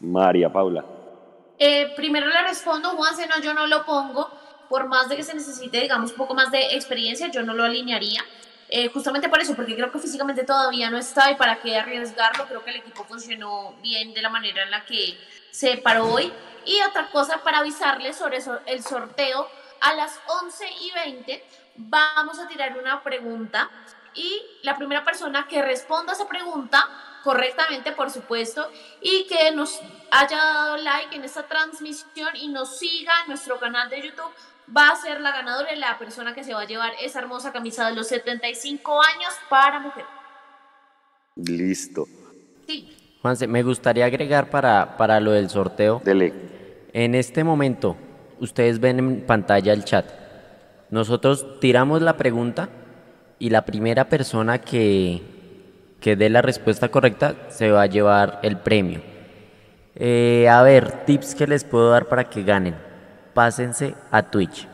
María 0.00 0.52
Paula. 0.52 0.84
Eh, 1.58 1.92
primero 1.94 2.26
le 2.26 2.42
respondo, 2.42 2.90
Juan, 2.90 3.14
no, 3.28 3.42
yo 3.42 3.52
no 3.52 3.66
lo 3.66 3.84
pongo 3.84 4.28
por 4.68 4.86
más 4.86 5.08
de 5.08 5.16
que 5.16 5.24
se 5.24 5.34
necesite, 5.34 5.80
digamos, 5.80 6.12
un 6.12 6.16
poco 6.16 6.32
más 6.32 6.50
de 6.52 6.74
experiencia, 6.74 7.28
yo 7.28 7.42
no 7.42 7.54
lo 7.54 7.64
alinearía. 7.64 8.24
Eh, 8.68 8.88
justamente 8.88 9.28
por 9.28 9.40
eso, 9.40 9.56
porque 9.56 9.74
creo 9.74 9.90
que 9.90 9.98
físicamente 9.98 10.44
todavía 10.44 10.88
no 10.90 10.96
está 10.96 11.28
y 11.32 11.34
para 11.34 11.60
qué 11.60 11.76
arriesgarlo, 11.76 12.46
creo 12.46 12.62
que 12.62 12.70
el 12.70 12.76
equipo 12.76 13.02
funcionó 13.02 13.74
bien 13.82 14.14
de 14.14 14.22
la 14.22 14.30
manera 14.30 14.62
en 14.62 14.70
la 14.70 14.84
que 14.84 15.18
se 15.50 15.76
paró 15.78 16.06
hoy. 16.06 16.32
Y 16.64 16.80
otra 16.88 17.10
cosa 17.10 17.42
para 17.42 17.58
avisarles 17.58 18.16
sobre 18.16 18.36
eso, 18.36 18.60
el 18.66 18.80
sorteo, 18.82 19.48
a 19.80 19.94
las 19.94 20.20
11 20.44 20.64
y 20.82 20.92
20 20.92 21.44
vamos 21.76 22.38
a 22.38 22.46
tirar 22.46 22.78
una 22.78 23.02
pregunta 23.02 23.68
y 24.14 24.42
la 24.62 24.76
primera 24.76 25.04
persona 25.04 25.46
que 25.48 25.62
responda 25.62 26.12
a 26.12 26.16
esa 26.16 26.28
pregunta 26.28 26.86
correctamente, 27.22 27.92
por 27.92 28.10
supuesto, 28.10 28.68
y 29.00 29.26
que 29.26 29.50
nos 29.52 29.78
haya 30.10 30.36
dado 30.36 30.76
like 30.78 31.14
en 31.14 31.24
esta 31.24 31.42
transmisión 31.42 32.34
y 32.34 32.48
nos 32.48 32.78
siga 32.78 33.12
en 33.22 33.28
nuestro 33.28 33.58
canal 33.58 33.90
de 33.90 34.02
YouTube 34.02 34.32
va 34.74 34.88
a 34.88 34.96
ser 34.96 35.20
la 35.20 35.32
ganadora 35.32 35.72
y 35.74 35.78
la 35.78 35.98
persona 35.98 36.34
que 36.34 36.44
se 36.44 36.54
va 36.54 36.62
a 36.62 36.66
llevar 36.66 36.92
esa 37.02 37.18
hermosa 37.18 37.52
camisa 37.52 37.88
de 37.88 37.94
los 37.94 38.08
75 38.08 39.00
años 39.02 39.32
para 39.48 39.80
mujer. 39.80 40.04
Listo. 41.36 42.06
Sí. 42.66 42.96
Juanse, 43.20 43.46
me 43.46 43.62
gustaría 43.62 44.06
agregar 44.06 44.48
para, 44.50 44.96
para 44.96 45.20
lo 45.20 45.32
del 45.32 45.50
sorteo. 45.50 46.00
Dele. 46.04 46.32
En 46.92 47.14
este 47.14 47.44
momento, 47.44 47.96
ustedes 48.40 48.80
ven 48.80 48.98
en 48.98 49.26
pantalla 49.26 49.72
el 49.72 49.84
chat. 49.84 50.06
Nosotros 50.90 51.60
tiramos 51.60 52.02
la 52.02 52.16
pregunta 52.16 52.68
y 53.40 53.50
la 53.50 53.64
primera 53.64 54.04
persona 54.04 54.58
que, 54.60 55.20
que 56.00 56.14
dé 56.14 56.30
la 56.30 56.42
respuesta 56.42 56.88
correcta 56.90 57.34
se 57.48 57.72
va 57.72 57.82
a 57.82 57.86
llevar 57.86 58.38
el 58.44 58.58
premio. 58.58 59.00
Eh, 59.96 60.48
a 60.48 60.62
ver, 60.62 61.04
tips 61.06 61.34
que 61.34 61.48
les 61.48 61.64
puedo 61.64 61.90
dar 61.90 62.06
para 62.06 62.24
que 62.24 62.44
ganen 62.44 62.76
pásense 63.34 63.94
a 64.10 64.22
Twitch. 64.30 64.68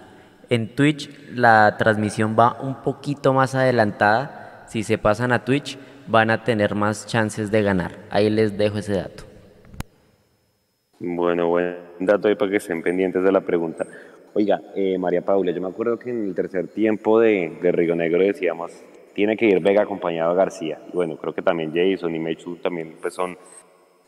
En 0.51 0.75
Twitch 0.75 1.11
la 1.35 1.77
transmisión 1.79 2.37
va 2.39 2.61
un 2.61 2.83
poquito 2.83 3.33
más 3.33 3.55
adelantada. 3.55 4.64
Si 4.69 4.83
se 4.83 4.99
pasan 4.99 5.33
a 5.33 5.45
Twitch 5.45 5.79
van 6.09 6.31
a 6.31 6.45
tener 6.45 6.75
más 6.75 7.07
chances 7.07 7.51
de 7.51 7.62
ganar. 7.62 7.93
Ahí 8.11 8.31
les 8.31 8.57
dejo 8.57 8.79
ese 8.79 8.95
dato. 8.95 9.25
Bueno, 10.99 11.49
buen 11.49 11.77
dato 12.01 12.29
ahí 12.29 12.35
para 12.35 12.51
que 12.51 12.57
estén 12.57 12.83
pendientes 12.83 13.23
de 13.23 13.33
la 13.33 13.41
pregunta. 13.41 13.87
Oiga, 14.39 14.61
eh, 14.74 14.99
María 14.99 15.22
Paula, 15.22 15.51
yo 15.51 15.62
me 15.62 15.68
acuerdo 15.68 15.99
que 15.99 16.11
en 16.11 16.26
el 16.26 16.34
tercer 16.34 16.68
tiempo 16.68 17.18
de, 17.18 17.57
de, 17.62 17.72
Río 17.72 17.97
Negro 17.97 18.22
decíamos, 18.22 18.70
tiene 19.14 19.34
que 19.34 19.47
ir 19.47 19.61
Vega 19.61 19.84
acompañado 19.84 20.32
de 20.32 20.37
García. 20.37 20.78
Bueno, 20.93 21.16
creo 21.16 21.34
que 21.34 21.41
también 21.41 21.72
Jason 21.74 22.14
y 22.14 22.18
Mechu 22.18 22.57
también 22.57 22.97
pues 23.01 23.14
son 23.14 23.39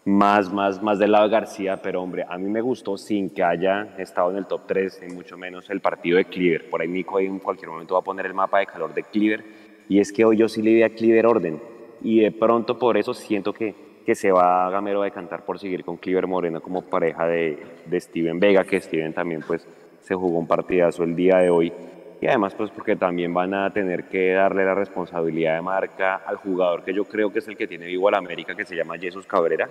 más, 0.05 0.53
más, 0.53 0.83
más 0.83 0.99
del 0.99 1.13
lado 1.13 1.25
de 1.25 1.31
García, 1.31 1.81
pero 1.83 2.03
hombre, 2.03 2.27
a 2.29 2.37
mí 2.37 2.47
me 2.51 2.61
gustó 2.61 2.99
sin 2.99 3.31
que 3.31 3.43
haya 3.43 3.95
estado 3.97 4.31
en 4.33 4.37
el 4.37 4.45
top 4.45 4.67
3, 4.67 5.01
ni 5.09 5.15
mucho 5.15 5.39
menos 5.39 5.71
el 5.71 5.81
partido 5.81 6.19
de 6.19 6.27
Cleaver. 6.27 6.69
Por 6.69 6.83
ahí 6.83 6.89
Nico 6.89 7.17
ahí 7.17 7.25
en 7.25 7.39
cualquier 7.39 7.71
momento 7.71 7.95
va 7.95 8.01
a 8.01 8.05
poner 8.05 8.27
el 8.27 8.35
mapa 8.35 8.59
de 8.59 8.67
calor 8.67 8.93
de 8.93 9.05
Cleaver, 9.05 9.43
y 9.89 9.99
es 9.99 10.13
que 10.13 10.27
hoy 10.27 10.37
yo 10.37 10.47
sí 10.47 10.61
le 10.61 10.73
di 10.73 10.83
a 10.83 10.91
Cleaver 10.91 11.25
orden, 11.25 11.59
y 12.03 12.21
de 12.21 12.33
pronto 12.33 12.79
por 12.79 12.99
eso 12.99 13.15
siento 13.15 13.55
que, 13.55 13.75
que 14.05 14.15
se 14.15 14.31
va 14.31 14.67
a 14.67 14.71
Gamero 14.71 15.01
a 15.01 15.07
decantar 15.07 15.47
por 15.47 15.59
seguir 15.59 15.87
con 15.87 15.97
Cleaver 15.97 16.27
Moreno 16.27 16.61
como 16.61 16.83
pareja 16.83 17.27
de, 17.27 17.59
de 17.87 17.99
Steven 17.99 18.39
Vega, 18.39 18.65
que 18.65 18.79
Steven 18.79 19.15
también 19.15 19.43
pues 19.47 19.67
se 20.09 20.15
jugó 20.15 20.39
un 20.39 20.47
partidazo 20.47 21.05
el 21.05 21.15
día 21.15 21.37
de 21.37 21.51
hoy, 21.51 21.71
y 22.19 22.27
además 22.27 22.55
pues 22.55 22.71
porque 22.71 22.97
también 22.97 23.35
van 23.35 23.53
a 23.53 23.71
tener 23.75 24.05
que 24.05 24.33
darle 24.33 24.65
la 24.65 24.75
responsabilidad 24.75 25.57
de 25.57 25.61
marca 25.61 26.17
al 26.27 26.37
jugador 26.37 26.83
que 26.83 26.95
yo 26.95 27.05
creo 27.05 27.31
que 27.31 27.41
es 27.41 27.49
el 27.49 27.59
que 27.59 27.67
tiene 27.67 27.85
vivo 27.85 28.09
al 28.09 28.15
América, 28.15 28.55
que 28.55 28.65
se 28.65 28.75
llama 28.75 28.99
Jesús 28.99 29.27
Cabrera, 29.27 29.69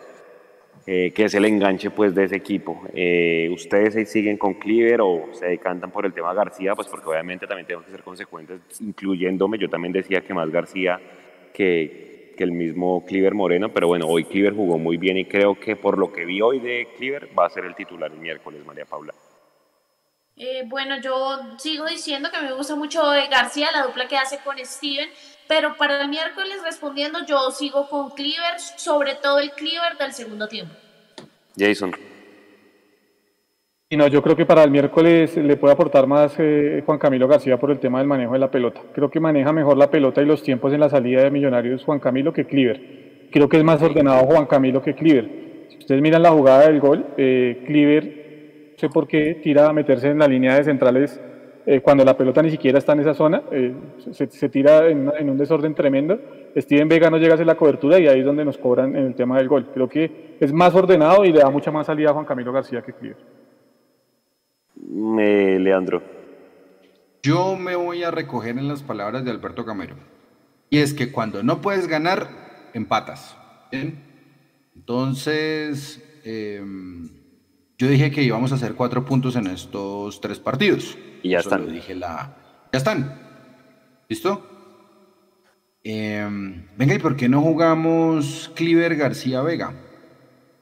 eh, 0.86 1.12
que 1.12 1.26
es 1.26 1.34
el 1.34 1.46
enganche 1.46 1.90
pues 1.90 2.14
de 2.14 2.26
ese 2.26 2.36
equipo. 2.36 2.84
Eh, 2.94 3.50
¿Ustedes 3.52 4.10
siguen 4.12 4.38
con 4.38 4.54
Cleaver 4.54 5.02
o 5.02 5.26
se 5.34 5.48
decantan 5.48 5.90
por 5.90 6.06
el 6.06 6.14
tema 6.14 6.32
García? 6.36 6.76
Pues 6.76 6.88
porque 6.88 7.10
obviamente 7.10 7.48
también 7.48 7.66
tenemos 7.66 7.86
que 7.86 7.92
ser 7.92 8.04
consecuentes, 8.04 8.62
incluyéndome. 8.80 9.58
Yo 9.58 9.70
también 9.70 9.92
decía 9.92 10.22
que 10.22 10.36
más 10.36 10.52
García 10.52 11.02
que, 11.52 12.34
que 12.38 12.44
el 12.44 12.52
mismo 12.52 13.04
Cleaver 13.08 13.34
Moreno, 13.34 13.70
pero 13.74 13.88
bueno, 13.88 14.06
hoy 14.06 14.24
Cleaver 14.24 14.54
jugó 14.54 14.78
muy 14.78 14.98
bien 14.98 15.18
y 15.18 15.26
creo 15.26 15.60
que 15.60 15.76
por 15.76 15.98
lo 15.98 16.14
que 16.14 16.26
vi 16.26 16.42
hoy 16.42 16.60
de 16.60 16.90
Cleaver 16.96 17.28
va 17.38 17.48
a 17.48 17.50
ser 17.50 17.66
el 17.66 17.74
titular 17.74 18.12
el 18.12 18.20
miércoles, 18.20 18.64
María 18.64 18.86
Paula. 18.86 19.14
Eh, 20.40 20.66
bueno, 20.68 21.02
yo 21.02 21.40
sigo 21.58 21.86
diciendo 21.86 22.30
que 22.32 22.40
me 22.40 22.54
gusta 22.54 22.76
mucho 22.76 23.02
García, 23.32 23.72
la 23.72 23.88
dupla 23.88 24.08
que 24.08 24.18
hace 24.18 24.38
con 24.44 24.56
Steven, 24.64 25.10
pero 25.48 25.76
para 25.78 26.00
el 26.00 26.10
miércoles 26.10 26.58
respondiendo, 26.64 27.26
yo 27.26 27.50
sigo 27.50 27.90
con 27.90 28.12
Cleaver, 28.12 28.60
sobre 28.60 29.16
todo 29.16 29.40
el 29.40 29.50
Cleaver 29.52 29.98
del 29.98 30.14
segundo 30.14 30.48
tiempo. 30.48 30.76
Jason. 31.58 31.92
Y 33.90 33.98
no, 33.98 34.08
yo 34.08 34.22
creo 34.22 34.36
que 34.36 34.46
para 34.46 34.64
el 34.64 34.70
miércoles 34.70 35.36
le 35.38 35.58
puede 35.58 35.74
aportar 35.74 36.06
más 36.06 36.36
eh, 36.38 36.84
Juan 36.86 37.00
Camilo 37.00 37.28
García 37.28 37.58
por 37.58 37.72
el 37.72 37.80
tema 37.80 37.98
del 37.98 38.08
manejo 38.08 38.34
de 38.34 38.40
la 38.40 38.52
pelota. 38.52 38.82
Creo 38.94 39.10
que 39.10 39.20
maneja 39.20 39.52
mejor 39.52 39.78
la 39.78 39.90
pelota 39.90 40.22
y 40.22 40.26
los 40.26 40.44
tiempos 40.44 40.72
en 40.72 40.82
la 40.82 40.90
salida 40.90 41.24
de 41.24 41.32
Millonarios 41.32 41.84
Juan 41.84 42.00
Camilo 42.00 42.32
que 42.32 42.46
Cleaver. 42.46 43.30
Creo 43.32 43.50
que 43.50 43.58
es 43.58 43.64
más 43.64 43.82
ordenado 43.82 44.26
Juan 44.26 44.46
Camilo 44.46 44.84
que 44.84 44.94
Cleaver. 44.94 45.30
Si 45.70 45.78
ustedes 45.78 46.02
miran 46.02 46.22
la 46.22 46.32
jugada 46.32 46.68
del 46.68 46.80
gol, 46.80 47.08
eh, 47.18 47.64
Cleaver, 47.66 48.17
sé 48.78 48.88
por 48.90 49.08
qué, 49.08 49.40
tira 49.44 49.68
a 49.68 49.74
meterse 49.74 50.10
en 50.10 50.20
la 50.20 50.28
línea 50.28 50.56
de 50.56 50.64
centrales 50.64 51.20
eh, 51.66 51.82
cuando 51.82 52.06
la 52.06 52.16
pelota 52.16 52.42
ni 52.42 52.50
siquiera 52.50 52.78
está 52.80 52.94
en 52.94 53.02
esa 53.02 53.14
zona, 53.14 53.44
eh, 53.52 53.74
se, 54.12 54.48
tira 54.48 54.88
en, 54.88 55.30
un 55.30 55.38
desorden 55.38 55.76
tremendo. 55.76 56.18
Steven 56.56 56.88
Vega 56.88 57.10
no 57.10 57.18
llega 57.18 57.34
a 57.34 57.36
hacer 57.36 57.46
la 57.46 57.58
cobertura 57.58 58.00
y 58.00 58.08
ahí 58.08 58.20
es 58.20 58.26
donde 58.26 58.46
nos 58.46 58.58
cobran 58.58 58.96
en 58.96 59.08
el 59.08 59.16
tema 59.16 59.38
del 59.38 59.50
gol. 59.50 59.70
Creo 59.74 59.90
que 59.90 60.38
es 60.40 60.54
más 60.54 60.74
ordenado 60.74 61.26
y 61.26 61.34
le 61.34 61.40
da 61.40 61.50
mucha 61.50 61.70
más 61.70 61.88
salida 61.88 62.12
a 62.12 62.14
Juan 62.14 62.24
Camilo 62.24 62.54
García 62.54 62.82
que 62.82 62.94
Cliver. 62.94 63.18
Me, 64.76 65.60
Leandro. 65.60 66.02
Yo 67.22 67.58
me 67.58 67.76
voy 67.76 68.04
a 68.04 68.12
recoger 68.12 68.58
en 68.58 68.70
las 68.70 68.82
palabras 68.82 69.26
de 69.26 69.32
Alberto 69.32 69.66
Camero. 69.66 69.96
Y 70.70 70.78
es 70.78 70.94
que 70.94 71.12
cuando 71.12 71.44
no 71.44 71.60
puedes 71.60 71.88
ganar, 71.88 72.30
empatas. 72.74 73.38
Entonces, 74.74 76.02
em, 76.24 77.10
yo 77.78 77.88
dije 77.88 78.10
que 78.10 78.24
íbamos 78.24 78.52
a 78.52 78.56
hacer 78.56 78.74
cuatro 78.74 79.06
puntos 79.06 79.36
en 79.36 79.48
estos 79.48 80.20
tres 80.20 80.40
partidos. 80.40 80.98
Y 81.22 81.30
ya 81.30 81.40
están. 81.40 81.72
dije 81.72 81.94
la... 81.94 82.36
Ya 82.74 82.78
están. 82.78 83.20
¿Listo? 84.10 84.46
Em, 85.84 86.66
venga, 86.76 86.96
¿y 86.96 87.00
por 87.00 87.16
qué 87.16 87.30
no 87.30 87.42
jugamos 87.42 88.52
Cliver 88.56 88.96
García 88.96 89.42
Vega? 89.42 89.74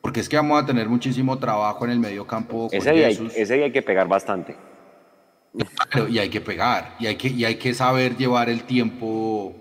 Porque 0.01 0.19
es 0.19 0.27
que 0.27 0.35
vamos 0.35 0.61
a 0.61 0.65
tener 0.65 0.89
muchísimo 0.89 1.39
trabajo 1.39 1.85
en 1.85 1.91
el 1.91 1.99
medio 1.99 2.27
campo. 2.27 2.67
Ese, 2.71 2.91
día 2.91 3.07
hay, 3.07 3.31
ese 3.35 3.63
hay 3.63 3.71
que 3.71 3.81
pegar 3.81 4.07
bastante. 4.07 4.55
y 6.09 6.19
hay 6.19 6.29
que 6.29 6.41
pegar, 6.41 6.95
y 6.99 7.07
hay 7.07 7.15
que, 7.15 7.29
y 7.29 7.45
hay 7.45 7.55
que 7.55 7.73
saber 7.73 8.17
llevar 8.17 8.49
el 8.49 8.63
tiempo 8.63 9.55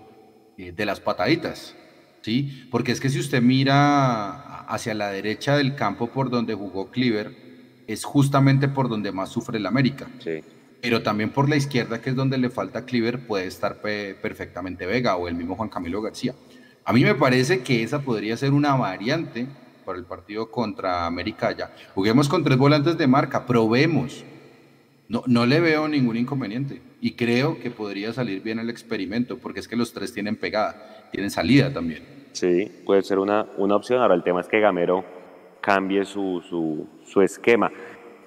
eh, 0.57 0.73
de 0.73 0.85
las 0.85 0.99
pataditas. 0.99 1.73
¿sí? 2.21 2.67
Porque 2.69 2.91
es 2.91 2.99
que 2.99 3.09
si 3.09 3.19
usted 3.19 3.41
mira 3.41 4.61
hacia 4.65 4.93
la 4.93 5.09
derecha 5.09 5.57
del 5.57 5.75
campo 5.75 6.07
por 6.07 6.29
donde 6.29 6.53
jugó 6.53 6.91
Cleaver, 6.91 7.44
es 7.87 8.03
justamente 8.03 8.67
por 8.67 8.89
donde 8.89 9.11
más 9.11 9.29
sufre 9.29 9.57
el 9.57 9.65
América. 9.65 10.07
Sí. 10.19 10.43
Pero 10.81 11.01
también 11.01 11.31
por 11.31 11.49
la 11.49 11.55
izquierda, 11.55 12.01
que 12.01 12.11
es 12.11 12.15
donde 12.15 12.37
le 12.37 12.49
falta 12.49 12.79
a 12.79 12.85
Cleaver, 12.85 13.25
puede 13.25 13.47
estar 13.47 13.81
perfectamente 13.81 14.85
Vega 14.85 15.15
o 15.15 15.27
el 15.27 15.35
mismo 15.35 15.55
Juan 15.55 15.69
Camilo 15.69 16.01
García. 16.01 16.35
A 16.83 16.93
mí 16.93 17.03
me 17.03 17.15
parece 17.15 17.61
que 17.61 17.81
esa 17.81 18.01
podría 18.01 18.37
ser 18.37 18.51
una 18.51 18.75
variante 18.75 19.47
para 19.85 19.97
el 19.97 20.05
partido 20.05 20.51
contra 20.51 21.05
América 21.05 21.51
ya. 21.51 21.73
Juguemos 21.95 22.29
con 22.29 22.43
tres 22.43 22.57
volantes 22.57 22.97
de 22.97 23.07
marca, 23.07 23.45
probemos. 23.45 24.23
No, 25.07 25.23
no 25.27 25.45
le 25.45 25.59
veo 25.59 25.87
ningún 25.87 26.17
inconveniente 26.17 26.81
y 26.99 27.11
creo 27.11 27.59
que 27.59 27.69
podría 27.69 28.11
salir 28.13 28.41
bien 28.41 28.59
el 28.59 28.69
experimento 28.69 29.37
porque 29.37 29.59
es 29.59 29.67
que 29.67 29.75
los 29.75 29.93
tres 29.93 30.13
tienen 30.13 30.35
pegada, 30.35 31.09
tienen 31.11 31.29
salida 31.29 31.71
también. 31.71 32.03
Sí, 32.33 32.71
puede 32.85 33.01
ser 33.03 33.19
una, 33.19 33.47
una 33.57 33.75
opción. 33.75 34.01
Ahora 34.01 34.15
el 34.15 34.23
tema 34.23 34.41
es 34.41 34.47
que 34.47 34.59
Gamero 34.59 35.05
cambie 35.65 36.05
su, 36.05 36.43
su, 36.47 36.87
su 37.07 37.21
esquema. 37.23 37.71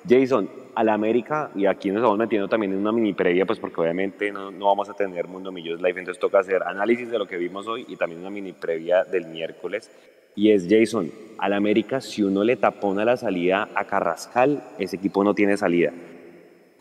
Jason, 0.09 0.51
a 0.75 0.83
la 0.83 0.95
América, 0.95 1.53
y 1.55 1.67
aquí 1.67 1.89
nos 1.89 1.99
estamos 1.99 2.19
metiendo 2.19 2.49
también 2.49 2.73
en 2.73 2.79
una 2.79 2.91
mini 2.91 3.13
previa, 3.13 3.47
pues 3.47 3.61
porque 3.61 3.81
obviamente 3.81 4.33
no, 4.33 4.51
no 4.51 4.67
vamos 4.67 4.91
a 4.91 4.95
tener 4.95 5.29
Mundo 5.29 5.53
Millos 5.53 5.81
Live, 5.81 6.01
entonces 6.01 6.21
toca 6.21 6.41
hacer 6.41 6.65
análisis 6.65 7.09
de 7.09 7.17
lo 7.17 7.29
que 7.29 7.37
vimos 7.37 7.69
hoy 7.69 7.87
y 7.89 7.95
también 7.95 8.23
una 8.23 8.31
mini 8.31 8.53
previa 8.53 9.05
del 9.05 9.27
miércoles. 9.27 9.89
Y 10.35 10.51
es 10.51 10.67
Jason, 10.69 11.13
al 11.39 11.53
América, 11.53 12.01
si 12.01 12.25
uno 12.25 12.43
le 12.43 12.57
tapona 12.57 13.05
la 13.05 13.17
salida 13.17 13.69
a 13.73 13.85
Carrascal, 13.85 14.61
ese 14.81 14.97
equipo 14.97 15.23
no 15.23 15.33
tiene 15.33 15.57
salida. 15.57 15.93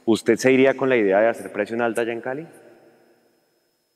¿Usted 0.05 0.38
se 0.38 0.51
iría 0.51 0.76
con 0.76 0.89
la 0.89 0.97
idea 0.97 1.20
de 1.20 1.28
hacer 1.28 1.51
presión 1.51 1.82
alta 1.82 2.01
allá 2.01 2.14
en 2.14 2.22
Cali? 2.22 2.47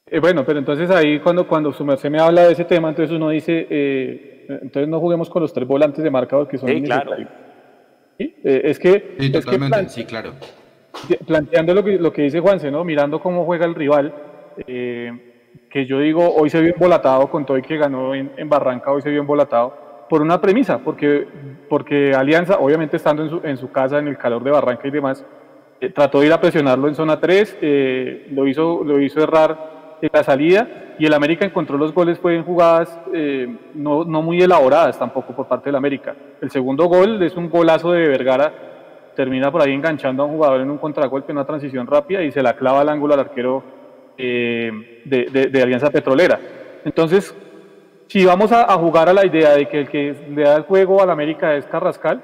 Eh, 0.05 0.19
bueno, 0.19 0.45
pero 0.45 0.59
entonces 0.59 0.91
ahí 0.91 1.19
cuando, 1.21 1.47
cuando 1.47 1.71
su 1.73 1.83
merced 1.85 2.11
me 2.11 2.19
habla 2.19 2.45
de 2.45 2.53
ese 2.53 2.65
tema, 2.65 2.89
entonces 2.89 3.15
uno 3.15 3.29
dice, 3.29 3.65
eh, 3.69 4.30
entonces 4.47 4.87
no 4.87 4.99
juguemos 4.99 5.29
con 5.29 5.41
los 5.41 5.53
tres 5.53 5.67
volantes 5.67 6.03
de 6.03 6.09
marca 6.09 6.47
que 6.47 6.57
son 6.57 6.69
sí, 6.69 6.81
claro. 6.83 7.15
¿Sí? 8.17 8.35
Eh, 8.43 8.61
es 8.65 8.79
que, 8.79 9.15
sí, 9.19 9.31
totalmente, 9.31 9.89
sí, 9.89 10.05
claro. 10.05 10.33
Planteando 11.25 11.73
lo 11.73 11.83
que, 11.83 11.97
lo 11.97 12.11
que 12.11 12.23
dice 12.23 12.39
Juanse, 12.39 12.69
¿no? 12.69 12.83
mirando 12.83 13.19
cómo 13.21 13.45
juega 13.45 13.65
el 13.65 13.75
rival, 13.75 14.13
eh, 14.67 15.11
que 15.69 15.85
yo 15.85 15.99
digo, 15.99 16.35
hoy 16.35 16.49
se 16.49 16.61
vio 16.61 16.73
embolatado 16.73 17.29
con 17.29 17.45
todo 17.45 17.57
y 17.57 17.61
que 17.61 17.77
ganó 17.77 18.13
en, 18.13 18.49
Barranca, 18.49 18.91
hoy 18.91 19.01
se 19.01 19.09
vio 19.09 19.21
embolatado 19.21 20.05
por 20.09 20.21
una 20.21 20.41
premisa, 20.41 20.79
porque, 20.79 21.25
porque 21.69 22.13
Alianza, 22.13 22.57
obviamente 22.59 22.97
estando 22.97 23.23
en 23.23 23.29
su, 23.29 23.41
en 23.43 23.57
su 23.57 23.71
casa, 23.71 23.99
en 23.99 24.09
el 24.09 24.17
calor 24.17 24.43
de 24.43 24.51
Barranca 24.51 24.87
y 24.87 24.91
demás, 24.91 25.25
eh, 25.79 25.89
trató 25.89 26.19
de 26.19 26.27
ir 26.27 26.33
a 26.33 26.41
presionarlo 26.41 26.87
en 26.87 26.95
zona 26.95 27.19
3, 27.19 27.57
eh, 27.61 28.27
lo, 28.31 28.47
hizo, 28.47 28.83
lo 28.83 29.01
hizo 29.01 29.23
errar 29.23 29.80
la 30.11 30.23
salida 30.23 30.67
y 30.97 31.05
el 31.05 31.13
América 31.13 31.45
encontró 31.45 31.77
los 31.77 31.93
goles, 31.93 32.19
fue 32.19 32.35
en 32.35 32.43
jugadas 32.43 32.99
eh, 33.13 33.47
no, 33.73 34.03
no, 34.03 34.21
muy 34.21 34.41
elaboradas 34.41 34.97
tampoco 34.97 35.33
por 35.35 35.47
parte 35.47 35.69
del 35.69 35.75
América. 35.75 36.15
El 36.41 36.51
segundo 36.51 36.85
gol 36.85 37.21
es 37.23 37.35
un 37.35 37.49
golazo 37.49 37.91
de 37.91 38.07
Vergara, 38.07 38.51
termina 39.15 39.51
por 39.51 39.61
ahí 39.61 39.73
enganchando 39.73 40.23
a 40.23 40.25
un 40.25 40.33
jugador 40.33 40.61
en 40.61 40.69
un 40.69 40.77
contragolpe, 40.77 41.31
en 41.31 41.37
una 41.37 41.45
transición 41.45 41.87
rápida 41.87 42.21
y 42.23 42.31
se 42.31 42.41
la 42.41 42.53
clava 42.53 42.81
al 42.81 42.89
ángulo 42.89 43.13
al 43.13 43.19
arquero 43.21 43.63
eh, 44.17 45.01
de, 45.05 45.61
Alianza 45.61 45.89
Petrolera. 45.89 46.39
Entonces, 46.85 47.35
si 48.07 48.25
vamos 48.25 48.51
a, 48.51 48.65
jugar 48.73 49.09
a 49.09 49.13
la 49.13 49.25
idea 49.25 49.51
de 49.51 49.67
que 49.67 49.79
el 49.79 49.89
que 49.89 50.15
le 50.35 50.43
da 50.43 50.57
el 50.57 50.63
juego 50.63 51.01
al 51.01 51.09
América 51.09 51.55
es 51.55 51.65
Carrascal, 51.65 52.21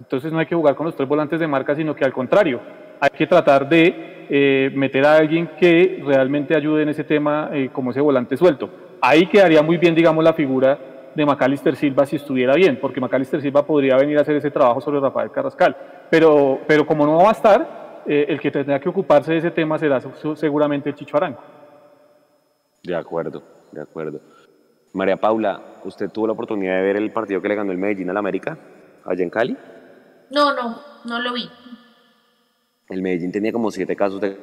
entonces 0.00 0.32
no 0.32 0.38
hay 0.38 0.46
que 0.46 0.54
jugar 0.54 0.74
con 0.74 0.86
los 0.86 0.94
tres 0.94 1.08
volantes 1.08 1.40
de 1.40 1.46
marca, 1.46 1.74
sino 1.74 1.94
que 1.94 2.04
al 2.04 2.12
contrario, 2.12 2.60
hay 3.00 3.10
que 3.10 3.26
tratar 3.26 3.68
de 3.68 4.15
eh, 4.28 4.70
meter 4.74 5.04
a 5.04 5.16
alguien 5.16 5.50
que 5.58 6.02
realmente 6.04 6.56
ayude 6.56 6.82
en 6.82 6.90
ese 6.90 7.04
tema 7.04 7.50
eh, 7.52 7.70
como 7.72 7.90
ese 7.90 8.00
volante 8.00 8.36
suelto. 8.36 8.68
Ahí 9.00 9.26
quedaría 9.26 9.62
muy 9.62 9.76
bien, 9.76 9.94
digamos, 9.94 10.24
la 10.24 10.32
figura 10.32 10.78
de 11.14 11.24
Macalister 11.24 11.74
Silva 11.76 12.04
si 12.04 12.16
estuviera 12.16 12.54
bien, 12.54 12.78
porque 12.80 13.00
Macalister 13.00 13.40
Silva 13.40 13.66
podría 13.66 13.96
venir 13.96 14.18
a 14.18 14.22
hacer 14.22 14.36
ese 14.36 14.50
trabajo 14.50 14.80
sobre 14.80 15.00
Rafael 15.00 15.30
Carrascal. 15.30 15.76
Pero, 16.10 16.60
pero 16.66 16.86
como 16.86 17.06
no 17.06 17.16
va 17.16 17.30
a 17.30 17.32
estar, 17.32 18.02
eh, 18.06 18.26
el 18.28 18.40
que 18.40 18.50
tendrá 18.50 18.78
que 18.78 18.88
ocuparse 18.88 19.32
de 19.32 19.38
ese 19.38 19.50
tema 19.50 19.78
será 19.78 20.00
seguramente 20.34 20.90
el 20.90 20.94
Chicho 20.94 21.16
Arango. 21.16 21.40
De 22.82 22.94
acuerdo, 22.94 23.42
de 23.72 23.80
acuerdo. 23.80 24.20
María 24.92 25.16
Paula, 25.16 25.60
¿usted 25.84 26.10
tuvo 26.10 26.26
la 26.26 26.34
oportunidad 26.34 26.76
de 26.76 26.82
ver 26.82 26.96
el 26.96 27.10
partido 27.10 27.42
que 27.42 27.48
le 27.48 27.54
ganó 27.54 27.72
el 27.72 27.78
Medellín 27.78 28.08
al 28.10 28.16
América, 28.16 28.56
allá 29.04 29.22
en 29.22 29.30
Cali? 29.30 29.56
No, 30.30 30.54
no, 30.54 30.80
no 31.04 31.20
lo 31.20 31.32
vi. 31.32 31.48
El 32.88 33.02
Medellín 33.02 33.32
tenía 33.32 33.52
como 33.52 33.70
siete 33.70 33.96
casos 33.96 34.20
de 34.20 34.36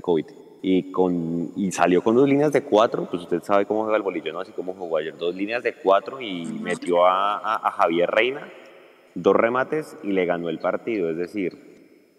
COVID 0.00 0.26
y, 0.62 0.90
con, 0.90 1.52
y 1.56 1.70
salió 1.72 2.02
con 2.02 2.16
dos 2.16 2.28
líneas 2.28 2.52
de 2.52 2.62
cuatro, 2.62 3.06
pues 3.10 3.22
usted 3.22 3.42
sabe 3.42 3.66
cómo 3.66 3.82
juega 3.82 3.96
el 3.96 4.02
bolillo, 4.02 4.32
¿no? 4.32 4.40
Así 4.40 4.52
como 4.52 4.74
jugó 4.74 4.96
ayer, 4.96 5.16
dos 5.16 5.34
líneas 5.34 5.62
de 5.62 5.74
cuatro 5.74 6.20
y 6.20 6.44
metió 6.44 7.06
a, 7.06 7.56
a 7.56 7.70
Javier 7.70 8.10
Reina, 8.10 8.48
dos 9.14 9.36
remates 9.36 9.96
y 10.02 10.12
le 10.12 10.26
ganó 10.26 10.48
el 10.48 10.58
partido. 10.58 11.10
Es 11.10 11.16
decir, 11.16 11.70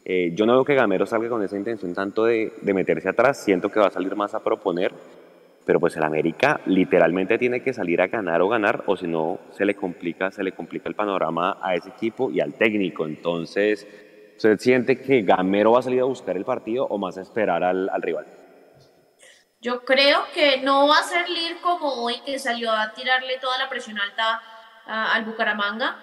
eh, 0.03 0.31
yo 0.33 0.45
no 0.45 0.53
veo 0.53 0.65
que 0.65 0.75
Gamero 0.75 1.05
salga 1.05 1.29
con 1.29 1.43
esa 1.43 1.57
intención 1.57 1.93
tanto 1.93 2.25
de, 2.25 2.51
meterse 2.63 3.09
atrás, 3.09 3.43
siento 3.43 3.69
que 3.69 3.79
va 3.79 3.87
a 3.87 3.91
salir 3.91 4.15
más 4.15 4.33
a 4.33 4.43
proponer, 4.43 4.91
pero 5.65 5.79
pues 5.79 5.95
el 5.95 6.03
América 6.03 6.59
literalmente 6.65 7.37
tiene 7.37 7.61
que 7.61 7.71
salir 7.71 8.01
a 8.01 8.07
ganar 8.07 8.41
o 8.41 8.49
ganar, 8.49 8.83
o 8.87 8.97
si 8.97 9.07
no 9.07 9.39
se 9.51 9.63
le 9.63 9.75
complica, 9.75 10.31
se 10.31 10.43
le 10.43 10.53
complica 10.53 10.89
el 10.89 10.95
panorama 10.95 11.57
a 11.61 11.75
ese 11.75 11.89
equipo 11.89 12.31
y 12.31 12.39
al 12.39 12.55
técnico. 12.55 13.05
Entonces, 13.05 13.87
¿usted 14.41 14.59
siente 14.59 14.99
que 14.99 15.21
Gamero 15.21 15.73
va 15.73 15.79
a 15.79 15.83
salir 15.83 16.01
a 16.01 16.05
buscar 16.05 16.35
el 16.35 16.45
partido 16.45 16.85
o 16.85 16.97
más 16.97 17.15
a 17.17 17.21
esperar 17.21 17.63
al, 17.63 17.89
rival? 18.01 18.25
Yo 19.61 19.85
creo 19.85 20.25
que 20.33 20.57
no 20.61 20.87
va 20.87 20.97
a 20.97 21.03
ser 21.03 21.29
Lir 21.29 21.57
como 21.61 21.93
hoy, 21.93 22.15
que 22.25 22.39
salió 22.39 22.71
a 22.71 22.91
tirarle 22.93 23.37
toda 23.37 23.59
la 23.59 23.69
presión 23.69 23.99
alta 23.99 24.41
al 24.87 25.25
Bucaramanga 25.25 25.95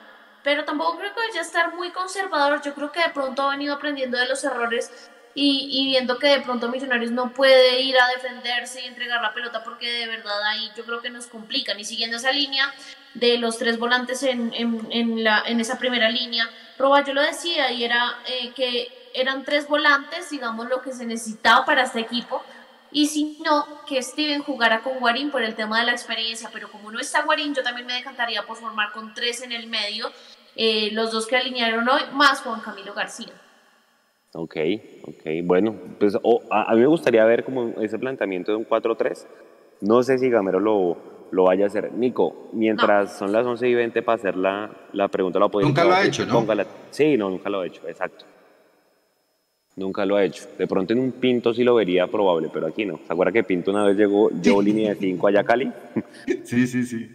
pero 0.45 0.65
tampoco 0.65 0.99
creo 0.99 1.13
que 1.13 1.21
vaya 1.21 1.41
a 1.41 1.43
estar 1.43 1.75
muy 1.75 1.91
conservador. 1.91 2.63
Yo 2.63 2.73
creo 2.73 2.93
que 2.93 3.01
de 3.01 3.11
pronto 3.11 3.43
ha 3.43 3.51
venido 3.51 3.75
aprendiendo 3.75 4.17
de 4.17 4.29
los 4.29 4.43
errores 4.45 5.11
y, 5.35 5.85
viendo 5.87 6.19
que 6.19 6.29
de 6.29 6.41
pronto 6.41 6.69
Millonarios 6.69 7.11
no 7.11 7.35
puede 7.35 7.83
ir 7.83 7.97
a 7.99 8.09
defenderse 8.09 8.81
y 8.81 8.87
entregar 8.87 9.21
la 9.21 9.35
pelota 9.35 9.63
porque 9.63 9.91
de 9.91 10.07
verdad 10.07 10.43
ahí 10.45 10.71
yo 10.77 10.85
creo 10.85 11.03
que 11.03 11.11
nos 11.11 11.27
complican. 11.27 11.79
Y 11.79 11.85
siguiendo 11.85 12.17
esa 12.17 12.33
línea 12.33 12.73
de 13.15 13.37
los 13.37 13.59
tres 13.59 13.79
volantes 13.79 14.23
en, 14.23 14.55
en 14.55 15.61
esa 15.61 15.79
primera 15.79 16.09
línea, 16.09 16.49
Roba 16.79 17.05
yo 17.05 17.13
lo 17.13 17.23
decía 17.23 17.73
y 17.73 17.85
era 17.85 18.15
eh, 18.27 18.53
que 18.55 18.89
eran 19.15 19.45
tres 19.45 19.69
volantes, 19.69 20.31
digamos 20.31 20.69
lo 20.69 20.81
que 20.81 20.93
se 20.93 21.05
necesitaba 21.05 21.65
para 21.65 21.83
este 21.83 22.01
equipo. 22.01 22.43
Y 22.91 23.07
si 23.07 23.39
no, 23.45 23.67
que 23.87 24.03
Steven 24.03 24.43
jugara 24.43 24.81
con 24.81 24.99
Guarín 24.99 25.31
por 25.31 25.43
el 25.43 25.55
tema 25.55 25.81
de 25.81 25.87
la 25.87 25.93
experiencia, 25.93 26.49
pero 26.53 26.71
como 26.71 26.91
no 26.91 27.01
está 27.01 27.23
Guarín, 27.23 27.55
yo 27.55 27.63
también 27.63 27.87
me 27.87 27.95
decantaría 27.95 28.43
por 28.47 28.57
formar 28.57 28.93
con 28.93 29.13
tres 29.13 29.43
en 29.43 29.53
el 29.53 29.67
medio 29.67 30.11
eh, 30.57 30.91
los 30.93 31.13
dos 31.13 31.27
que 31.27 31.37
alinearon 31.37 31.89
hoy, 31.89 32.01
más 32.15 32.41
Juan 32.41 32.61
Camilo 32.61 32.95
García. 32.95 33.33
Ok, 34.35 34.57
ok, 35.05 35.25
bueno, 35.45 35.75
pues 35.99 36.15
a, 36.17 36.75
mí 36.75 36.81
me 36.81 36.87
gustaría 36.87 37.25
ver 37.25 37.45
como 37.45 37.81
ese 37.81 37.99
planteamiento 37.99 38.53
de 38.53 38.59
un 38.59 38.69
4-3. 38.69 39.27
No 39.81 40.03
sé 40.03 40.19
si 40.19 40.29
Gamero 40.29 40.61
lo, 40.61 40.97
lo 41.31 41.45
vaya 41.45 41.65
a 41.65 41.67
hacer. 41.69 41.93
Nico, 41.93 42.49
mientras 42.53 43.19
son 43.19 43.33
las 43.33 43.47
11 43.47 43.69
y 43.69 43.75
20 43.75 44.03
para 44.03 44.17
hacer 44.17 44.37
la, 44.37 44.71
la 44.93 45.09
pregunta, 45.09 45.39
la 45.39 45.49
Nunca 45.49 45.85
lo 45.85 45.95
ha 45.95 46.05
hecho, 46.05 46.27
¿no? 46.27 46.47
sí, 46.91 47.17
no, 47.17 47.31
nunca 47.31 47.51
lo 47.51 47.61
ha 47.61 47.67
hecho, 47.67 47.87
exacto. 47.89 48.25
Nunca 49.77 50.05
lo 50.05 50.17
ha 50.17 50.25
hecho. 50.25 50.45
De 50.59 50.67
pronto 50.67 50.93
en 50.93 50.99
un 50.99 51.13
Pinto 51.13 51.55
sí 51.55 51.63
lo 51.63 51.77
vería 51.77 52.09
probable, 52.09 52.51
pero 52.53 52.67
aquí 52.67 52.85
no. 52.85 52.99
¿Se 53.07 53.13
acuerda 53.13 53.33
que 53.33 53.45
Pinto 53.45 53.71
una 53.71 53.85
vez 53.85 53.97
llegó, 53.97 54.29
llevó 54.31 54.61
línea 54.61 54.91
de 54.91 54.97
5 54.97 55.27
allá 55.27 55.41
a 55.41 55.45
Cali? 55.45 55.73
Sí, 56.45 56.67
sí, 56.67 56.85
sí. 56.85 57.15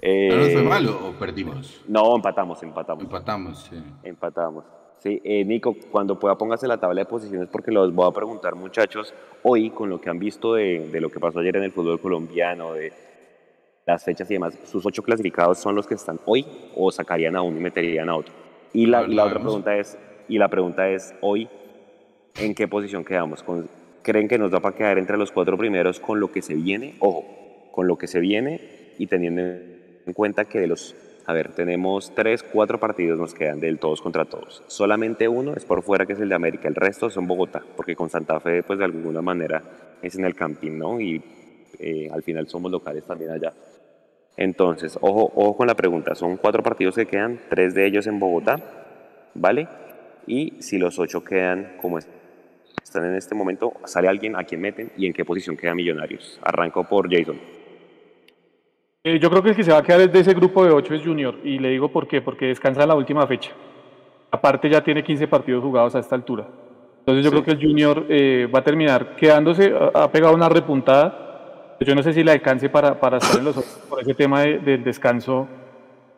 Eh, 0.00 0.30
¿No 0.34 0.60
fue 0.60 0.62
malo 0.62 1.08
o 1.08 1.12
perdimos? 1.12 1.82
No, 1.86 2.16
empatamos, 2.16 2.62
empatamos. 2.62 3.04
Empatamos, 3.04 3.68
sí. 3.70 3.76
Empatamos. 4.02 4.64
Sí, 4.98 5.20
eh, 5.24 5.44
Nico, 5.44 5.76
cuando 5.90 6.18
pueda 6.18 6.38
póngase 6.38 6.66
la 6.66 6.78
tabla 6.78 7.00
de 7.00 7.06
posiciones 7.06 7.48
porque 7.48 7.70
los 7.72 7.92
voy 7.92 8.08
a 8.08 8.12
preguntar, 8.12 8.54
muchachos, 8.54 9.12
hoy 9.42 9.70
con 9.70 9.90
lo 9.90 10.00
que 10.00 10.08
han 10.08 10.18
visto 10.18 10.54
de, 10.54 10.88
de, 10.90 11.00
lo 11.00 11.08
que 11.08 11.20
pasó 11.20 11.40
ayer 11.40 11.56
en 11.56 11.64
el 11.64 11.72
fútbol 11.72 12.00
colombiano, 12.00 12.72
de 12.72 12.92
las 13.86 14.04
fechas 14.04 14.30
y 14.30 14.34
demás, 14.34 14.58
¿sus 14.64 14.84
ocho 14.86 15.02
clasificados 15.02 15.58
son 15.58 15.74
los 15.74 15.86
que 15.86 15.94
están 15.94 16.20
hoy 16.24 16.46
o 16.76 16.90
sacarían 16.92 17.36
a 17.36 17.42
uno 17.42 17.58
y 17.58 17.60
meterían 17.60 18.08
a 18.08 18.16
otro? 18.16 18.32
Y 18.72 18.86
la, 18.86 19.06
la 19.06 19.24
otra 19.24 19.40
pregunta 19.40 19.76
es, 19.76 19.98
y 20.28 20.38
la 20.38 20.48
pregunta 20.48 20.88
es, 20.88 21.14
hoy, 21.20 21.48
¿en 22.36 22.54
qué 22.54 22.68
posición 22.68 23.04
quedamos? 23.04 23.44
¿Creen 24.02 24.28
que 24.28 24.38
nos 24.38 24.50
da 24.50 24.60
para 24.60 24.74
quedar 24.74 24.98
entre 24.98 25.16
los 25.16 25.30
cuatro 25.30 25.58
primeros 25.58 26.00
con 26.00 26.20
lo 26.20 26.32
que 26.32 26.42
se 26.42 26.54
viene? 26.54 26.94
Ojo, 27.00 27.24
con 27.72 27.86
lo 27.86 27.98
que 27.98 28.06
se 28.06 28.20
viene 28.20 28.60
y 28.98 29.06
teniendo 29.06 29.42
en 29.42 30.12
cuenta 30.14 30.44
que 30.44 30.60
de 30.60 30.66
los, 30.66 30.94
a 31.26 31.32
ver, 31.32 31.52
tenemos 31.52 32.14
tres, 32.14 32.42
cuatro 32.42 32.80
partidos 32.80 33.18
nos 33.18 33.34
quedan 33.34 33.60
del 33.60 33.78
todos 33.78 34.00
contra 34.00 34.24
todos. 34.24 34.62
Solamente 34.66 35.28
uno 35.28 35.54
es 35.54 35.64
por 35.64 35.82
fuera, 35.82 36.06
que 36.06 36.14
es 36.14 36.20
el 36.20 36.28
de 36.28 36.34
América. 36.34 36.68
El 36.68 36.74
resto 36.74 37.10
son 37.10 37.26
Bogotá, 37.26 37.62
porque 37.76 37.94
con 37.96 38.10
Santa 38.10 38.40
Fe, 38.40 38.62
pues 38.62 38.78
de 38.78 38.84
alguna 38.84 39.22
manera 39.22 39.62
es 40.02 40.16
en 40.16 40.24
el 40.24 40.34
camping, 40.34 40.78
¿no? 40.78 41.00
Y 41.00 41.22
eh, 41.78 42.08
al 42.12 42.22
final 42.22 42.48
somos 42.48 42.70
locales 42.70 43.04
también 43.04 43.30
allá. 43.30 43.52
Entonces, 44.36 44.98
ojo, 45.00 45.32
ojo 45.34 45.56
con 45.56 45.66
la 45.66 45.74
pregunta. 45.74 46.14
Son 46.14 46.36
cuatro 46.36 46.62
partidos 46.62 46.94
que 46.94 47.06
quedan, 47.06 47.40
tres 47.48 47.74
de 47.74 47.86
ellos 47.86 48.06
en 48.06 48.18
Bogotá, 48.18 48.56
¿vale? 49.34 49.68
Y 50.26 50.54
si 50.60 50.78
los 50.78 50.98
ocho 50.98 51.24
quedan 51.24 51.76
como 51.80 51.98
están 51.98 53.04
en 53.04 53.14
este 53.14 53.34
momento, 53.34 53.72
sale 53.84 54.08
alguien 54.08 54.36
a 54.36 54.44
quien 54.44 54.60
meten 54.60 54.92
y 54.96 55.06
en 55.06 55.12
qué 55.12 55.24
posición 55.24 55.56
queda 55.56 55.74
Millonarios. 55.74 56.38
Arranco 56.42 56.84
por 56.84 57.12
Jason. 57.12 57.38
Eh, 59.04 59.18
yo 59.18 59.30
creo 59.30 59.42
que 59.42 59.50
el 59.50 59.56
que 59.56 59.64
se 59.64 59.72
va 59.72 59.78
a 59.78 59.82
quedar 59.82 60.10
de 60.10 60.20
ese 60.20 60.32
grupo 60.32 60.64
de 60.64 60.70
ocho 60.70 60.94
es 60.94 61.02
Junior, 61.02 61.36
y 61.42 61.58
le 61.58 61.70
digo 61.70 61.90
por 61.90 62.06
qué, 62.06 62.22
porque 62.22 62.46
descansa 62.46 62.82
en 62.82 62.88
la 62.88 62.94
última 62.94 63.26
fecha. 63.26 63.50
Aparte 64.30 64.70
ya 64.70 64.82
tiene 64.82 65.02
15 65.02 65.26
partidos 65.26 65.62
jugados 65.62 65.94
a 65.94 65.98
esta 65.98 66.14
altura. 66.14 66.46
Entonces 67.00 67.24
yo 67.24 67.30
creo 67.30 67.42
que 67.42 67.50
el 67.50 67.60
Junior 67.60 68.06
eh, 68.08 68.48
va 68.54 68.60
a 68.60 68.64
terminar 68.64 69.16
quedándose, 69.16 69.74
ha, 69.92 70.10
pegado 70.12 70.34
una 70.34 70.48
repuntada. 70.48 71.21
Yo 71.84 71.94
no 71.94 72.02
sé 72.02 72.12
si 72.12 72.22
le 72.22 72.32
alcance 72.32 72.68
para, 72.68 72.98
para 72.98 73.18
estar 73.18 73.38
en 73.38 73.44
los 73.44 73.56
por 73.88 74.00
ese 74.00 74.14
tema 74.14 74.42
del 74.42 74.84
descanso 74.84 75.48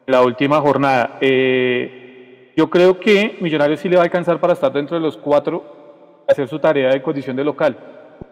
la 0.07 0.23
última 0.23 0.61
jornada. 0.61 1.19
Eh, 1.21 2.53
yo 2.57 2.69
creo 2.69 3.01
que 3.01 3.37
Millonarios 3.41 3.81
sí 3.81 3.89
le 3.89 3.97
va 3.97 4.03
a 4.03 4.05
alcanzar 4.05 4.39
para 4.41 4.53
estar 4.53 4.73
dentro 4.73 4.97
de 4.97 5.03
los 5.03 5.17
cuatro, 5.17 6.23
hacer 6.29 6.49
su 6.49 6.59
tarea 6.59 6.91
de 6.91 7.03
condición 7.03 7.37
de 7.37 7.45
local. 7.45 7.77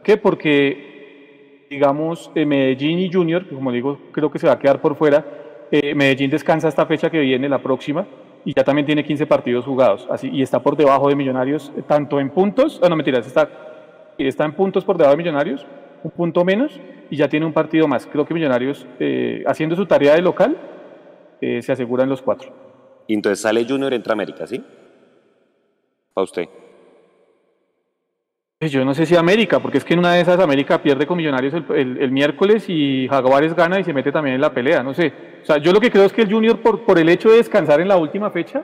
¿Qué? 0.02 0.16
Porque, 0.16 1.66
digamos, 1.70 2.30
eh, 2.34 2.44
Medellín 2.44 2.98
y 2.98 3.12
Junior, 3.12 3.46
como 3.48 3.72
digo, 3.72 3.98
creo 4.12 4.30
que 4.30 4.38
se 4.38 4.46
va 4.46 4.54
a 4.54 4.58
quedar 4.58 4.80
por 4.80 4.96
fuera. 4.96 5.24
Medellín 5.70 6.30
descansa 6.30 6.68
esta 6.68 6.84
fecha 6.84 7.08
que 7.08 7.18
viene, 7.18 7.48
la 7.48 7.58
próxima 7.58 8.06
y 8.44 8.54
ya 8.54 8.64
también 8.64 8.86
tiene 8.86 9.04
15 9.04 9.26
partidos 9.26 9.64
jugados, 9.64 10.06
así, 10.10 10.28
y 10.32 10.42
está 10.42 10.60
por 10.60 10.76
debajo 10.76 11.08
de 11.08 11.16
Millonarios, 11.16 11.72
tanto 11.86 12.18
en 12.18 12.30
puntos, 12.30 12.80
ah, 12.82 12.88
no 12.88 12.96
mentiras, 12.96 13.26
está, 13.26 13.48
está 14.18 14.44
en 14.44 14.52
puntos 14.52 14.84
por 14.84 14.96
debajo 14.96 15.12
de 15.16 15.22
Millonarios, 15.22 15.66
un 16.02 16.10
punto 16.10 16.44
menos, 16.44 16.80
y 17.10 17.16
ya 17.16 17.28
tiene 17.28 17.46
un 17.46 17.52
partido 17.52 17.86
más. 17.86 18.06
Creo 18.06 18.24
que 18.24 18.34
Millonarios, 18.34 18.86
eh, 18.98 19.44
haciendo 19.46 19.76
su 19.76 19.86
tarea 19.86 20.14
de 20.14 20.22
local, 20.22 20.56
eh, 21.40 21.60
se 21.60 21.72
aseguran 21.72 22.08
los 22.08 22.22
cuatro. 22.22 22.52
Y 23.06 23.14
entonces 23.14 23.40
sale 23.40 23.66
Junior, 23.68 23.92
entra 23.92 24.14
América, 24.14 24.46
¿sí? 24.46 24.64
Para 26.14 26.24
usted. 26.24 26.48
Pues 28.58 28.70
yo 28.70 28.84
no 28.84 28.94
sé 28.94 29.06
si 29.06 29.16
América, 29.16 29.58
porque 29.58 29.78
es 29.78 29.84
que 29.84 29.94
en 29.94 29.98
una 29.98 30.14
de 30.14 30.20
esas 30.20 30.38
América 30.38 30.80
pierde 30.80 31.04
con 31.04 31.16
Millonarios 31.16 31.52
el, 31.74 32.12
miércoles 32.12 32.64
y 32.68 33.08
Jaguares 33.08 33.54
gana 33.54 33.80
y 33.80 33.84
se 33.84 33.92
mete 33.92 34.12
también 34.12 34.36
en 34.36 34.40
la 34.40 34.54
pelea, 34.54 34.82
no 34.84 34.94
sé. 34.94 35.12
O 35.42 35.44
sea, 35.44 35.58
yo 35.58 35.72
lo 35.72 35.80
que 35.80 35.90
creo 35.90 36.04
es 36.04 36.12
que 36.12 36.22
el 36.22 36.32
Junior, 36.32 36.60
por, 36.60 36.84
por 36.84 36.98
el 36.98 37.08
hecho 37.08 37.28
de 37.28 37.38
descansar 37.38 37.80
en 37.80 37.88
la 37.88 37.96
última 37.96 38.30
fecha, 38.30 38.62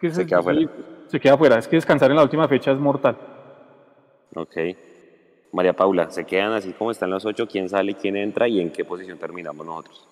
se, 0.00 0.24
queda 0.24 0.42
fuera. 0.42 0.60
Se 1.08 1.18
queda 1.18 1.36
fuera, 1.36 1.58
es 1.58 1.66
que 1.66 1.76
descansar 1.76 2.10
en 2.10 2.16
la 2.16 2.22
última 2.22 2.46
fecha 2.46 2.70
es 2.70 2.78
mortal. 2.78 3.16
Ok. 4.34 4.56
María 5.52 5.72
Paula, 5.72 6.10
¿se 6.10 6.24
quedan 6.24 6.52
así 6.52 6.72
como 6.72 6.90
están 6.90 7.10
los 7.10 7.24
ocho? 7.24 7.46
¿Quién 7.46 7.68
sale, 7.68 7.94
quién 7.94 8.16
entra 8.16 8.48
y 8.48 8.60
en 8.60 8.70
qué 8.70 8.84
posición 8.84 9.18
terminamos 9.18 9.64
nosotros? 9.64 10.06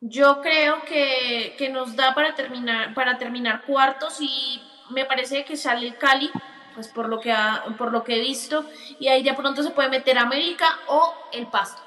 Yo 0.00 0.40
creo 0.40 0.82
que, 0.88 1.54
que 1.58 1.68
nos 1.68 1.94
da 1.94 2.14
para 2.14 2.34
terminar, 2.34 2.94
para 2.94 3.18
terminar 3.18 3.62
cuartos 3.66 4.18
y 4.20 4.60
me 4.90 5.04
parece 5.04 5.44
que 5.44 5.56
sale 5.56 5.86
el 5.86 5.96
Cali 5.96 6.30
pues 6.74 6.88
por 6.88 7.08
lo 7.08 7.20
que 7.20 7.32
ha, 7.32 7.64
por 7.76 7.92
lo 7.92 8.02
que 8.02 8.16
he 8.16 8.20
visto 8.20 8.64
y 8.98 9.08
ahí 9.08 9.22
de 9.22 9.34
pronto 9.34 9.62
se 9.62 9.70
puede 9.70 9.90
meter 9.90 10.16
América 10.18 10.66
o 10.88 11.12
el 11.32 11.46
Pasto. 11.48 11.82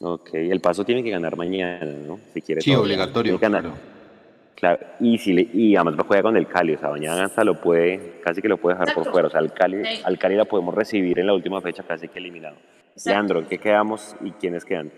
Ok, 0.00 0.30
el 0.34 0.60
Pasto 0.60 0.84
tiene 0.84 1.02
que 1.02 1.10
ganar 1.10 1.36
mañana, 1.36 1.84
¿no? 1.84 2.18
Si 2.32 2.42
quiere. 2.42 2.60
Sí, 2.60 2.74
obligatorio. 2.74 3.38
Ganar. 3.38 3.62
Claro. 3.62 3.93
Y, 5.00 5.18
si 5.18 5.32
le, 5.32 5.48
y 5.52 5.76
además 5.76 5.98
va 5.98 6.04
juega 6.04 6.22
con 6.22 6.36
el 6.36 6.46
Cali, 6.46 6.74
o 6.74 6.78
sea, 6.78 6.90
mañana 6.90 7.24
hasta 7.24 7.44
lo 7.44 7.60
puede, 7.60 8.20
casi 8.22 8.42
que 8.42 8.48
lo 8.48 8.58
puede 8.58 8.78
dejar 8.78 8.94
por 8.94 9.10
fuera, 9.10 9.28
o 9.28 9.30
sea, 9.30 9.40
al 9.40 9.52
Cali, 9.52 9.82
al 10.04 10.18
Cali 10.18 10.36
la 10.36 10.44
podemos 10.44 10.74
recibir 10.74 11.18
en 11.18 11.26
la 11.26 11.34
última 11.34 11.60
fecha 11.60 11.82
casi 11.82 12.08
que 12.08 12.18
eliminado. 12.18 12.56
Leandro, 13.04 13.40
¿en 13.40 13.46
qué 13.46 13.58
quedamos 13.58 14.16
y 14.22 14.30
quiénes 14.32 14.64
quedan? 14.64 14.92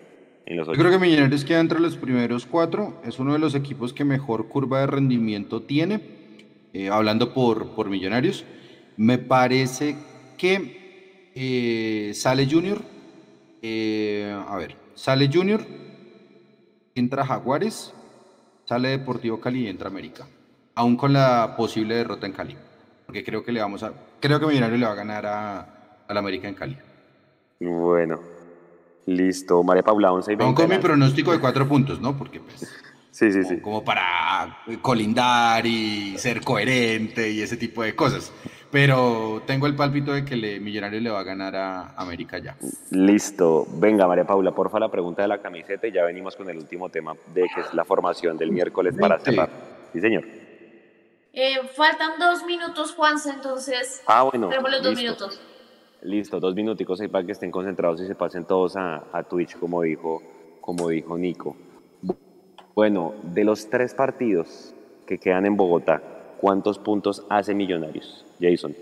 En 0.44 0.56
los 0.56 0.68
Yo 0.68 0.74
creo 0.74 0.90
que 0.90 0.98
Millonarios 0.98 1.44
queda 1.44 1.60
entre 1.60 1.80
los 1.80 1.96
primeros 1.96 2.46
cuatro, 2.46 3.00
es 3.04 3.18
uno 3.18 3.32
de 3.32 3.38
los 3.38 3.54
equipos 3.54 3.92
que 3.92 4.04
mejor 4.04 4.48
curva 4.48 4.80
de 4.80 4.86
rendimiento 4.86 5.62
tiene 5.62 6.00
eh, 6.78 6.90
hablando 6.90 7.32
por, 7.32 7.74
por 7.74 7.88
Millonarios, 7.88 8.44
me 8.98 9.16
parece 9.16 9.96
que 10.36 11.30
eh, 11.34 12.12
sale 12.12 12.46
Junior, 12.46 12.82
eh, 13.62 14.30
a 14.46 14.56
ver, 14.58 14.76
sale 14.94 15.30
Junior, 15.32 15.64
entra 16.94 17.24
Jaguares, 17.24 17.94
sale 18.66 18.88
Deportivo 18.88 19.40
Cali 19.40 19.64
y 19.64 19.68
entra 19.68 19.88
América, 19.88 20.26
aún 20.74 20.96
con 20.96 21.12
la 21.12 21.54
posible 21.56 21.94
derrota 21.94 22.26
en 22.26 22.32
Cali, 22.32 22.56
porque 23.06 23.24
creo 23.24 23.44
que 23.44 23.52
le 23.52 23.60
vamos 23.60 23.82
a, 23.82 23.92
creo 24.20 24.38
que 24.40 24.46
Millonarios 24.46 24.80
le 24.80 24.86
va 24.86 24.92
a 24.92 24.96
ganar 24.96 25.26
a, 25.26 25.68
la 26.08 26.18
América 26.20 26.48
en 26.48 26.54
Cali. 26.54 26.76
Bueno, 27.60 28.20
listo, 29.06 29.62
María 29.62 29.82
Paula, 29.82 30.12
11 30.12 30.32
y 30.32 30.36
20. 30.36 30.44
Aún 30.44 30.54
con 30.54 30.68
mi 30.68 30.78
pronóstico 30.78 31.32
de 31.32 31.40
cuatro 31.40 31.66
puntos, 31.66 32.00
¿no? 32.00 32.16
Porque 32.16 32.40
pues... 32.40 32.60
Sí, 33.10 33.32
sí, 33.32 33.44
sí. 33.44 33.60
Como 33.60 33.84
para 33.84 34.58
colindar 34.82 35.66
y 35.66 36.18
ser 36.18 36.42
coherente 36.42 37.30
y 37.30 37.40
ese 37.40 37.56
tipo 37.56 37.82
de 37.82 37.96
cosas. 37.96 38.32
Pero 38.76 39.40
tengo 39.46 39.66
el 39.66 39.74
pálpito 39.74 40.12
de 40.12 40.22
que 40.22 40.34
el 40.34 40.60
Millonario 40.60 41.00
le 41.00 41.08
va 41.08 41.20
a 41.20 41.22
ganar 41.22 41.56
a 41.56 41.94
América 41.96 42.36
ya. 42.36 42.58
Listo. 42.90 43.66
Venga, 43.78 44.06
María 44.06 44.26
Paula, 44.26 44.50
porfa, 44.50 44.78
la 44.78 44.90
pregunta 44.90 45.22
de 45.22 45.28
la 45.28 45.38
camiseta 45.38 45.86
y 45.86 45.92
ya 45.92 46.04
venimos 46.04 46.36
con 46.36 46.50
el 46.50 46.58
último 46.58 46.90
tema 46.90 47.14
de 47.32 47.48
que 47.54 47.62
es 47.62 47.72
la 47.72 47.86
formación 47.86 48.36
del 48.36 48.52
miércoles 48.52 48.94
para 49.00 49.18
cerrar. 49.18 49.48
Sí, 49.94 50.00
señor. 50.00 50.24
Eh, 51.32 51.56
faltan 51.74 52.18
dos 52.18 52.44
minutos, 52.44 52.92
Juanse, 52.92 53.30
entonces. 53.30 54.02
Ah, 54.06 54.24
bueno. 54.24 54.50
Tenemos 54.50 54.82
dos 54.82 54.94
minutos. 54.94 55.40
Listo, 56.02 56.38
dos 56.38 56.54
minuticos 56.54 57.00
ahí 57.00 57.08
para 57.08 57.24
que 57.24 57.32
estén 57.32 57.50
concentrados 57.50 58.02
y 58.02 58.06
se 58.06 58.14
pasen 58.14 58.44
todos 58.44 58.76
a, 58.76 59.04
a 59.10 59.22
Twitch, 59.22 59.58
como 59.58 59.80
dijo, 59.80 60.22
como 60.60 60.90
dijo 60.90 61.16
Nico. 61.16 61.56
Bueno, 62.74 63.14
de 63.22 63.42
los 63.42 63.70
tres 63.70 63.94
partidos 63.94 64.74
que 65.06 65.16
quedan 65.16 65.46
en 65.46 65.56
Bogotá, 65.56 66.02
¿cuántos 66.40 66.78
puntos 66.78 67.24
hace 67.28 67.54
Millonarios, 67.54 68.24
Jason? 68.40 68.74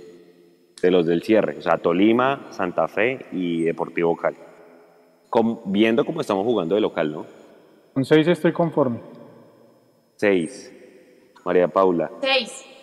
De 0.82 0.90
los 0.90 1.07
del 1.07 1.22
cierre, 1.22 1.59
o 1.59 1.62
sea, 1.62 1.78
Tolima, 1.78 2.48
Santa 2.50 2.88
Fe 2.88 3.26
y 3.32 3.62
Deportivo 3.62 4.16
Cali. 4.16 4.36
viendo 5.64 6.05
cómo 6.05 6.20
estamos 6.20 6.44
jugando 6.44 6.74
de 6.74 6.80
local, 6.80 7.12
¿no? 7.12 7.26
Con 7.92 8.05
seis 8.05 8.26
estoy 8.28 8.52
conforme. 8.52 8.98
Seis. 10.16 10.72
María 11.44 11.68
Paula. 11.68 12.11
Seis. 12.20 12.74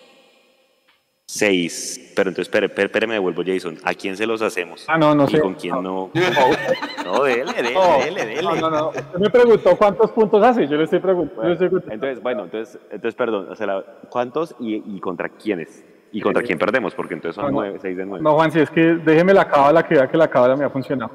Seis. 1.34 2.12
Pero 2.14 2.30
entonces, 2.30 2.54
espere, 2.54 2.66
espere, 2.66 3.08
me 3.08 3.14
devuelvo, 3.14 3.42
Jason. 3.46 3.78
¿A 3.86 3.94
quién 3.94 4.18
se 4.18 4.28
los 4.28 4.42
hacemos? 4.42 4.84
Ah, 4.90 4.98
no, 4.98 5.16
no 5.16 5.24
¿Y 5.24 5.32
sé. 5.32 5.40
con 5.40 5.54
quién 5.54 5.82
no? 5.82 5.82
No, 5.82 6.12
dele, 7.24 7.54
dele, 7.54 7.74
dele, 8.04 8.26
dele. 8.26 8.42
No, 8.42 8.56
no, 8.58 8.70
no. 8.70 8.90
Usted 8.90 9.18
me 9.18 9.30
preguntó 9.30 9.78
cuántos 9.78 10.12
puntos 10.12 10.44
hace. 10.44 10.68
Yo 10.68 10.76
le 10.76 10.84
estoy 10.84 11.00
preguntando. 11.00 11.50
entonces, 11.90 12.22
bueno, 12.22 12.44
entonces, 12.44 12.78
entonces 12.92 13.16
perdón. 13.16 13.48
O 13.50 13.56
sea, 13.56 13.82
¿Cuántos 14.10 14.54
y, 14.60 14.84
y, 14.94 15.00
contra 15.00 15.30
quiénes? 15.30 15.86
¿Y 16.12 16.20
contra 16.20 16.44
quién 16.44 16.60
perdemos? 16.60 16.94
Porque 16.94 17.14
entonces 17.14 17.42
son 17.42 17.54
nueve, 17.54 17.80
seis 17.82 17.96
de 17.96 18.06
nueve. 18.06 18.22
No, 18.22 18.34
Juan, 18.34 18.52
si 18.52 18.60
es 18.60 18.70
que 18.70 18.82
déjeme 18.82 19.34
la 19.34 19.48
cábala 19.48 19.88
que 19.88 19.96
vea 19.96 20.10
que 20.10 20.18
la 20.18 20.28
cábala 20.28 20.58
me 20.58 20.66
ha 20.66 20.70
funcionado. 20.70 21.14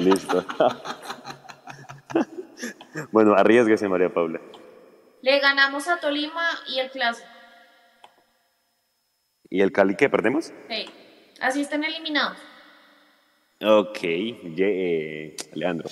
Listo. 0.00 0.44
bueno, 3.12 3.34
arriesguese, 3.34 3.88
María 3.88 4.12
Paula. 4.12 4.40
Le 5.22 5.38
ganamos 5.38 5.86
a 5.86 6.00
Tolima 6.00 6.42
y 6.66 6.80
el 6.80 6.90
Clásico. 6.90 7.35
¿Y 9.50 9.60
el 9.60 9.72
Cali 9.72 9.94
que 9.94 10.08
perdemos? 10.08 10.52
Sí. 10.68 10.86
Así 11.40 11.60
están 11.60 11.84
eliminados. 11.84 12.38
Ok, 13.62 13.98
eh, 14.02 15.36
Leandro. 15.54 15.88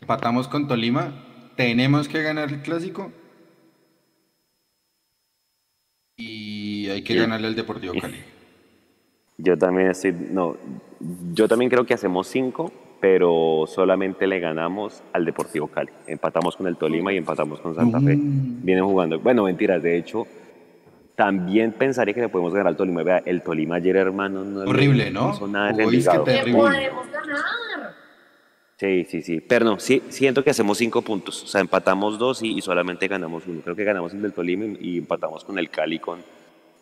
Empatamos 0.00 0.48
con 0.48 0.68
Tolima. 0.68 1.12
¿Tenemos 1.56 2.08
que 2.08 2.22
ganar 2.22 2.50
el 2.52 2.62
clásico? 2.62 3.12
Y 6.16 6.88
hay 6.88 7.02
que 7.02 7.14
ganarle 7.14 7.48
al 7.48 7.54
Deportivo 7.54 7.94
Cali. 8.00 8.18
Yo 9.38 9.58
también 9.58 9.90
estoy. 9.90 10.12
No, 10.12 10.56
yo 11.32 11.48
también 11.48 11.70
creo 11.70 11.84
que 11.84 11.94
hacemos 11.94 12.26
cinco, 12.28 12.72
pero 13.00 13.64
solamente 13.66 14.26
le 14.26 14.38
ganamos 14.40 15.02
al 15.12 15.24
Deportivo 15.26 15.68
Cali. 15.68 15.90
Empatamos 16.06 16.56
con 16.56 16.66
el 16.66 16.76
Tolima 16.76 17.12
y 17.12 17.18
empatamos 17.18 17.60
con 17.60 17.74
Santa 17.74 18.00
Fe. 18.00 18.16
Mm. 18.16 18.64
Vienen 18.64 18.84
jugando. 18.84 19.18
Bueno, 19.20 19.44
mentiras, 19.44 19.82
de 19.82 19.98
hecho 19.98 20.26
también 21.16 21.72
pensaría 21.72 22.14
que 22.14 22.20
le 22.20 22.28
podemos 22.28 22.52
ganar 22.52 22.68
al 22.68 22.76
Tolima. 22.76 23.02
Vea, 23.02 23.22
el 23.24 23.42
Tolima 23.42 23.76
ayer, 23.76 23.96
hermano, 23.96 24.44
no 24.44 24.60
Horrible, 24.60 25.10
¿no? 25.10 25.36
No 25.40 25.48
nada 25.48 25.72
de 25.72 25.84
podemos 25.84 27.10
ganar. 27.10 27.96
Sí, 28.76 29.06
sí, 29.08 29.22
sí. 29.22 29.40
Pero 29.40 29.64
no, 29.64 29.80
sí, 29.80 30.02
siento 30.10 30.44
que 30.44 30.50
hacemos 30.50 30.76
cinco 30.76 31.00
puntos. 31.00 31.42
O 31.42 31.46
sea, 31.46 31.62
empatamos 31.62 32.18
dos 32.18 32.42
y, 32.42 32.60
solamente 32.60 33.08
ganamos 33.08 33.44
uno. 33.46 33.62
Creo 33.62 33.74
que 33.74 33.84
ganamos 33.84 34.12
el 34.12 34.20
del 34.20 34.34
Tolima 34.34 34.66
y, 34.78 34.98
empatamos 34.98 35.42
con 35.44 35.58
el 35.58 35.70
Cali 35.70 35.98
con, 35.98 36.18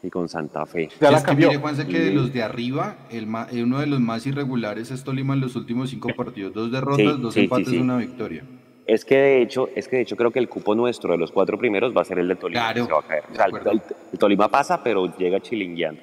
y 0.03 0.11
con 0.11 0.29
Santa 0.29 0.67
Fe. 0.67 0.89
Ya 1.01 1.13
la 1.13 1.23
cambió. 1.23 1.51
Que 1.51 1.59
mire, 1.59 1.87
que 1.87 2.01
de 2.01 2.11
los 2.13 2.33
de 2.33 2.43
arriba, 2.43 2.97
el 3.11 3.29
eh, 3.53 3.63
uno 3.63 3.79
de 3.79 3.87
los 3.87 4.01
más 4.01 4.27
irregulares 4.27 4.91
es 4.91 5.05
Tolima 5.05 5.35
en 5.35 5.41
los 5.41 5.55
últimos 5.55 5.91
cinco 5.91 6.09
partidos. 6.17 6.53
Dos 6.53 6.73
derrotas, 6.73 7.21
dos 7.21 7.37
empates, 7.37 7.69
una 7.69 7.99
victoria. 7.99 8.43
Es 8.87 9.05
que 9.05 9.17
de 9.17 9.43
hecho, 9.43 9.71
es 9.75 9.89
que 9.89 9.97
de 9.97 10.03
hecho 10.03 10.17
creo 10.17 10.31
que 10.31 10.39
el 10.39 10.49
cupo 10.49 10.75
nuestro 10.75 11.13
de 11.13 11.19
los 11.19 11.33
cuatro 11.33 11.59
primeros 11.59 11.97
va 11.97 12.03
a 12.03 12.05
ser 12.05 12.19
el 12.19 12.29
de 12.29 12.37
Tolima. 12.37 12.61
Claro, 12.61 12.85
se 12.85 12.93
va 12.93 12.99
a 12.99 13.03
caer. 13.03 13.25
O 13.31 13.35
sea, 13.35 13.47
el, 13.47 14.19
Tolima 14.19 14.49
pasa, 14.49 14.83
pero 14.83 15.17
llega 15.17 15.41
chilingueando. 15.41 16.03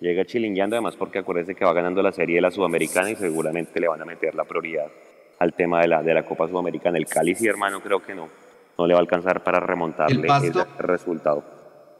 Llega 0.00 0.24
chilingueando, 0.24 0.76
además 0.76 0.96
porque 0.96 1.20
acuérdense 1.20 1.54
que 1.54 1.64
va 1.64 1.72
ganando 1.72 2.02
la 2.02 2.12
serie 2.12 2.36
de 2.36 2.42
la 2.42 2.50
Sudamericana 2.50 3.10
y 3.10 3.16
seguramente 3.16 3.80
le 3.80 3.88
van 3.88 4.02
a 4.02 4.04
meter 4.04 4.34
la 4.34 4.44
prioridad 4.44 4.86
al 5.38 5.54
tema 5.54 5.80
de 5.80 5.88
la, 5.88 6.02
de 6.02 6.14
la 6.14 6.24
Copa 6.24 6.48
Sudamericana. 6.48 6.98
El 6.98 7.06
Cali, 7.06 7.34
sí, 7.34 7.46
hermano, 7.46 7.80
creo 7.80 8.02
que 8.02 8.14
no. 8.14 8.28
No 8.76 8.86
le 8.86 8.92
va 8.92 8.98
a 8.98 9.02
alcanzar 9.02 9.42
para 9.42 9.60
remontarle 9.60 10.26
ese 10.26 10.64
resultado. 10.78 11.44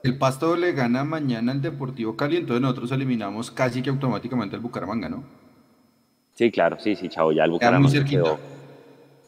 El 0.03 0.19
Pasto 0.19 0.57
le 0.57 0.73
gana 0.73 1.05
mañana 1.05 1.53
al 1.53 1.63
Deportivo 1.63 2.17
Cali, 2.17 2.37
entonces 2.37 2.61
nosotros 2.61 2.93
eliminamos 2.93 3.51
casi 3.51 3.81
que 3.81 3.91
automáticamente 3.91 4.57
al 4.57 4.63
Bucaramanga, 4.63 5.09
¿no? 5.09 5.25
Sí, 6.35 6.51
claro, 6.51 6.79
sí, 6.79 6.97
sí, 6.97 7.09
chao, 7.09 7.33
ya 7.33 7.45
el 7.45 7.51
Bucaramanga 7.51 8.05
quedó 8.05 8.39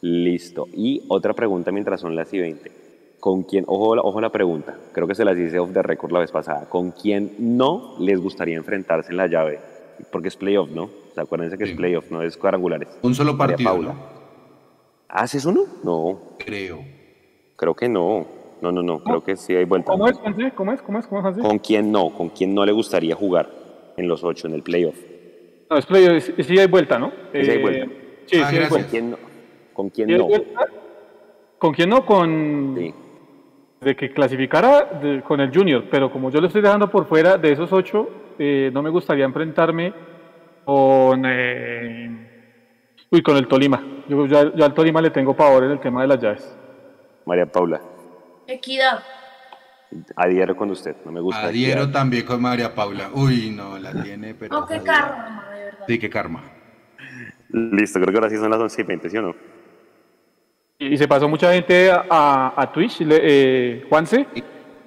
listo. 0.00 0.66
Y 0.72 1.02
otra 1.08 1.34
pregunta 1.34 1.72
mientras 1.72 2.00
son 2.00 2.14
las 2.14 2.32
y 2.32 2.38
20. 2.38 2.88
¿Con 3.20 3.42
quién, 3.42 3.64
ojo, 3.66 3.96
ojo 4.00 4.20
la 4.20 4.30
pregunta, 4.30 4.76
creo 4.92 5.08
que 5.08 5.14
se 5.14 5.24
las 5.24 5.36
hice 5.36 5.58
off 5.58 5.72
the 5.72 5.82
record 5.82 6.12
la 6.12 6.20
vez 6.20 6.30
pasada, 6.30 6.68
¿con 6.68 6.92
quién 6.92 7.32
no 7.38 7.96
les 7.98 8.20
gustaría 8.20 8.56
enfrentarse 8.56 9.10
en 9.10 9.16
la 9.16 9.26
llave? 9.26 9.58
Porque 10.12 10.28
es 10.28 10.36
playoff, 10.36 10.70
¿no? 10.70 10.88
¿Se 11.14 11.20
acuérdense 11.20 11.58
que 11.58 11.64
es 11.64 11.72
playoff, 11.72 12.08
no 12.12 12.22
es 12.22 12.36
cuadrangulares. 12.36 12.88
Un 13.02 13.16
solo 13.16 13.36
partido, 13.36 13.68
Paula. 13.70 13.94
¿Haces 15.08 15.44
uno? 15.46 15.64
No. 15.82 16.36
Creo. 16.38 16.78
Creo 17.56 17.74
que 17.74 17.88
no. 17.88 18.24
No, 18.60 18.70
no, 18.70 18.82
no, 18.82 19.00
creo 19.00 19.22
que 19.22 19.36
sí 19.36 19.54
hay 19.54 19.64
vuelta. 19.64 19.90
¿Cómo 19.90 20.08
es, 20.08 20.18
¿Cómo 20.18 20.72
es? 20.72 20.82
¿Cómo 20.82 20.98
es? 20.98 21.06
¿Cómo 21.06 21.28
es? 21.28 21.38
¿Con 21.38 21.58
quién 21.58 21.90
no? 21.90 22.10
¿Con 22.10 22.28
quién 22.28 22.54
no 22.54 22.64
le 22.64 22.72
gustaría 22.72 23.16
jugar 23.16 23.48
en 23.96 24.06
los 24.06 24.22
ocho, 24.22 24.46
en 24.46 24.54
el 24.54 24.62
playoff? 24.62 24.96
No, 25.70 25.76
es 25.76 25.86
playoff, 25.86 26.24
sí 26.40 26.58
hay 26.58 26.66
vuelta, 26.66 26.98
¿no? 26.98 27.12
Sí 27.32 27.50
hay 27.50 27.60
vuelta. 27.60 27.84
Eh, 27.84 28.24
sí, 28.26 28.36
sí 28.36 28.56
hay 28.56 28.68
vuelta. 28.68 29.18
¿Con 29.78 29.90
quién 29.90 30.08
no? 30.08 30.26
¿Con 31.56 31.72
quién 31.72 31.88
no? 31.88 32.04
¿Con 32.04 32.74
no? 32.74 32.80
Sí. 32.80 32.94
De 33.80 33.94
que 33.94 34.12
clasificara 34.12 35.22
con 35.24 35.38
el 35.38 35.54
Junior, 35.54 35.84
pero 35.88 36.10
como 36.10 36.32
yo 36.32 36.40
lo 36.40 36.48
estoy 36.48 36.62
dejando 36.62 36.90
por 36.90 37.06
fuera 37.06 37.38
de 37.38 37.52
esos 37.52 37.72
ocho, 37.72 38.34
eh, 38.40 38.72
no 38.74 38.82
me 38.82 38.90
gustaría 38.90 39.24
enfrentarme 39.24 39.94
con... 40.64 41.22
Eh, 41.24 42.10
uy, 43.08 43.22
con 43.22 43.36
el 43.36 43.46
Tolima. 43.46 43.80
Yo 44.08 44.26
ya, 44.26 44.40
al 44.40 44.74
Tolima 44.74 45.00
le 45.00 45.10
tengo 45.10 45.36
pavor 45.36 45.62
en 45.62 45.70
el 45.70 45.78
tema 45.78 46.02
de 46.02 46.08
las 46.08 46.20
llaves. 46.20 46.58
María 47.24 47.46
Paula. 47.46 47.80
Equidad. 48.48 48.98
Adhiero 50.16 50.56
con 50.56 50.72
usted, 50.72 50.96
no 51.04 51.12
me 51.12 51.20
gusta. 51.20 51.44
Adhiero 51.44 51.88
también 51.92 52.26
con 52.26 52.42
María 52.42 52.74
Paula. 52.74 53.10
Uy, 53.14 53.50
no, 53.56 53.78
la 53.78 53.92
tiene, 54.02 54.34
pero. 54.34 54.58
Oh, 54.58 54.66
qué 54.66 54.82
karma, 54.82 55.48
de 55.52 55.64
verdad. 55.66 55.84
Sí, 55.86 55.98
qué 56.00 56.10
karma. 56.10 56.42
Listo, 57.50 58.00
creo 58.00 58.10
que 58.10 58.16
ahora 58.16 58.28
sí 58.28 58.36
son 58.36 58.50
las 58.50 58.58
11 58.58 58.80
y 58.80 58.84
20, 58.84 59.08
¿sí 59.08 59.16
o 59.16 59.22
no? 59.22 59.57
Y 60.80 60.96
se 60.96 61.08
pasó 61.08 61.28
mucha 61.28 61.52
gente 61.52 61.90
a, 61.90 62.52
a 62.56 62.72
Twitch, 62.72 62.98
eh, 63.00 63.84
Juanse. 63.88 64.28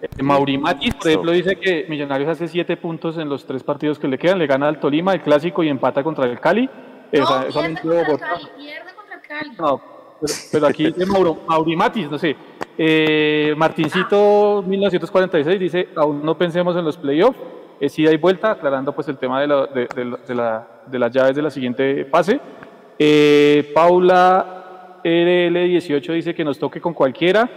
Eh, 0.01 0.23
Mauri 0.23 0.57
Matis, 0.57 0.95
por 0.95 1.07
ejemplo, 1.09 1.31
dice 1.33 1.57
que 1.57 1.85
Millonarios 1.89 2.29
hace 2.29 2.47
7 2.47 2.77
puntos 2.77 3.17
en 3.17 3.27
los 3.27 3.45
tres 3.45 3.61
partidos 3.61 3.99
que 3.99 4.07
le 4.07 4.17
quedan. 4.17 4.39
Le 4.39 4.47
gana 4.47 4.69
al 4.69 4.79
Tolima, 4.79 5.13
el 5.13 5.21
clásico 5.21 5.63
y 5.63 5.67
empata 5.67 6.01
contra 6.01 6.25
el 6.25 6.39
Cali. 6.39 6.65
No, 6.65 6.71
pierde, 7.11 7.27
contra 7.51 7.65
el 7.67 7.75
Cali, 7.75 8.47
pierde 8.57 8.93
contra 8.95 9.15
el 9.15 9.21
Cali. 9.21 9.51
No, 9.59 9.81
pero, 10.51 10.67
aquí 10.67 10.85
dice 10.85 11.05
Mauri 11.05 11.75
Matis, 11.75 12.09
no 12.09 12.17
sé. 12.17 12.37
Eh, 12.77 13.53
Martincito 13.57 14.63
1946 14.65 15.59
dice, 15.59 15.89
aún 15.97 16.23
no 16.23 16.37
pensemos 16.37 16.75
en 16.77 16.85
los 16.85 16.95
playoffs, 16.95 17.37
eh, 17.81 17.89
sí 17.89 18.07
hay 18.07 18.15
vuelta, 18.15 18.51
aclarando 18.51 18.93
pues 18.93 19.09
el 19.09 19.17
tema 19.17 19.41
de, 19.41 19.47
de, 19.47 20.35
la, 20.35 20.67
de 20.87 20.99
las 20.99 21.11
llaves 21.11 21.35
de 21.35 21.41
la 21.41 21.49
siguiente 21.49 22.05
fase. 22.05 22.39
Eh, 22.97 23.71
Paula 23.75 24.60
RL18 25.03 26.13
dice 26.13 26.33
que 26.33 26.43
nos 26.43 26.59
toque 26.59 26.81
con 26.81 26.93
cualquiera. 26.93 27.49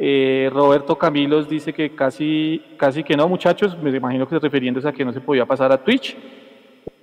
Eh, 0.00 0.48
Roberto 0.52 0.96
Camilos 0.96 1.48
dice 1.48 1.72
que 1.72 1.94
casi, 1.94 2.62
casi 2.76 3.02
que 3.02 3.16
no, 3.16 3.28
muchachos, 3.28 3.76
me 3.82 3.90
imagino 3.90 4.28
que 4.28 4.36
se 4.36 4.38
refiriéndose 4.38 4.88
a 4.88 4.92
que 4.92 5.04
no 5.04 5.12
se 5.12 5.20
podía 5.20 5.44
pasar 5.44 5.72
a 5.72 5.82
Twitch. 5.82 6.16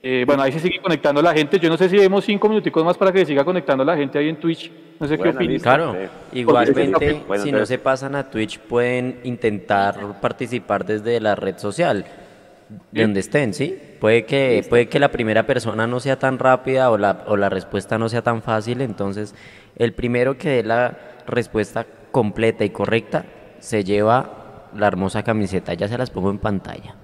Eh, 0.02 0.24
bueno, 0.26 0.44
ahí 0.44 0.52
se 0.52 0.60
sigue 0.60 0.80
conectando 0.80 1.22
la 1.22 1.34
gente. 1.34 1.60
Yo 1.60 1.68
no 1.68 1.78
sé 1.78 1.90
si 1.90 1.98
vemos 1.98 2.24
cinco 2.24 2.48
minuticos 2.48 2.86
más 2.86 2.96
para 2.96 3.12
que 3.12 3.20
se 3.20 3.26
siga 3.26 3.44
conectando 3.44 3.84
la 3.84 3.98
gente 3.98 4.20
ahí 4.20 4.30
en 4.30 4.36
Twitch. 4.36 4.72
No 5.00 5.08
sé 5.08 5.18
qué 5.18 5.30
opinas. 5.30 5.64
Claro, 5.64 5.96
igualmente, 6.32 7.24
si 7.38 7.52
no 7.52 7.66
se 7.66 7.80
pasan 7.80 8.16
a 8.16 8.30
Twitch, 8.30 8.60
pueden 8.60 9.20
intentar 9.24 10.22
participar 10.22 10.86
desde 10.86 11.20
la 11.20 11.36
red 11.36 11.58
social, 11.58 12.06
de 12.92 13.02
donde 13.02 13.20
estén, 13.20 13.54
¿sí? 13.54 13.80
Puede 14.00 14.26
que, 14.26 14.66
puede 14.70 14.88
que 14.88 15.00
la 15.00 15.12
primera 15.12 15.46
persona 15.46 15.88
no 15.88 16.00
sea 16.00 16.18
tan 16.18 16.40
rápida 16.40 16.90
o 16.90 16.98
la, 16.98 17.24
o 17.28 17.38
la 17.38 17.50
respuesta 17.50 17.98
no 17.98 18.10
sea 18.10 18.22
tan 18.22 18.42
fácil, 18.42 18.82
entonces 18.82 19.36
el 19.76 19.94
primero 19.94 20.38
que 20.38 20.50
dé 20.50 20.64
la 20.64 20.98
respuesta 21.28 21.86
completa 22.12 22.64
y 22.64 22.70
correcta 22.70 23.26
se 23.60 23.84
lleva 23.84 24.70
la 24.76 24.88
hermosa 24.88 25.24
camiseta. 25.24 25.74
Ya 25.74 25.88
se 25.88 25.98
las 25.98 26.10
pongo 26.10 26.30
en 26.30 26.40
pantalla. 26.40 26.96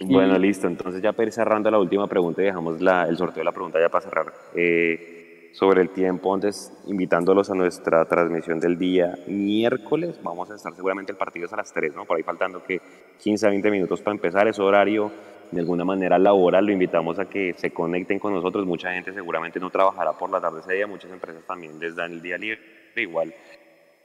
Bueno, 0.00 0.38
listo. 0.38 0.66
Entonces 0.66 1.02
ya 1.02 1.12
para 1.12 1.26
ir 1.26 1.32
cerrando 1.32 1.70
la 1.70 1.78
última 1.78 2.06
pregunta 2.06 2.42
y 2.42 2.46
dejamos 2.46 2.80
la, 2.80 3.08
el 3.08 3.16
sorteo 3.16 3.40
de 3.40 3.44
la 3.44 3.52
pregunta 3.52 3.80
ya 3.80 3.88
para 3.88 4.04
cerrar. 4.04 4.32
Eh, 4.54 5.50
sobre 5.52 5.82
el 5.82 5.90
tiempo, 5.90 6.34
antes 6.34 6.72
invitándolos 6.86 7.48
a 7.48 7.54
nuestra 7.54 8.04
transmisión 8.06 8.58
del 8.58 8.76
día 8.76 9.14
miércoles, 9.28 10.18
vamos 10.20 10.50
a 10.50 10.56
estar 10.56 10.74
seguramente 10.74 11.12
el 11.12 11.18
partido 11.18 11.46
es 11.46 11.52
a 11.52 11.56
las 11.56 11.72
3, 11.72 11.94
¿no? 11.94 12.04
Por 12.06 12.16
ahí 12.16 12.24
faltando 12.24 12.64
que 12.64 12.80
15 13.18 13.46
a 13.46 13.50
20 13.50 13.70
minutos 13.70 14.00
para 14.00 14.14
empezar, 14.14 14.48
ese 14.48 14.62
horario 14.62 15.10
de 15.50 15.60
alguna 15.60 15.84
manera 15.84 16.18
laboral, 16.18 16.66
lo 16.66 16.72
invitamos 16.72 17.18
a 17.18 17.26
que 17.26 17.54
se 17.56 17.70
conecten 17.70 18.18
con 18.18 18.32
nosotros, 18.32 18.66
mucha 18.66 18.92
gente 18.92 19.12
seguramente 19.12 19.60
no 19.60 19.70
trabajará 19.70 20.12
por 20.12 20.30
la 20.30 20.40
tarde 20.40 20.60
ese 20.60 20.74
día, 20.74 20.86
muchas 20.86 21.12
empresas 21.12 21.44
también 21.44 21.78
les 21.78 21.94
dan 21.94 22.12
el 22.12 22.22
día 22.22 22.38
libre, 22.38 22.60
igual 22.96 23.32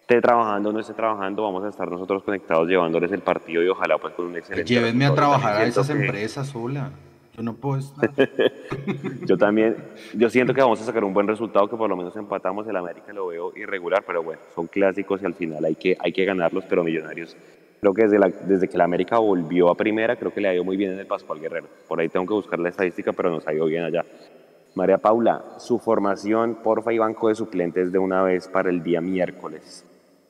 esté 0.10 0.22
trabajando 0.22 0.70
o 0.70 0.74
no 0.74 0.80
esté 0.80 0.96
trabajando, 0.96 1.44
vamos 1.44 1.64
a 1.64 1.70
estar 1.70 1.88
nosotros 1.88 2.24
conectados 2.24 2.68
llevándoles 2.68 3.12
el 3.12 3.22
partido 3.22 3.62
y 3.62 3.68
ojalá 3.68 4.00
pues 4.00 4.16
con 4.16 4.26
un 4.26 4.38
excelente... 4.38 4.68
Llévenme 4.68 5.06
a 5.06 5.14
trabajar 5.14 5.58
a 5.58 5.66
esas 5.66 5.88
empresas 5.92 6.48
sola. 6.48 6.90
Yo 7.38 7.44
no 7.44 7.54
puedo 7.54 7.78
estar. 7.78 8.10
yo 9.28 9.38
también, 9.38 9.78
yo 10.16 10.28
siento 10.32 10.52
que 10.56 10.62
vamos 10.62 10.82
a 10.82 10.86
sacar 10.86 11.04
un 11.04 11.14
buen 11.14 11.28
resultado, 11.28 11.70
que 11.70 11.78
por 11.78 11.88
lo 11.88 11.96
menos 11.96 12.16
empatamos, 12.16 12.68
el 12.68 12.76
América 12.76 13.14
lo 13.14 13.28
veo 13.28 13.56
irregular, 13.56 14.04
pero 14.06 14.24
bueno, 14.24 14.42
son 14.56 14.66
clásicos 14.66 15.22
y 15.22 15.28
al 15.28 15.36
final 15.36 15.64
hay 15.64 15.76
que, 15.76 15.96
hay 16.00 16.12
que 16.12 16.26
ganarlos, 16.26 16.64
pero 16.68 16.84
Millonarios, 16.84 17.38
creo 17.80 17.94
que 17.94 18.04
desde, 18.04 18.20
la, 18.20 18.30
desde 18.30 18.68
que 18.68 18.78
la 18.78 18.84
América 18.84 19.20
volvió 19.20 19.70
a 19.70 19.76
primera, 19.76 20.16
creo 20.16 20.34
que 20.34 20.42
le 20.42 20.50
ha 20.50 20.54
ido 20.54 20.64
muy 20.64 20.78
bien 20.78 20.92
en 20.92 21.00
el 21.00 21.08
Pascual 21.08 21.40
Guerrero. 21.40 21.68
Por 21.88 22.00
ahí 22.00 22.10
tengo 22.10 22.26
que 22.26 22.34
buscar 22.34 22.60
la 22.60 22.70
estadística, 22.70 23.14
pero 23.14 23.30
nos 23.30 23.48
ha 23.48 23.54
ido 23.54 23.66
bien 23.66 23.84
allá. 23.84 24.06
María 24.76 24.98
Paula, 24.98 25.44
su 25.58 25.80
formación, 25.80 26.60
porfa 26.64 26.94
y 26.94 26.98
banco 26.98 27.30
de 27.30 27.36
suplentes 27.36 27.92
de 27.92 28.00
una 28.00 28.22
vez 28.24 28.48
para 28.48 28.70
el 28.70 28.84
día 28.84 29.02
miércoles 29.02 29.86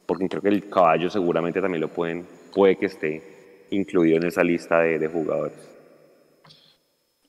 porque 0.09 0.27
creo 0.27 0.41
que 0.41 0.49
el 0.49 0.67
caballo 0.67 1.07
seguramente 1.11 1.61
también 1.61 1.81
lo 1.81 1.87
pueden, 1.87 2.27
puede 2.51 2.79
que 2.79 2.87
esté 2.87 3.67
incluido 3.69 4.17
en 4.17 4.25
esa 4.25 4.43
lista 4.43 4.79
de, 4.79 5.07
jugadores. 5.07 5.53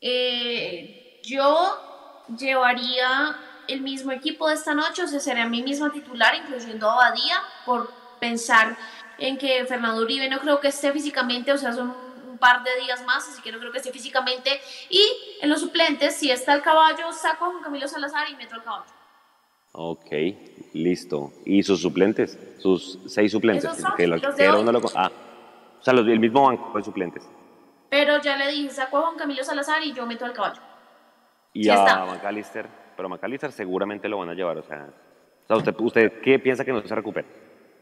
Eh, 0.01 1.21
yo 1.23 2.27
llevaría 2.39 3.37
el 3.69 3.83
mismo 3.83 4.13
equipo 4.13 4.49
de 4.49 4.55
esta 4.55 4.75
noche, 4.75 5.03
o 5.03 5.07
sea, 5.07 5.21
sería 5.21 5.47
mi 5.47 5.63
misma 5.63 5.93
titular, 5.93 6.35
incluyendo 6.35 6.89
a 6.89 6.95
Abadía, 6.95 7.37
por 7.67 7.91
pensar 8.19 8.79
en 9.21 9.39
que 9.39 9.65
Fernando 9.67 10.03
Uribe 10.03 10.29
no 10.29 10.39
creo 10.39 10.61
que 10.61 10.69
esté 10.69 10.93
físicamente, 10.93 11.53
o 11.53 11.59
sea, 11.59 11.73
son 11.73 11.95
un 12.31 12.39
par 12.39 12.63
de 12.65 12.71
días 12.81 13.05
más, 13.05 13.29
así 13.29 13.43
que 13.43 13.53
no 13.53 13.59
creo 13.59 13.71
que 13.71 13.79
esté 13.79 13.93
físicamente. 13.93 14.61
Y 14.89 15.03
en 15.43 15.51
los 15.51 15.61
suplentes, 15.61 16.17
si 16.17 16.31
está 16.31 16.55
el 16.55 16.63
caballo, 16.63 17.13
saco 17.13 17.45
a 17.45 17.49
Juan 17.51 17.63
Camilo 17.63 17.87
Salazar 17.87 18.29
y 18.31 18.37
meto 18.37 18.55
al 18.55 18.65
caballo. 18.65 18.85
Ok, 19.73 20.11
listo. 20.73 21.33
¿Y 21.45 21.63
sus 21.63 21.81
suplentes? 21.81 22.39
Sus 22.59 22.99
seis 23.07 23.31
suplentes. 23.31 23.71
que 23.97 24.07
los, 24.07 24.21
de 24.37 24.47
ah, 24.97 25.11
o 25.81 25.83
sea, 25.83 25.95
los, 25.95 26.09
el 26.09 26.19
mismo 26.19 26.47
banco 26.47 26.77
de 26.77 26.85
suplentes. 26.85 27.29
Pero 27.89 28.21
ya 28.21 28.37
le 28.37 28.49
dije, 28.51 28.71
saco 28.71 28.99
a 28.99 29.03
Juan 29.03 29.17
Camilo 29.17 29.45
Salazar 29.45 29.83
y 29.83 29.93
yo 29.93 30.07
meto 30.07 30.25
al 30.25 30.33
caballo. 30.33 30.61
Y 31.53 31.69
a 31.69 32.07
McAllister, 32.07 32.67
pero 32.97 33.09
McAllister 33.09 33.51
seguramente 33.53 34.09
lo 34.09 34.19
van 34.19 34.29
a 34.29 34.35
llevar, 34.35 34.59
o 34.59 34.63
sea, 34.63 34.89
usted, 35.49 35.75
¿usted 35.79 36.21
qué 36.21 36.39
piensa 36.39 36.65
que 36.65 36.73
no 36.73 36.81
se 36.81 36.95
recupere? 36.95 37.27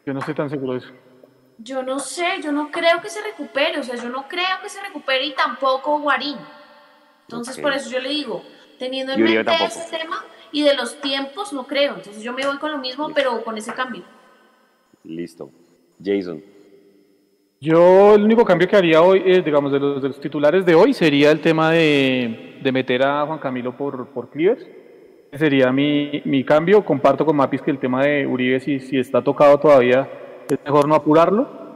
Yo 0.07 0.15
no 0.15 0.21
estoy 0.21 0.35
tan 0.35 0.49
seguro 0.49 0.73
de 0.73 0.79
eso. 0.79 0.93
Yo 1.59 1.83
no 1.83 1.99
sé, 1.99 2.41
yo 2.43 2.53
no 2.53 2.71
creo 2.71 3.01
que 3.03 3.11
se 3.11 3.21
recupere, 3.21 3.79
o 3.79 3.83
sea, 3.83 3.97
yo 3.97 4.09
no 4.09 4.29
creo 4.29 4.61
que 4.63 4.69
se 4.69 4.81
recupere 4.81 5.27
y 5.27 5.35
tampoco 5.35 5.99
Guarín. 6.01 6.39
Entonces, 7.23 7.59
por 7.59 7.73
eso 7.73 7.91
yo 7.91 8.01
le 8.01 8.09
digo, 8.11 8.43
teniendo 8.79 9.13
en 9.13 9.23
mente 9.23 9.53
ese 9.65 9.91
tema, 9.91 10.25
y 10.53 10.63
de 10.63 10.75
los 10.75 11.01
tiempos 11.01 11.53
no 11.53 11.67
creo. 11.67 11.97
Entonces 11.97 12.23
yo 12.23 12.33
me 12.33 12.47
voy 12.47 12.59
con 12.59 12.73
lo 12.73 12.79
mismo, 12.79 13.11
pero 13.15 13.43
con 13.45 13.59
ese 13.59 13.73
cambio. 13.73 14.03
Listo. 15.05 15.51
Jason. 16.03 16.43
Yo 17.61 18.15
el 18.15 18.23
único 18.23 18.45
cambio 18.45 18.69
que 18.69 18.77
haría 18.77 19.03
hoy, 19.03 19.23
eh, 19.27 19.43
digamos, 19.43 19.73
de 19.73 19.81
los, 19.81 20.21
titulares 20.21 20.65
de 20.65 20.75
hoy 20.77 20.95
sería 20.95 21.33
el 21.33 21.41
tema 21.41 21.73
de, 21.73 22.59
de 22.63 22.73
meter 22.73 23.03
a 23.03 23.27
Juan 23.27 23.39
Camilo 23.41 23.77
por, 23.77 24.09
por 24.09 24.31
Clivers. 24.31 24.65
Sería 25.33 25.73
mi, 25.73 26.23
mi, 26.25 26.45
cambio. 26.45 26.85
Comparto 26.85 27.27
con 27.27 27.37
Mapis 27.37 27.61
que 27.61 27.71
el 27.71 27.79
tema 27.79 28.05
de 28.05 28.27
Uribe, 28.27 28.61
si, 28.61 28.79
si 28.81 28.99
está 28.99 29.23
tocado 29.23 29.59
todavía, 29.59 30.09
es 30.49 30.59
mejor 30.65 30.89
no 30.89 30.95
apurarlo. 30.95 31.69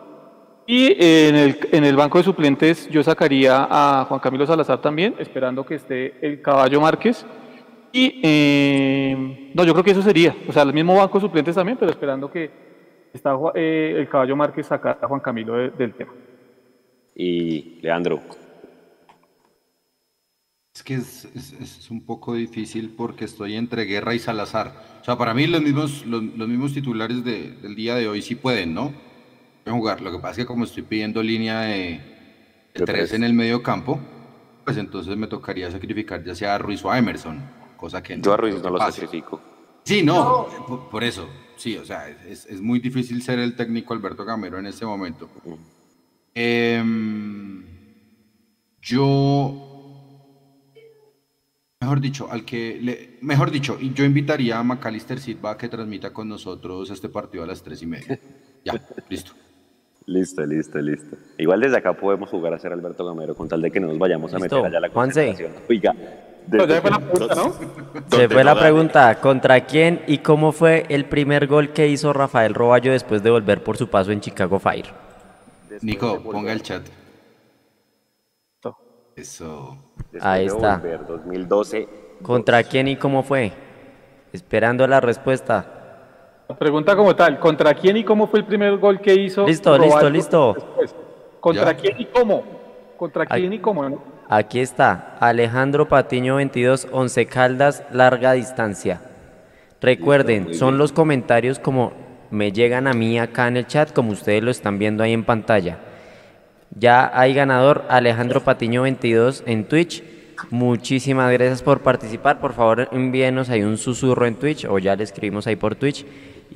Y 0.67 0.97
en 1.03 1.35
el, 1.35 1.59
en 1.73 1.85
el 1.85 1.97
banco 1.97 2.19
de 2.19 2.25
suplentes 2.25 2.89
yo 2.89 3.03
sacaría 3.03 3.67
a 3.69 4.05
Juan 4.09 4.21
Camilo 4.21 4.47
Salazar 4.47 4.81
también, 4.81 5.15
esperando 5.19 5.67
que 5.67 5.75
esté 5.75 6.15
el 6.25 6.41
caballo 6.41 6.81
Márquez 6.81 7.27
y 7.93 8.21
eh, 8.23 9.51
no, 9.55 9.65
yo 9.65 9.73
creo 9.73 9.85
que 9.85 9.91
eso 9.91 10.03
sería, 10.03 10.35
o 10.49 10.53
sea, 10.53 10.63
el 10.63 10.73
mismo 10.73 10.97
banco 10.97 11.19
de 11.19 11.23
suplentes 11.23 11.55
también, 11.55 11.77
pero 11.79 11.91
esperando 11.91 12.31
que 12.31 12.51
está 13.13 13.37
eh, 13.55 13.97
el 13.99 14.09
caballo 14.09 14.35
Márquez 14.35 14.67
sacar 14.67 14.99
a 15.01 15.07
Juan 15.07 15.21
Camilo 15.21 15.55
del 15.55 15.95
tema. 15.95 16.13
Y 17.15 17.79
Leandro. 17.83 18.21
Es 20.75 20.83
que 20.83 20.95
es, 20.95 21.27
es, 21.35 21.91
un 21.91 22.01
poco 22.01 22.35
difícil 22.35 22.95
porque 22.97 23.27
estoy 23.27 23.57
entre 23.57 23.85
Guerra 23.85 24.15
y 24.15 24.19
Salazar. 24.19 25.01
O 25.03 25.05
sea, 25.05 25.19
para 25.19 25.35
mí 25.35 25.47
los 25.47 25.63
mismos, 25.63 26.07
los, 26.07 26.23
mismos 26.23 26.73
titulares 26.73 27.23
del 27.25 27.75
día 27.75 27.95
de 27.95 28.09
hoy 28.09 28.23
sí 28.23 28.35
pueden, 28.37 28.73
¿no? 28.73 28.93
Pueden 29.65 29.79
jugar. 29.79 30.01
Lo 30.01 30.11
que 30.11 30.19
pasa 30.19 30.31
es 30.31 30.37
que 30.39 30.47
como 30.47 30.65
estoy 30.65 30.83
pidiendo 30.83 31.23
línea 31.23 31.61
de, 31.61 32.01
tres 32.73 33.13
en 33.13 33.23
el 33.23 33.35
medio 33.35 33.63
campo, 33.63 34.01
pues 34.65 34.79
entonces 34.79 35.15
me 35.17 35.27
tocaría 35.27 35.71
sacrificar 35.71 36.25
ya 36.25 36.35
sea 36.35 36.55
a 36.55 36.59
Ruiz 36.59 36.83
o 36.85 36.91
a 36.91 36.99
Emerson 36.99 37.63
cosa 37.83 38.01
que 38.01 38.17
Yo 38.21 38.33
a 38.33 38.37
Ruiz 38.37 38.63
no 38.63 38.71
lo 38.71 38.79
sacrifico. 38.79 39.41
Sí, 39.83 40.05
no, 40.05 40.47
Por, 40.89 41.03
eso, 41.03 41.29
sí, 41.57 41.77
o 41.77 41.85
sea, 41.85 42.09
es, 42.09 42.47
es, 42.47 42.61
muy 42.61 42.79
difícil 42.79 43.21
ser 43.21 43.41
el 43.41 43.57
técnico 43.57 43.93
Alberto 43.93 44.25
Gamero 44.25 44.61
en 44.61 44.67
este 44.67 44.87
momento. 44.87 45.29
Em, 46.33 47.65
yo 48.81 49.72
Mejor 51.83 52.01
dicho, 52.01 52.29
al 52.31 52.45
que 52.45 52.79
le, 52.81 53.19
mejor 53.23 53.51
dicho, 53.51 53.77
yo 53.81 54.05
invitaría 54.05 54.57
a 54.57 54.63
Macalister 54.63 55.19
Silva 55.19 55.51
a 55.51 55.59
que 55.59 55.69
transmita 55.69 56.13
con 56.13 56.29
nosotros 56.29 56.89
este 56.91 57.09
partido 57.09 57.43
a 57.43 57.47
las 57.49 57.61
tres 57.61 57.83
y 57.83 57.87
media. 57.87 58.19
Ya, 58.65 58.81
listo. 59.09 59.33
Listo, 60.07 60.47
listo, 60.47 60.79
listo. 60.81 61.17
Igual 61.37 61.63
desde 61.63 61.79
acá 61.79 61.95
podemos 61.95 62.31
jugar 62.31 62.55
a 62.55 62.59
ser 62.61 62.73
Alberto 62.73 63.05
Gamero 63.05 63.35
con 63.35 63.49
tal 63.49 63.61
de 63.61 63.73
que 63.73 63.81
no 63.81 63.89
nos 63.89 63.99
vayamos 63.99 64.33
a 64.33 64.39
meter 64.39 64.65
allá 64.65 64.79
a 64.79 64.81
la 64.81 64.91
concentración. 64.91 65.51
Oiga, 65.69 65.93
desde... 66.47 66.81
fue 66.81 66.91
la 66.93 67.01
pregunta, 67.01 67.35
¿no? 67.35 67.55
Se 68.09 68.29
fue 68.29 68.45
la 68.45 68.57
pregunta, 68.57 69.21
¿contra 69.21 69.67
quién 69.67 70.03
y 70.07 70.19
cómo 70.19 70.53
fue 70.53 70.87
el 70.91 71.07
primer 71.07 71.49
gol 71.49 71.73
que 71.73 71.89
hizo 71.89 72.13
Rafael 72.13 72.55
Roballo 72.55 72.93
después 72.93 73.25
de 73.25 73.31
volver 73.31 73.65
por 73.65 73.77
su 73.77 73.89
paso 73.89 74.13
en 74.13 74.21
Chicago 74.21 74.61
Fire? 74.61 74.87
Nico, 75.81 76.23
ponga 76.23 76.53
el 76.53 76.63
chat. 76.63 76.87
Eso. 79.17 79.82
Ahí 80.21 80.47
está. 80.47 80.79
2012. 81.09 81.89
¿Contra 82.23 82.63
quién 82.63 82.89
y 82.89 82.97
cómo 82.97 83.23
fue? 83.23 83.53
Esperando 84.33 84.87
la 84.87 85.01
respuesta. 85.01 85.67
La 86.49 86.57
pregunta 86.57 86.95
como 86.95 87.17
tal, 87.17 87.39
¿contra 87.39 87.75
quién 87.75 87.97
y 87.97 88.05
cómo 88.05 88.27
fue 88.27 88.41
el 88.41 88.47
primer 88.47 88.77
gol 88.77 89.01
que 89.01 89.15
hizo? 89.15 89.47
Listo, 89.47 89.77
listo, 89.79 90.11
listo. 90.11 90.57
¿Contra 91.41 91.75
quién 91.75 92.01
y 92.01 92.07
cómo? 92.07 92.43
¿Contra 92.97 93.27
quién 93.27 93.53
y 93.53 93.59
cómo? 93.59 94.03
Aquí 94.29 94.61
está, 94.61 95.17
Alejandro 95.21 95.89
Patiño 95.89 96.37
22, 96.37 96.89
11 96.91 97.27
Caldas, 97.27 97.85
larga 97.91 98.33
distancia. 98.33 99.01
Recuerden, 99.81 100.55
son 100.55 100.79
los 100.79 100.93
comentarios 100.93 101.59
como 101.59 101.93
me 102.31 102.53
llegan 102.53 102.87
a 102.87 102.93
mí 102.93 103.19
acá 103.19 103.49
en 103.49 103.59
el 103.59 103.67
chat, 103.67 103.93
como 103.93 104.13
ustedes 104.13 104.43
lo 104.43 104.51
están 104.51 104.79
viendo 104.79 105.03
ahí 105.03 105.13
en 105.13 105.25
pantalla. 105.25 105.79
Ya 106.75 107.11
hay 107.15 107.35
ganador 107.35 107.85
Alejandro 107.89 108.43
Patiño 108.43 108.83
22 108.83 109.45
en 109.47 109.65
Twitch. 109.65 110.03
Muchísimas 110.51 111.31
gracias 111.33 111.63
por 111.63 111.81
participar. 111.81 112.41
Por 112.41 112.53
favor, 112.55 112.89
envíenos 112.93 113.51
ahí 113.51 113.63
un 113.63 113.77
susurro 113.79 114.27
en 114.27 114.37
Twitch 114.37 114.65
o 114.65 114.79
ya 114.79 114.97
le 114.97 115.05
escribimos 115.05 115.47
ahí 115.47 115.57
por 115.57 115.75
Twitch. 115.77 116.05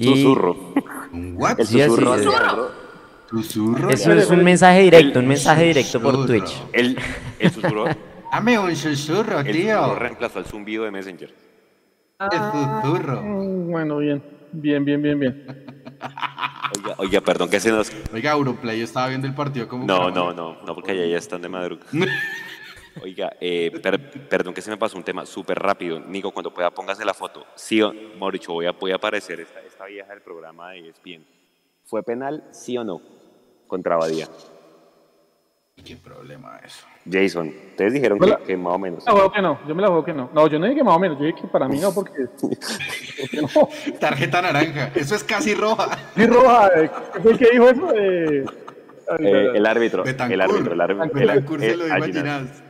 Susurro. 0.01 0.75
¿What? 1.12 1.59
susurro. 1.62 2.17
Eso 3.91 4.12
es 4.12 4.31
un 4.31 4.45
mensaje 4.45 4.83
directo, 4.83 5.19
un 5.19 5.29
mensaje 5.29 5.64
directo 5.64 6.01
por 6.01 6.27
Twitch. 6.27 6.62
El, 6.73 6.97
el 7.39 7.51
susurro. 7.51 7.85
Dame 8.33 8.59
un 8.59 8.75
susurro, 8.77 9.43
tío. 9.45 9.53
El 9.53 9.62
susurro 9.62 9.95
reemplazó 9.99 10.39
el 10.41 10.45
zumbido 10.47 10.85
de 10.85 10.91
Messenger. 10.91 11.35
el 12.21 12.83
susurro. 12.83 13.23
Bueno, 13.23 13.99
bien. 13.99 14.23
Bien, 14.53 14.85
bien, 14.85 15.03
bien, 15.03 15.19
bien. 15.19 15.64
Oiga, 16.99 17.20
perdón 17.20 17.51
que 17.51 17.61
se 17.61 17.70
nos. 17.70 17.92
Oiga, 18.12 18.32
Europlay, 18.32 18.78
yo 18.78 18.84
estaba 18.84 19.09
viendo 19.09 19.26
el 19.26 19.34
partido 19.34 19.68
como. 19.68 19.84
No, 19.84 20.11
no, 20.11 20.32
no, 20.32 20.57
no, 20.62 20.74
porque 20.74 20.92
allá 20.92 21.07
ya 21.07 21.18
están 21.18 21.42
de 21.42 21.49
madrugada. 21.49 21.90
Oiga, 23.03 23.30
eh, 23.40 23.70
perdón 24.30 24.55
que 24.55 24.62
se 24.62 24.70
me 24.70 24.78
pasó 24.78 24.97
un 24.97 25.05
tema 25.05 25.26
súper 25.26 25.59
rápido. 25.59 26.01
Nico, 26.01 26.32
cuando 26.32 26.53
pueda, 26.53 26.70
póngase 26.70 27.05
la 27.05 27.12
foto. 27.12 27.44
Sí, 27.55 27.82
Mauricio, 28.18 28.55
voy 28.55 28.66
a, 28.66 28.72
voy 28.72 28.92
a 28.92 28.94
aparecer 28.97 29.40
esta, 29.40 29.61
esta 29.61 29.84
vieja 29.84 30.09
del 30.09 30.22
programa 30.22 30.70
de 30.70 30.88
ESPN. 30.88 31.26
¿Fue 31.84 32.03
penal, 32.03 32.44
sí 32.53 32.78
o 32.78 32.84
no? 32.84 33.03
Contra 33.66 33.97
Badía. 33.97 34.28
¿Qué 35.85 35.97
problema 35.97 36.59
eso? 36.64 36.87
Jason, 37.09 37.53
ustedes 37.70 37.93
dijeron 37.93 38.18
que, 38.18 38.35
que, 38.47 38.57
más 38.57 38.74
o 38.74 38.79
menos. 38.79 39.05
Yo 39.05 39.12
me 39.12 39.12
la 39.12 39.20
juego 39.20 39.33
que 39.33 39.43
no, 39.43 39.68
yo 39.68 39.74
me 39.74 39.83
la 39.83 39.89
juego 39.89 40.05
que 40.05 40.12
no. 40.14 40.31
No, 40.33 40.47
yo 40.49 40.59
no 40.59 40.64
dije 40.66 40.79
que 40.79 40.85
más 40.85 40.97
o 40.97 40.99
menos, 40.99 41.18
yo 41.18 41.27
dije 41.27 41.43
que 41.43 41.49
para 41.49 41.68
mí 41.68 41.79
no, 41.79 41.93
porque. 41.93 42.27
no. 43.35 43.68
Tarjeta 44.01 44.43
naranja, 44.43 44.91
eso 44.95 45.14
es 45.14 45.22
casi 45.22 45.55
roja. 45.55 45.97
Sí, 46.16 46.27
roja. 46.27 46.68
Eh, 46.77 46.91
¿Qué 47.12 47.20
fue 47.20 47.33
el 47.33 47.39
que 47.39 47.51
dijo 47.53 47.68
eso? 47.68 47.95
Eh, 47.95 48.45
eh, 49.18 49.51
el 49.55 49.66
árbitro. 49.66 50.03
El 50.05 50.41
árbitro, 50.41 50.72
el 50.72 50.81
árbitro. 50.81 51.20
El 51.20 51.31
árbitro. 51.31 51.59
se 51.61 51.77
lo 51.77 51.87
imaginas. 51.87 52.62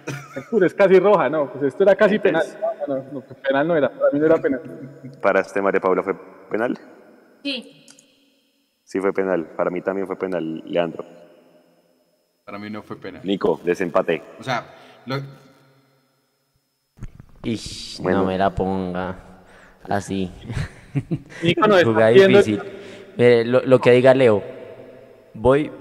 Es 0.63 0.75
casi 0.75 0.99
roja, 0.99 1.31
no, 1.31 1.51
pues 1.51 1.65
esto 1.65 1.85
era 1.85 1.95
casi 1.95 2.19
penal. 2.19 2.45
No, 2.87 2.97
no, 2.97 3.05
no, 3.13 3.21
pues 3.21 3.39
penal 3.41 3.69
no 3.69 3.77
era, 3.77 3.89
para 3.89 4.11
mí 4.13 4.19
no 4.19 4.27
era 4.27 4.37
penal. 4.37 4.61
¿Para 5.23 5.41
este 5.41 5.63
María 5.63 5.81
Paula 5.81 6.03
fue 6.03 6.15
penal? 6.51 6.79
Sí. 7.43 7.87
Sí 8.85 9.01
fue 9.01 9.13
penal, 9.13 9.47
para 9.57 9.71
mí 9.71 9.81
también 9.81 10.07
fue 10.07 10.19
penal, 10.19 10.63
Leandro. 10.67 11.05
Para 12.47 12.61
mí 12.61 12.71
no 12.71 12.81
fue 12.81 12.95
penal. 12.95 13.23
Nico, 13.25 13.61
desempate. 13.65 14.23
O 14.39 14.43
sea, 14.45 14.65
lo... 15.05 15.17
no 18.01 18.25
me 18.25 18.39
la 18.39 18.55
ponga 18.55 19.17
así. 19.89 20.31
Nico 21.43 21.67
no 21.67 21.77
está 21.77 22.07
difícil. 22.07 22.63
lo, 23.17 23.81
que 23.81 23.91
diga 23.91 24.15
Leo. 24.15 24.45
Voy 25.35 25.73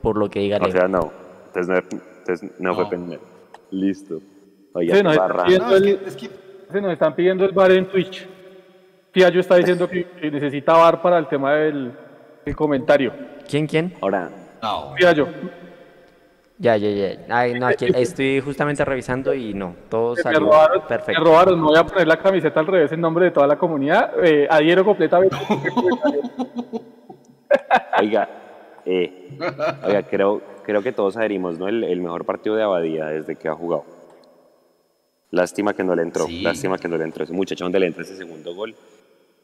por 0.00 0.16
lo 0.16 0.30
que 0.30 0.40
diga 0.40 0.58
Leo. 0.58 0.68
O 0.68 0.72
sea, 0.72 0.88
no. 0.88 1.12
Entonces 1.48 2.50
no, 2.60 2.74
fue 2.74 2.88
penal. 2.88 3.20
Listo. 3.70 4.22
Oye, 4.72 4.94
sí, 4.96 5.02
nos, 5.02 5.12
están 5.12 5.44
pidiendo 5.44 5.76
el, 5.76 5.88
es 6.06 6.16
que... 6.16 6.30
se 6.72 6.80
nos 6.80 6.92
están 6.94 7.14
pidiendo 7.14 7.44
el 7.44 7.52
bar 7.52 7.72
en 7.72 7.88
Twitch. 7.90 8.26
yo 9.12 9.28
está 9.40 9.56
diciendo 9.56 9.86
que, 9.86 10.06
necesita 10.32 10.78
bar 10.78 11.02
para 11.02 11.18
el 11.18 11.28
tema 11.28 11.56
del, 11.56 11.92
comentario. 12.54 13.12
¿Quién, 13.46 13.66
quién? 13.66 13.92
Ahora. 14.00 14.30
No. 14.62 14.96
yo. 14.96 15.26
Ya, 16.58 16.76
ya, 16.76 16.88
ya. 16.88 17.18
Ay, 17.28 17.54
no, 17.54 17.66
aquí 17.66 17.86
estoy 17.94 18.40
justamente 18.40 18.84
revisando 18.84 19.34
y 19.34 19.52
no, 19.52 19.76
todo 19.90 20.16
salió 20.16 20.50
perfecto. 20.88 21.20
Me 21.20 21.26
robaron, 21.26 21.60
me 21.60 21.66
voy 21.66 21.78
a 21.78 21.84
poner 21.84 22.08
la 22.08 22.16
camiseta 22.16 22.60
al 22.60 22.66
revés 22.66 22.92
en 22.92 23.00
nombre 23.00 23.26
de 23.26 23.30
toda 23.30 23.46
la 23.46 23.56
comunidad. 23.56 24.12
Eh, 24.24 24.46
adhiero 24.48 24.84
completamente. 24.84 25.36
oiga, 28.00 28.28
eh, 28.86 29.28
oiga, 29.84 30.02
creo, 30.04 30.40
creo 30.64 30.82
que 30.82 30.92
todos 30.92 31.16
adherimos, 31.16 31.58
¿no? 31.58 31.68
El, 31.68 31.84
el, 31.84 32.00
mejor 32.00 32.24
partido 32.24 32.56
de 32.56 32.62
Abadía 32.62 33.06
desde 33.06 33.36
que 33.36 33.48
ha 33.48 33.54
jugado. 33.54 33.84
Lástima 35.30 35.74
que 35.74 35.84
no 35.84 35.94
le 35.94 36.02
entró, 36.02 36.26
lástima 36.42 36.78
que 36.78 36.88
no 36.88 36.96
le 36.96 37.04
entró. 37.04 37.24
Ese 37.24 37.34
muchacho 37.34 37.64
donde 37.64 37.80
le 37.80 37.86
entra 37.86 38.02
ese 38.02 38.16
segundo 38.16 38.54
gol 38.54 38.74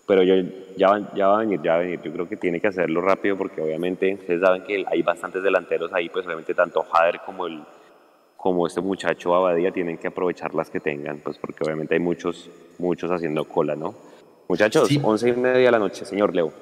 pero 0.07 0.23
yo, 0.23 0.35
ya, 0.77 1.11
ya 1.15 1.29
va 1.29 1.37
a 1.37 1.41
venir, 1.41 1.61
ya 1.63 1.73
va 1.73 1.79
a 1.79 1.81
venir. 1.83 2.01
Yo 2.03 2.13
creo 2.13 2.29
que 2.29 2.37
tiene 2.37 2.61
que 2.61 2.69
hacerlo 2.69 3.01
rápido 3.01 3.37
porque 3.37 3.61
obviamente 3.61 4.15
ustedes 4.15 4.41
saben 4.41 4.63
que 4.65 4.85
hay 4.87 5.03
bastantes 5.03 5.43
delanteros 5.43 5.93
ahí, 5.93 6.09
pues 6.09 6.27
obviamente 6.27 6.55
tanto 6.55 6.83
Jader 6.83 7.21
como 7.25 7.47
el 7.47 7.63
como 8.43 8.67
este 8.67 8.81
muchacho 8.81 9.37
Abadía 9.37 9.71
tienen 9.71 9.99
que 9.99 10.09
aprovechar 10.09 10.53
las 10.53 10.69
que 10.69 10.81
tengan, 10.81 11.19
pues 11.19 11.39
porque 11.39 11.63
obviamente 11.63 11.95
hay 11.95 12.01
muchos, 12.01 12.51
muchos 12.77 13.09
haciendo 13.13 13.45
cola, 13.45 13.77
¿no? 13.77 13.95
Muchachos, 14.49 14.91
once 15.05 15.29
y 15.29 15.33
media 15.33 15.67
de 15.67 15.71
la 15.71 15.79
noche, 15.79 16.05
señor 16.05 16.35
Leo. 16.35 16.53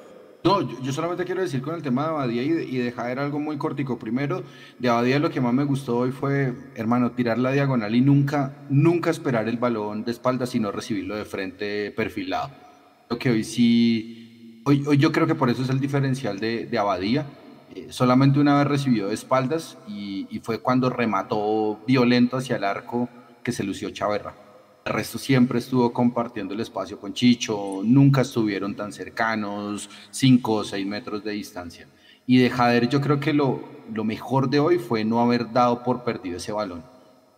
No, 0.43 0.61
yo, 0.79 0.91
solamente 0.91 1.25
quiero 1.25 1.41
decir 1.41 1.63
con 1.63 1.73
el 1.73 1.81
tema 1.81 2.03
de 2.03 2.09
Abadía 2.09 2.43
y 2.43 2.49
de, 2.49 2.63
y 2.65 2.77
de 2.77 2.91
Jader 2.91 3.17
algo 3.17 3.39
muy 3.39 3.57
cortico. 3.57 3.97
Primero, 3.97 4.43
de 4.77 4.89
Abadía 4.89 5.17
lo 5.17 5.31
que 5.31 5.41
más 5.41 5.53
me 5.53 5.63
gustó 5.63 5.97
hoy 5.97 6.11
fue, 6.11 6.53
hermano, 6.75 7.11
tirar 7.13 7.39
la 7.39 7.51
diagonal 7.51 7.95
y 7.95 8.01
nunca, 8.01 8.53
nunca 8.69 9.09
esperar 9.09 9.47
el 9.47 9.57
balón 9.57 10.03
de 10.03 10.11
espalda, 10.11 10.45
sino 10.45 10.71
recibirlo 10.71 11.15
de 11.15 11.25
frente 11.25 11.91
perfilado 11.91 12.70
que 13.17 13.29
hoy 13.29 13.43
sí, 13.43 14.61
hoy, 14.65 14.83
hoy 14.87 14.97
yo 14.97 15.11
creo 15.11 15.27
que 15.27 15.35
por 15.35 15.49
eso 15.49 15.63
es 15.63 15.69
el 15.69 15.79
diferencial 15.79 16.39
de, 16.39 16.65
de 16.65 16.77
Abadía. 16.77 17.25
Eh, 17.73 17.87
solamente 17.89 18.39
una 18.39 18.57
vez 18.57 18.67
recibió 18.67 19.07
de 19.07 19.13
espaldas 19.13 19.77
y, 19.87 20.27
y, 20.29 20.39
fue 20.39 20.59
cuando 20.59 20.89
remató 20.89 21.79
violento 21.87 22.37
hacia 22.37 22.57
el 22.57 22.65
arco 22.65 23.07
que 23.43 23.51
se 23.51 23.63
lució 23.63 23.89
Chaverra. 23.91 24.35
El 24.83 24.93
resto 24.93 25.17
siempre 25.17 25.59
estuvo 25.59 25.93
compartiendo 25.93 26.53
el 26.53 26.59
espacio 26.59 26.99
con 26.99 27.13
Chicho, 27.13 27.81
nunca 27.83 28.21
estuvieron 28.21 28.75
tan 28.75 28.91
cercanos, 28.91 29.89
5 30.09 30.53
o 30.53 30.63
6 30.63 30.85
metros 30.87 31.23
de 31.23 31.31
distancia. 31.31 31.87
Y 32.25 32.37
de 32.37 32.49
Jader 32.49 32.89
yo 32.89 32.99
creo 32.99 33.19
que 33.19 33.33
lo, 33.33 33.63
lo 33.93 34.03
mejor 34.03 34.49
de 34.49 34.59
hoy 34.59 34.79
fue 34.79 35.05
no 35.05 35.21
haber 35.21 35.51
dado 35.51 35.83
por 35.83 36.03
perdido 36.03 36.37
ese 36.37 36.51
balón, 36.51 36.83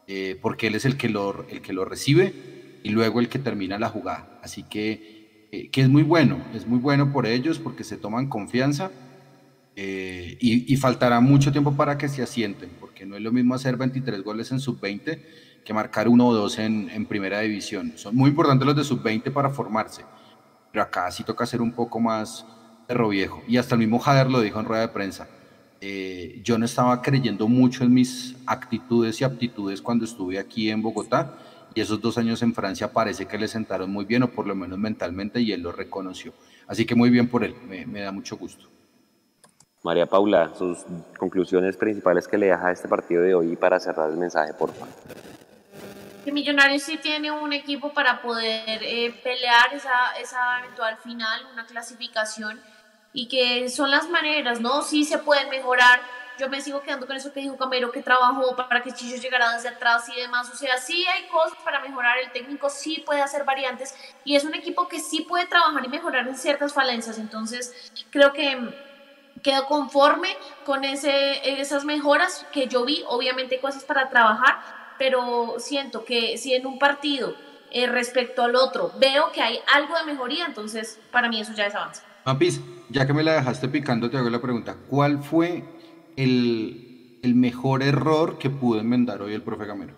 eh, 0.07 0.37
porque 0.41 0.67
él 0.67 0.75
es 0.75 0.85
el 0.85 0.97
que, 0.97 1.09
lo, 1.09 1.45
el 1.49 1.61
que 1.61 1.73
lo 1.73 1.85
recibe 1.85 2.79
y 2.83 2.89
luego 2.89 3.19
el 3.19 3.29
que 3.29 3.39
termina 3.39 3.77
la 3.77 3.89
jugada. 3.89 4.39
Así 4.41 4.63
que 4.63 5.22
eh, 5.53 5.69
que 5.69 5.81
es 5.81 5.87
muy 5.87 6.01
bueno, 6.01 6.39
es 6.55 6.65
muy 6.65 6.79
bueno 6.79 7.13
por 7.13 7.27
ellos 7.27 7.59
porque 7.59 7.83
se 7.83 7.95
toman 7.95 8.27
confianza 8.27 8.89
eh, 9.75 10.35
y, 10.39 10.75
faltará 10.77 11.19
mucho 11.19 11.51
tiempo 11.51 11.73
para 11.75 11.95
que 11.95 12.09
se 12.09 12.23
asienten, 12.23 12.71
porque 12.79 13.05
no 13.05 13.15
es 13.15 13.21
lo 13.21 13.31
mismo 13.31 13.53
hacer 13.53 13.77
23 13.77 14.23
goles 14.23 14.51
en 14.51 14.59
sub-20 14.59 15.21
que 15.63 15.73
marcar 15.75 16.07
uno 16.07 16.29
o 16.29 16.33
dos 16.33 16.57
en, 16.57 16.89
en, 16.89 17.05
primera 17.05 17.41
división. 17.41 17.93
Son 17.97 18.15
muy 18.15 18.31
importantes 18.31 18.65
los 18.65 18.75
de 18.75 18.83
sub-20 18.83 19.31
para 19.31 19.51
formarse, 19.51 20.01
pero 20.71 20.81
acá 20.81 21.11
sí 21.11 21.23
toca 21.23 21.45
ser 21.45 21.61
un 21.61 21.71
poco 21.71 21.99
más 21.99 22.47
perro 22.87 23.09
viejo. 23.09 23.43
Y 23.47 23.57
hasta 23.57 23.75
el 23.75 23.79
mismo 23.79 23.99
Jader 23.99 24.31
lo 24.31 24.41
dijo 24.41 24.59
en 24.59 24.65
rueda 24.65 24.81
de 24.81 24.87
prensa. 24.87 25.27
Eh, 25.81 26.41
yo 26.43 26.57
no 26.57 26.65
estaba 26.65 26.99
creyendo 27.03 27.47
mucho 27.47 27.83
en 27.83 27.93
mis 27.93 28.35
actitudes 28.47 29.21
y 29.21 29.23
aptitudes 29.23 29.83
cuando 29.83 30.05
estuve 30.05 30.39
aquí 30.39 30.71
en 30.71 30.81
Bogotá 30.81 31.37
y 31.75 31.81
esos 31.81 31.99
dos 32.01 32.17
años 32.17 32.41
en 32.41 32.53
Francia 32.53 32.91
parece 32.91 33.25
que 33.25 33.37
le 33.37 33.47
sentaron 33.47 33.91
muy 33.91 34.05
bien, 34.05 34.23
o 34.23 34.31
por 34.31 34.47
lo 34.47 34.55
menos 34.55 34.77
mentalmente, 34.77 35.41
y 35.41 35.51
él 35.51 35.61
lo 35.61 35.71
reconoció. 35.71 36.33
Así 36.67 36.85
que 36.85 36.95
muy 36.95 37.09
bien 37.09 37.27
por 37.27 37.43
él, 37.43 37.55
me, 37.65 38.01
da 38.01 38.11
mucho 38.11 38.37
gusto. 38.37 38.69
María 39.83 40.05
Paula, 40.05 40.53
sus 40.57 40.79
conclusiones 41.17 41.75
principales 41.75 42.27
que 42.27 42.37
le 42.37 42.47
deja 42.47 42.67
a 42.67 42.71
este 42.71 42.87
partido 42.87 43.21
de 43.21 43.35
hoy 43.35 43.55
para 43.55 43.79
cerrar 43.79 44.09
el 44.09 44.17
mensaje, 44.17 44.53
por 44.53 44.73
favor. 44.73 44.93
que 46.23 46.31
Millonarios 46.31 46.83
sí 46.83 46.97
tiene 46.97 47.31
un 47.31 47.51
equipo 47.51 47.91
para 47.93 48.21
poder 48.21 48.81
eh, 48.81 49.13
pelear 49.23 49.73
esa, 49.73 50.15
esa 50.21 50.59
eventual 50.63 50.97
final, 51.03 51.41
una 51.51 51.65
clasificación, 51.65 52.61
y 53.11 53.27
que 53.27 53.69
son 53.69 53.91
las 53.91 54.09
maneras, 54.09 54.61
¿no? 54.61 54.81
Sí 54.81 55.03
se 55.03 55.17
pueden 55.17 55.49
mejorar. 55.49 56.01
Yo 56.39 56.49
me 56.49 56.61
sigo 56.61 56.81
quedando 56.81 57.05
con 57.05 57.15
eso 57.15 57.31
que 57.31 57.41
dijo 57.41 57.57
Camero, 57.57 57.91
que 57.91 58.01
trabajó 58.01 58.55
para 58.55 58.81
que 58.81 58.91
Chicho 58.91 59.21
llegara 59.21 59.53
desde 59.53 59.69
atrás 59.69 60.07
y 60.09 60.19
demás. 60.19 60.49
O 60.51 60.55
sea, 60.55 60.77
sí 60.77 61.05
hay 61.05 61.27
cosas 61.27 61.57
para 61.63 61.79
mejorar. 61.79 62.17
El 62.17 62.31
técnico 62.31 62.69
sí 62.69 63.03
puede 63.05 63.21
hacer 63.21 63.43
variantes 63.43 63.93
y 64.23 64.35
es 64.35 64.43
un 64.43 64.55
equipo 64.55 64.87
que 64.87 64.99
sí 64.99 65.21
puede 65.21 65.45
trabajar 65.45 65.85
y 65.85 65.89
mejorar 65.89 66.27
en 66.27 66.35
ciertas 66.35 66.73
falencias. 66.73 67.17
Entonces, 67.17 67.91
creo 68.09 68.33
que 68.33 68.73
quedo 69.43 69.65
conforme 69.67 70.35
con 70.65 70.83
ese, 70.83 71.61
esas 71.61 71.85
mejoras 71.85 72.45
que 72.51 72.67
yo 72.67 72.85
vi. 72.85 73.03
Obviamente, 73.07 73.59
cosas 73.59 73.83
para 73.83 74.09
trabajar, 74.09 74.95
pero 74.97 75.55
siento 75.59 76.05
que 76.05 76.37
si 76.37 76.53
en 76.53 76.65
un 76.65 76.79
partido 76.79 77.35
eh, 77.71 77.87
respecto 77.87 78.43
al 78.43 78.55
otro 78.55 78.91
veo 78.99 79.31
que 79.31 79.41
hay 79.41 79.59
algo 79.73 79.97
de 79.97 80.05
mejoría, 80.05 80.45
entonces 80.45 80.99
para 81.11 81.27
mí 81.27 81.41
eso 81.41 81.53
ya 81.53 81.65
es 81.65 81.75
avance. 81.75 82.01
Pampis, 82.23 82.61
ya 82.89 83.05
que 83.05 83.13
me 83.13 83.23
la 83.23 83.33
dejaste 83.33 83.67
picando, 83.67 84.09
te 84.09 84.17
hago 84.17 84.29
la 84.29 84.39
pregunta. 84.39 84.77
¿Cuál 84.89 85.23
fue 85.23 85.63
el, 86.17 87.19
el 87.21 87.35
mejor 87.35 87.83
error 87.83 88.37
que 88.37 88.49
pudo 88.49 88.79
enmendar 88.79 89.21
hoy 89.21 89.33
el 89.33 89.41
profe 89.41 89.65
Gamero? 89.65 89.93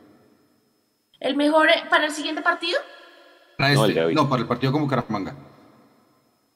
¿El 1.19 1.35
mejor 1.35 1.69
eh, 1.69 1.83
para 1.89 2.05
el 2.05 2.11
siguiente 2.11 2.41
partido? 2.41 2.79
Para 3.57 3.73
este, 3.73 4.13
no, 4.13 4.29
para 4.29 4.41
el 4.41 4.47
partido 4.47 4.71
como 4.71 4.87
Caramanga. 4.87 5.35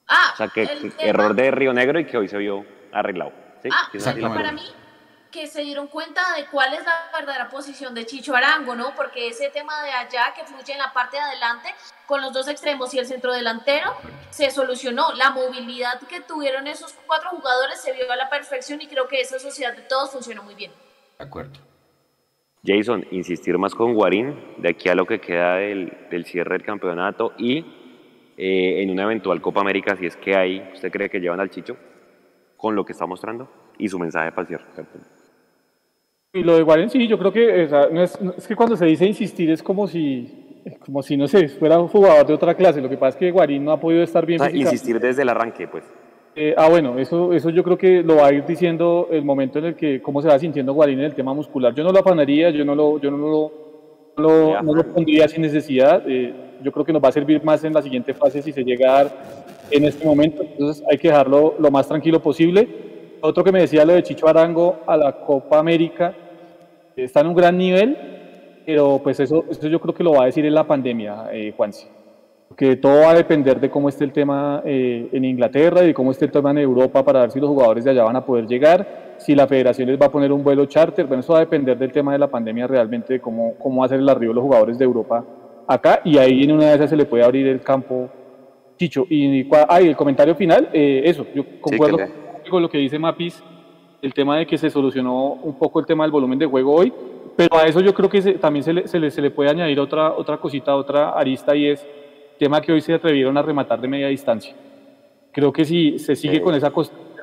Ah, 0.06 0.30
o 0.34 0.36
sea, 0.36 0.48
que, 0.48 0.92
error 0.98 1.34
de 1.34 1.50
Río 1.50 1.72
Negro 1.72 1.98
y 2.00 2.04
que 2.04 2.18
hoy 2.18 2.28
se 2.28 2.36
vio 2.36 2.64
arreglado. 2.92 3.32
¿sí? 3.62 3.68
Ah, 3.72 3.90
para 4.34 4.52
mí 4.52 4.62
que 5.30 5.46
se 5.46 5.62
dieron 5.62 5.86
cuenta 5.86 6.20
de 6.36 6.46
cuál 6.46 6.74
es 6.74 6.84
la 6.84 7.10
verdadera 7.14 7.48
posición 7.48 7.94
de 7.94 8.06
Chicho 8.06 8.34
Arango, 8.34 8.74
¿no? 8.74 8.94
Porque 8.94 9.28
ese 9.28 9.50
tema 9.50 9.82
de 9.82 9.90
allá 9.90 10.32
que 10.34 10.44
fluye 10.44 10.72
en 10.72 10.78
la 10.78 10.92
parte 10.92 11.16
de 11.16 11.22
adelante 11.22 11.68
con 12.06 12.20
los 12.20 12.32
dos 12.32 12.48
extremos 12.48 12.92
y 12.94 12.98
el 12.98 13.06
centro 13.06 13.32
delantero 13.32 13.94
se 14.30 14.50
solucionó. 14.50 15.12
La 15.14 15.30
movilidad 15.30 16.00
que 16.08 16.20
tuvieron 16.20 16.66
esos 16.66 16.92
cuatro 17.06 17.30
jugadores 17.30 17.80
se 17.80 17.92
vio 17.92 18.10
a 18.10 18.16
la 18.16 18.28
perfección 18.28 18.80
y 18.82 18.88
creo 18.88 19.06
que 19.06 19.20
esa 19.20 19.38
sociedad 19.38 19.74
de 19.74 19.82
todos 19.82 20.10
funcionó 20.10 20.42
muy 20.42 20.54
bien. 20.54 20.72
De 21.18 21.24
acuerdo. 21.24 21.60
Jason, 22.64 23.06
insistir 23.10 23.56
más 23.56 23.74
con 23.74 23.94
Guarín 23.94 24.36
de 24.58 24.70
aquí 24.70 24.88
a 24.88 24.94
lo 24.94 25.06
que 25.06 25.20
queda 25.20 25.54
del, 25.54 26.24
cierre 26.26 26.58
del 26.58 26.62
campeonato 26.62 27.32
y 27.38 27.58
eh, 28.36 28.82
en 28.82 28.90
una 28.90 29.04
eventual 29.04 29.40
Copa 29.40 29.60
América, 29.60 29.96
si 29.96 30.06
es 30.06 30.16
que 30.16 30.36
hay, 30.36 30.70
¿usted 30.74 30.90
cree 30.90 31.08
que 31.08 31.20
llevan 31.20 31.40
al 31.40 31.50
Chicho 31.50 31.76
con 32.56 32.74
lo 32.74 32.84
que 32.84 32.92
está 32.92 33.06
mostrando 33.06 33.50
y 33.78 33.88
su 33.88 33.98
mensaje 33.98 34.30
para 34.30 34.42
el 34.42 34.48
cierre? 34.48 34.64
Y 36.32 36.44
lo 36.44 36.54
de 36.54 36.62
Guarén, 36.62 36.88
sí, 36.90 37.08
yo 37.08 37.18
creo 37.18 37.32
que 37.32 37.64
es, 37.64 38.46
que 38.46 38.54
cuando 38.54 38.76
se 38.76 38.86
dice 38.86 39.04
insistir 39.04 39.50
es 39.50 39.64
como 39.64 39.88
si, 39.88 40.62
como 40.86 41.02
si, 41.02 41.16
no 41.16 41.26
sé, 41.26 41.48
fuera 41.48 41.80
un 41.80 41.88
jugador 41.88 42.24
de 42.24 42.34
otra 42.34 42.54
clase. 42.54 42.80
Lo 42.80 42.88
que 42.88 42.96
pasa 42.96 43.16
es 43.16 43.16
que 43.16 43.30
Guarín 43.32 43.64
no 43.64 43.72
ha 43.72 43.80
podido 43.80 44.04
estar 44.04 44.24
bien. 44.24 44.40
O 44.40 44.48
insistir 44.48 45.00
desde 45.00 45.22
el 45.22 45.28
arranque, 45.28 45.66
pues. 45.66 45.82
Eh, 46.36 46.54
ah, 46.56 46.68
bueno, 46.68 47.00
eso, 47.00 47.32
eso 47.32 47.50
yo 47.50 47.64
creo 47.64 47.76
que 47.76 48.04
lo 48.04 48.16
va 48.16 48.28
a 48.28 48.32
ir 48.32 48.46
diciendo 48.46 49.08
el 49.10 49.24
momento 49.24 49.58
en 49.58 49.64
el 49.64 49.74
que, 49.74 50.00
cómo 50.00 50.22
se 50.22 50.28
va 50.28 50.38
sintiendo 50.38 50.72
Guarín 50.72 51.00
en 51.00 51.06
el 51.06 51.16
tema 51.16 51.34
muscular. 51.34 51.74
Yo 51.74 51.82
no 51.82 51.90
lo 51.90 51.98
afanaría, 51.98 52.50
yo 52.50 52.64
no 52.64 52.76
lo, 52.76 53.00
yo 53.00 53.10
no 53.10 53.16
lo, 53.16 53.52
lo, 54.16 54.62
no 54.62 54.72
lo 54.72 54.86
pondría 54.86 55.26
sin 55.26 55.42
necesidad. 55.42 56.04
Eh, 56.06 56.32
yo 56.62 56.70
creo 56.70 56.84
que 56.84 56.92
nos 56.92 57.02
va 57.02 57.08
a 57.08 57.12
servir 57.12 57.42
más 57.42 57.64
en 57.64 57.72
la 57.72 57.82
siguiente 57.82 58.14
fase 58.14 58.40
si 58.40 58.52
se 58.52 58.62
llega 58.62 58.88
a 58.88 59.02
dar 59.02 59.24
en 59.68 59.84
este 59.84 60.04
momento. 60.04 60.44
Entonces 60.44 60.84
hay 60.88 60.96
que 60.96 61.08
dejarlo 61.08 61.56
lo 61.58 61.72
más 61.72 61.88
tranquilo 61.88 62.22
posible 62.22 62.89
otro 63.22 63.44
que 63.44 63.52
me 63.52 63.60
decía 63.60 63.84
lo 63.84 63.94
de 63.94 64.02
Chicho 64.02 64.28
Arango 64.28 64.80
a 64.86 64.96
la 64.96 65.12
Copa 65.12 65.58
América, 65.58 66.14
está 66.96 67.20
en 67.20 67.28
un 67.28 67.34
gran 67.34 67.56
nivel, 67.56 67.96
pero 68.66 69.00
pues 69.02 69.20
eso, 69.20 69.44
eso 69.50 69.68
yo 69.68 69.80
creo 69.80 69.94
que 69.94 70.04
lo 70.04 70.12
va 70.12 70.22
a 70.22 70.26
decir 70.26 70.44
en 70.44 70.54
la 70.54 70.66
pandemia, 70.66 71.26
eh, 71.32 71.52
Juanse. 71.56 71.88
Que 72.56 72.76
todo 72.76 73.02
va 73.02 73.10
a 73.10 73.14
depender 73.14 73.60
de 73.60 73.70
cómo 73.70 73.88
esté 73.88 74.04
el 74.04 74.12
tema 74.12 74.62
eh, 74.64 75.08
en 75.12 75.24
Inglaterra 75.24 75.82
y 75.82 75.88
de 75.88 75.94
cómo 75.94 76.10
esté 76.10 76.24
el 76.24 76.32
tema 76.32 76.50
en 76.50 76.58
Europa 76.58 77.04
para 77.04 77.20
ver 77.20 77.30
si 77.30 77.40
los 77.40 77.48
jugadores 77.48 77.84
de 77.84 77.92
allá 77.92 78.04
van 78.04 78.16
a 78.16 78.24
poder 78.24 78.46
llegar, 78.46 79.14
si 79.18 79.34
la 79.34 79.46
federación 79.46 79.88
les 79.88 80.00
va 80.00 80.06
a 80.06 80.10
poner 80.10 80.32
un 80.32 80.42
vuelo 80.42 80.66
charter, 80.66 81.06
bueno, 81.06 81.20
eso 81.20 81.32
va 81.32 81.38
a 81.38 81.42
depender 81.42 81.78
del 81.78 81.92
tema 81.92 82.12
de 82.12 82.18
la 82.18 82.28
pandemia 82.28 82.66
realmente, 82.66 83.14
de 83.14 83.20
cómo, 83.20 83.54
cómo 83.58 83.80
va 83.80 83.86
a 83.86 83.88
ser 83.88 84.00
el 84.00 84.08
arribo 84.08 84.32
de 84.32 84.36
los 84.36 84.44
jugadores 84.44 84.78
de 84.78 84.84
Europa 84.84 85.24
acá, 85.68 86.00
y 86.04 86.18
ahí 86.18 86.42
en 86.42 86.52
una 86.52 86.70
de 86.70 86.74
esas 86.74 86.90
se 86.90 86.96
le 86.96 87.04
puede 87.04 87.22
abrir 87.22 87.46
el 87.46 87.60
campo 87.60 88.10
Chicho. 88.80 89.06
Y, 89.10 89.46
ay, 89.68 89.88
el 89.88 89.96
comentario 89.96 90.34
final, 90.34 90.70
eh, 90.72 91.02
eso, 91.04 91.26
yo 91.34 91.44
concuerdo 91.60 91.98
con 92.50 92.62
lo 92.62 92.68
que 92.68 92.78
dice 92.78 92.98
Mapis, 92.98 93.42
el 94.02 94.12
tema 94.12 94.36
de 94.36 94.46
que 94.46 94.58
se 94.58 94.70
solucionó 94.70 95.32
un 95.34 95.58
poco 95.58 95.80
el 95.80 95.86
tema 95.86 96.04
del 96.04 96.10
volumen 96.10 96.38
de 96.38 96.46
juego 96.46 96.74
hoy, 96.74 96.92
pero 97.36 97.56
a 97.56 97.66
eso 97.66 97.80
yo 97.80 97.94
creo 97.94 98.10
que 98.10 98.20
también 98.34 98.62
se 98.62 98.72
le, 98.72 98.88
se, 98.88 98.98
le, 98.98 99.10
se 99.10 99.22
le, 99.22 99.30
puede 99.30 99.50
añadir 99.50 99.80
otra, 99.80 100.12
otra 100.12 100.36
cosita, 100.36 100.76
otra 100.76 101.10
arista, 101.10 101.54
y 101.56 101.66
es 101.66 101.82
el 101.82 102.38
tema 102.38 102.60
que 102.60 102.72
hoy 102.72 102.80
se 102.80 102.92
atrevieron 102.92 103.36
a 103.38 103.42
rematar 103.42 103.80
de 103.80 103.88
media 103.88 104.08
distancia. 104.08 104.54
Creo 105.32 105.52
que 105.52 105.64
si 105.64 105.98
se 105.98 106.16
sigue 106.16 106.42
con 106.42 106.54
esa 106.54 106.72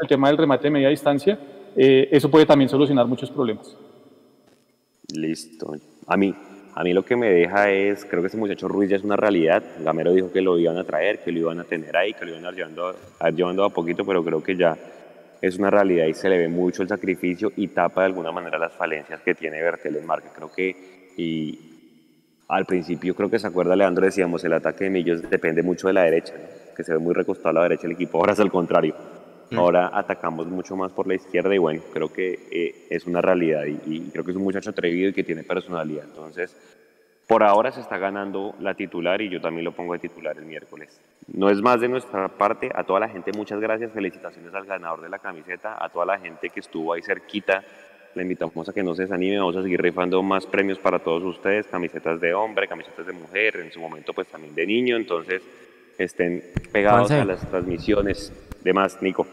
el 0.01 0.07
tema 0.07 0.27
del 0.29 0.37
remate 0.37 0.63
de 0.63 0.71
media 0.71 0.89
distancia, 0.89 1.37
eh, 1.75 2.07
eso 2.11 2.31
puede 2.31 2.45
también 2.45 2.69
solucionar 2.69 3.05
muchos 3.05 3.29
problemas. 3.29 3.75
Listo. 5.13 5.73
A 6.07 6.17
mí, 6.17 6.33
a 6.73 6.83
mí 6.83 6.93
lo 6.93 7.03
que 7.03 7.15
me 7.15 7.29
deja 7.29 7.69
es, 7.71 8.05
creo 8.05 8.21
que 8.21 8.27
ese 8.27 8.37
muchacho 8.37 8.67
Ruiz 8.67 8.89
ya 8.89 8.97
es 8.97 9.03
una 9.03 9.15
realidad. 9.15 9.63
Gamero 9.83 10.13
dijo 10.13 10.31
que 10.31 10.41
lo 10.41 10.57
iban 10.57 10.77
a 10.77 10.83
traer, 10.83 11.23
que 11.23 11.31
lo 11.31 11.39
iban 11.39 11.59
a 11.59 11.63
tener 11.63 11.95
ahí, 11.97 12.13
que 12.13 12.25
lo 12.25 12.31
iban 12.31 12.45
a 12.45 12.51
llevando, 12.51 12.95
a, 13.19 13.29
llevando 13.29 13.63
a 13.63 13.69
poquito, 13.69 14.05
pero 14.05 14.23
creo 14.23 14.41
que 14.41 14.55
ya 14.55 14.77
es 15.41 15.57
una 15.57 15.69
realidad 15.69 16.05
y 16.07 16.13
se 16.13 16.29
le 16.29 16.37
ve 16.37 16.47
mucho 16.47 16.81
el 16.81 16.89
sacrificio 16.89 17.51
y 17.55 17.67
tapa 17.67 18.01
de 18.01 18.07
alguna 18.07 18.31
manera 18.31 18.57
las 18.57 18.73
falencias 18.73 19.21
que 19.21 19.35
tiene 19.35 19.61
Bertel 19.61 19.95
en 19.95 20.05
marca. 20.05 20.29
Creo 20.35 20.51
que, 20.51 21.13
y 21.17 21.59
al 22.47 22.65
principio 22.65 23.15
creo 23.15 23.29
que 23.29 23.39
se 23.39 23.47
acuerda 23.47 23.75
Leandro, 23.75 24.05
decíamos, 24.05 24.43
el 24.43 24.53
ataque 24.53 24.85
de 24.85 24.89
Millos 24.89 25.29
depende 25.29 25.63
mucho 25.63 25.87
de 25.87 25.93
la 25.93 26.03
derecha, 26.03 26.33
que 26.75 26.83
se 26.83 26.93
ve 26.93 26.99
muy 26.99 27.13
recostado 27.13 27.49
a 27.49 27.53
la 27.53 27.63
derecha 27.63 27.87
el 27.87 27.93
equipo, 27.93 28.17
ahora 28.17 28.33
es 28.33 28.39
al 28.39 28.51
contrario. 28.51 28.95
Ahora 29.55 29.91
atacamos 29.93 30.47
mucho 30.47 30.75
más 30.75 30.91
por 30.91 31.07
la 31.07 31.15
izquierda 31.15 31.55
y 31.55 31.57
bueno, 31.57 31.81
creo 31.93 32.11
que 32.11 32.37
eh, 32.51 32.87
es 32.89 33.05
una 33.05 33.21
realidad 33.21 33.63
y, 33.63 33.79
y, 33.85 34.09
creo 34.11 34.25
que 34.25 34.31
es 34.31 34.37
un 34.37 34.43
muchacho 34.43 34.71
atrevido 34.71 35.09
y 35.09 35.13
que 35.13 35.23
tiene 35.23 35.43
personalidad. 35.43 36.03
Entonces, 36.03 36.53
por 37.27 37.43
ahora 37.43 37.73
se 37.73 37.81
está 37.81 37.97
ganando 37.97 38.55
la 38.59 38.73
titular 38.73 39.21
y 39.21 39.29
yo 39.29 39.41
también 39.41 39.65
lo 39.65 39.73
pongo 39.73 39.91
de 39.93 39.99
titular 39.99 40.37
el 40.37 40.45
miércoles. 40.45 41.01
No 41.27 41.49
es 41.49 41.61
más 41.61 41.81
de 41.81 41.89
nuestra 41.89 42.29
parte. 42.29 42.71
A 42.73 42.85
toda 42.85 43.01
la 43.01 43.09
gente, 43.09 43.33
muchas 43.33 43.59
gracias. 43.59 43.91
Felicitaciones 43.91 44.53
al 44.53 44.65
ganador 44.65 45.01
de 45.01 45.09
la 45.09 45.19
camiseta. 45.19 45.83
A 45.83 45.89
toda 45.89 46.05
la 46.05 46.17
gente 46.19 46.49
que 46.49 46.61
estuvo 46.61 46.93
ahí 46.93 47.01
cerquita. 47.01 47.65
Le 48.15 48.23
invitamos 48.23 48.69
a 48.69 48.71
que 48.71 48.81
no 48.81 48.95
se 48.95 49.01
desanime. 49.03 49.37
Vamos 49.39 49.57
a 49.57 49.61
seguir 49.61 49.81
rifando 49.81 50.23
más 50.23 50.45
premios 50.45 50.79
para 50.79 50.99
todos 50.99 51.21
ustedes. 51.23 51.67
Camisetas 51.67 52.21
de 52.21 52.33
hombre, 52.33 52.65
camisetas 52.65 53.05
de 53.05 53.11
mujer. 53.11 53.57
En 53.57 53.73
su 53.73 53.81
momento, 53.81 54.13
pues 54.13 54.29
también 54.29 54.55
de 54.55 54.65
niño. 54.65 54.95
Entonces, 54.95 55.41
estén 55.97 56.41
pegados 56.71 57.11
a 57.11 57.25
las 57.25 57.45
transmisiones. 57.49 58.31
De 58.63 58.71
más, 58.71 59.01
Nico. 59.01 59.27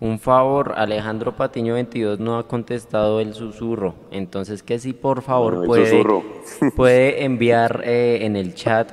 Un 0.00 0.20
favor, 0.20 0.74
Alejandro 0.76 1.34
Patiño 1.34 1.74
22 1.74 2.20
no 2.20 2.38
ha 2.38 2.46
contestado 2.46 3.18
el 3.18 3.34
susurro, 3.34 3.96
entonces 4.12 4.62
que 4.62 4.78
si 4.78 4.92
por 4.92 5.22
favor 5.22 5.66
puede, 5.66 6.04
puede 6.76 7.24
enviar 7.24 7.82
eh, 7.84 8.24
en 8.24 8.36
el 8.36 8.54
chat, 8.54 8.92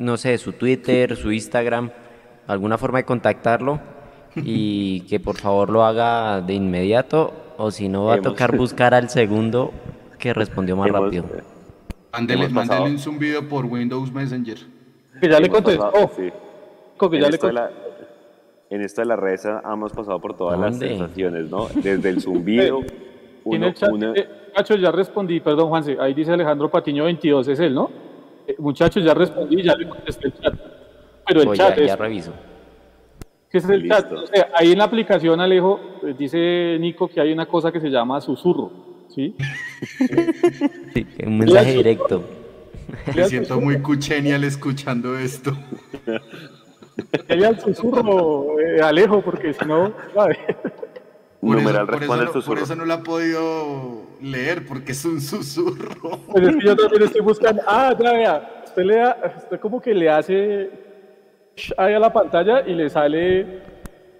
no 0.00 0.16
sé, 0.16 0.36
su 0.38 0.52
Twitter, 0.52 1.14
su 1.14 1.30
Instagram, 1.30 1.92
alguna 2.48 2.78
forma 2.78 2.98
de 2.98 3.04
contactarlo 3.04 3.78
y 4.34 5.02
que 5.08 5.20
por 5.20 5.36
favor 5.36 5.70
lo 5.70 5.84
haga 5.84 6.40
de 6.40 6.54
inmediato 6.54 7.32
o 7.56 7.70
si 7.70 7.88
no 7.88 8.06
va 8.06 8.14
a 8.14 8.20
tocar 8.20 8.56
buscar 8.56 8.92
al 8.92 9.10
segundo 9.10 9.72
que 10.18 10.34
respondió 10.34 10.74
más 10.74 10.90
rápido. 10.90 11.26
Mándele, 12.12 12.48
un 12.82 12.98
zumbido 12.98 13.48
por 13.48 13.66
Windows 13.66 14.12
Messenger. 14.12 14.58
Que 15.20 15.28
ya 15.28 15.38
le 15.38 15.48
contestó. 15.48 15.92
Que 16.16 17.20
ya 17.20 17.30
le 17.30 17.38
contestó 17.38 17.83
en 18.70 18.80
esto 18.80 19.02
de 19.02 19.06
las 19.06 19.18
redes 19.18 19.44
hemos 19.44 19.92
pasado 19.92 20.20
por 20.20 20.36
todas 20.36 20.58
las 20.58 20.78
sensaciones, 20.78 21.50
¿no? 21.50 21.68
Desde 21.74 22.08
el 22.08 22.20
zumbido. 22.20 22.80
uno, 23.44 23.66
el 23.66 23.74
chat, 23.74 23.90
eh, 24.16 24.28
muchachos, 24.48 24.80
ya 24.80 24.90
respondí, 24.90 25.40
perdón, 25.40 25.68
Juanse, 25.68 25.96
ahí 26.00 26.14
dice 26.14 26.32
Alejandro 26.32 26.70
Patiño 26.70 27.04
22, 27.04 27.48
es 27.48 27.60
él, 27.60 27.74
¿no? 27.74 27.90
Eh, 28.46 28.56
muchachos, 28.58 29.04
ya 29.04 29.14
respondí, 29.14 29.62
ya 29.62 29.74
le 29.76 29.88
contesté 29.88 30.28
el 30.28 30.34
chat. 30.40 30.54
Pero 31.26 31.42
el 31.42 31.56
chat 31.56 31.76
ya, 31.76 31.82
es. 31.82 31.88
Ya 31.88 31.96
reviso. 31.96 32.32
¿Qué 33.50 33.58
es 33.58 33.68
el 33.68 33.88
chat? 33.88 34.10
O 34.12 34.26
sea, 34.26 34.48
ahí 34.54 34.72
en 34.72 34.78
la 34.78 34.84
aplicación, 34.84 35.40
Alejo, 35.40 35.80
eh, 36.02 36.14
dice 36.18 36.76
Nico 36.80 37.08
que 37.08 37.20
hay 37.20 37.32
una 37.32 37.46
cosa 37.46 37.70
que 37.70 37.80
se 37.80 37.88
llama 37.88 38.20
susurro, 38.20 38.72
¿sí? 39.08 39.36
sí, 40.94 41.06
un 41.24 41.38
mensaje 41.38 41.74
directo. 41.74 42.24
Me 43.14 43.24
siento 43.26 43.60
muy 43.60 43.80
cuchenial 43.80 44.44
escuchando 44.44 45.18
esto. 45.18 45.52
Quería 47.26 47.48
el 47.48 47.60
susurro, 47.60 48.58
eh, 48.60 48.80
Alejo, 48.80 49.20
porque 49.22 49.52
si 49.52 49.64
no, 49.64 49.92
Por, 51.40 51.58
eso, 51.58 52.42
por, 52.46 52.58
eso 52.58 52.74
no, 52.74 52.84
lo 52.84 52.94
ha 52.94 53.02
podido 53.02 54.02
leer, 54.20 54.66
porque 54.66 54.92
es 54.92 55.04
un 55.04 55.20
susurro. 55.20 55.94
Pues 56.30 56.48
es 56.48 56.56
que 56.56 56.66
yo 56.66 56.76
también 56.76 57.02
estoy 57.02 57.20
buscando. 57.20 57.62
Ah, 57.66 57.94
ya 57.98 58.12
vea. 58.12 58.62
Usted, 58.64 58.82
le 58.82 59.04
usted 59.36 59.60
como 59.60 59.80
que 59.80 59.94
le 59.94 60.08
hace 60.10 60.70
ahí 61.76 61.94
a 61.94 61.98
la 61.98 62.12
pantalla 62.12 62.62
y 62.66 62.74
le 62.74 62.88
sale 62.90 63.62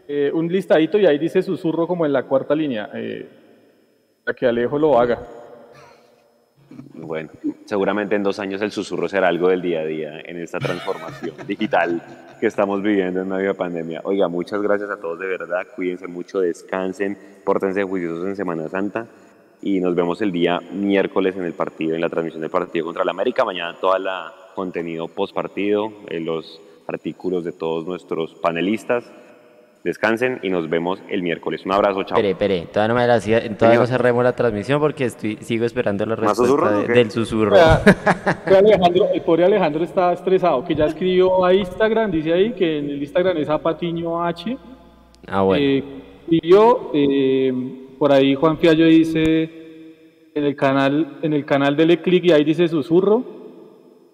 eh, 0.06 0.30
un 0.32 0.48
listadito 0.48 0.98
y 0.98 1.06
ahí 1.06 1.18
dice 1.18 1.42
susurro 1.42 1.86
como 1.86 2.04
en 2.06 2.12
la 2.12 2.24
cuarta 2.24 2.54
línea. 2.54 2.90
Eh, 2.94 3.28
para 4.24 4.34
que 4.34 4.46
Alejo 4.46 4.78
lo 4.78 4.98
haga. 4.98 5.18
Bueno, 6.94 7.30
seguramente 7.66 8.14
en 8.14 8.22
dos 8.22 8.38
años 8.38 8.62
el 8.62 8.70
susurro 8.70 9.08
será 9.08 9.28
algo 9.28 9.48
del 9.48 9.62
día 9.62 9.80
a 9.80 9.84
día 9.84 10.20
en 10.20 10.38
esta 10.38 10.58
transformación 10.58 11.34
digital 11.46 12.02
que 12.40 12.46
estamos 12.46 12.82
viviendo 12.82 13.20
en 13.20 13.28
medio 13.28 13.48
de 13.48 13.54
pandemia. 13.54 14.00
Oiga, 14.04 14.28
muchas 14.28 14.62
gracias 14.62 14.90
a 14.90 14.96
todos 14.96 15.18
de 15.18 15.26
verdad, 15.26 15.66
cuídense 15.74 16.06
mucho, 16.06 16.40
descansen, 16.40 17.18
pórtense 17.44 17.82
juiciosos 17.84 18.26
en 18.26 18.36
Semana 18.36 18.68
Santa 18.68 19.06
y 19.62 19.80
nos 19.80 19.94
vemos 19.94 20.20
el 20.22 20.32
día 20.32 20.60
miércoles 20.72 21.36
en 21.36 21.44
el 21.44 21.54
partido, 21.54 21.94
en 21.94 22.00
la 22.00 22.08
transmisión 22.08 22.42
del 22.42 22.50
partido 22.50 22.86
contra 22.86 23.04
la 23.04 23.12
América. 23.12 23.44
Mañana 23.44 23.76
todo 23.80 23.96
el 23.96 24.06
contenido 24.54 25.08
post 25.08 25.34
partido, 25.34 25.92
eh, 26.08 26.20
los 26.20 26.60
artículos 26.86 27.44
de 27.44 27.52
todos 27.52 27.86
nuestros 27.86 28.34
panelistas 28.34 29.04
Descansen 29.84 30.40
y 30.42 30.48
nos 30.48 30.70
vemos 30.70 30.98
el 31.10 31.22
miércoles. 31.22 31.66
Un 31.66 31.72
abrazo, 31.72 32.04
chao. 32.04 32.16
Espere, 32.16 32.30
espere, 32.30 32.68
todavía 32.72 32.94
no, 32.94 33.00
me 33.00 33.06
la, 33.06 33.20
todavía 33.54 33.78
no 33.78 33.86
cerremos 33.86 34.24
la 34.24 34.34
transmisión 34.34 34.80
porque 34.80 35.04
estoy, 35.04 35.36
sigo 35.42 35.66
esperando 35.66 36.06
la 36.06 36.16
respuesta 36.16 36.80
del 36.80 37.10
susurro. 37.10 37.54
el 39.14 39.22
pobre 39.26 39.44
Alejandro 39.44 39.84
está 39.84 40.14
estresado, 40.14 40.64
que 40.64 40.74
ya 40.74 40.86
escribió 40.86 41.44
a 41.44 41.52
Instagram, 41.52 42.10
dice 42.12 42.32
ahí 42.32 42.54
que 42.54 42.78
en 42.78 42.88
el 42.88 43.02
Instagram 43.02 43.36
es 43.36 43.50
Apatiño 43.50 44.24
H. 44.24 44.56
Ah, 45.26 45.42
bueno. 45.42 45.62
Eh, 45.62 45.84
eh, 46.94 47.52
por 47.98 48.10
ahí 48.10 48.34
Juan 48.34 48.56
Fiallo 48.56 48.86
dice 48.86 50.30
en 50.34 50.44
el 50.44 50.56
canal, 50.56 51.18
en 51.20 51.34
el 51.34 51.44
canal 51.44 51.76
dele 51.76 52.00
clic 52.00 52.24
y 52.24 52.32
ahí 52.32 52.42
dice 52.42 52.66
susurro. 52.68 53.22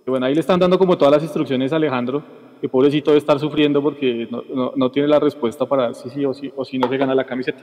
Y 0.05 0.11
bueno, 0.11 0.27
ahí 0.27 0.35
le 0.35 0.41
están 0.41 0.59
dando 0.59 0.77
como 0.81 0.99
todas 0.99 1.15
las 1.15 1.23
instrucciones 1.23 1.73
a 1.73 1.77
Alejandro 1.77 2.40
que 2.61 2.69
pobrecito 2.69 3.11
debe 3.11 3.19
estar 3.19 3.39
sufriendo 3.39 3.83
porque 3.83 4.29
no, 4.31 4.91
tiene 4.91 5.09
la 5.09 5.19
respuesta 5.19 5.67
para 5.67 5.95
si 5.95 6.11
sí 6.11 6.25
o 6.25 6.35
sí 6.35 6.53
o 6.55 6.65
si 6.65 6.79
no 6.79 6.89
se 6.89 6.97
gana 6.97 7.15
la 7.15 7.25
camiseta. 7.25 7.61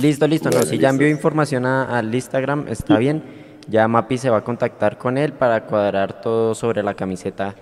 Listo, 0.00 0.26
listo. 0.26 0.50
no, 0.50 0.62
si 0.62 0.78
ya 0.78 0.90
envió 0.90 1.08
información 1.08 1.64
al 1.64 2.14
Instagram, 2.14 2.66
está 2.68 2.98
bien. 2.98 3.22
Ya 3.68 3.88
Mapi 3.88 4.18
se 4.18 4.30
va 4.30 4.38
a 4.38 4.44
contactar 4.44 4.96
con 4.96 5.18
él 5.18 5.32
para 5.32 5.66
cuadrar 5.66 6.20
todo 6.20 6.54
sobre 6.54 6.82
la 6.82 6.94
camiseta, 6.94 7.54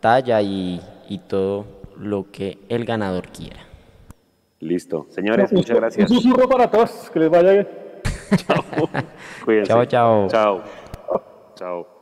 talla 0.00 0.40
y, 0.40 0.80
todo 1.28 1.66
lo 1.98 2.30
que 2.30 2.58
el 2.68 2.84
ganador 2.84 3.28
quiera. 3.28 3.60
Listo. 4.60 5.06
Señores, 5.10 5.52
muchas 5.52 5.76
gracias. 5.76 6.10
Un 6.10 6.16
susurro 6.16 6.48
para 6.48 6.70
todos. 6.70 7.10
Que 7.12 7.20
les 7.20 7.30
vaya 7.30 7.52
bien. 7.52 7.68
chao. 8.46 8.64
Cuídense. 9.44 9.68
Chao, 9.68 9.84
chao. 9.84 10.28
Chao. 10.28 10.62
Chao. 11.54 11.93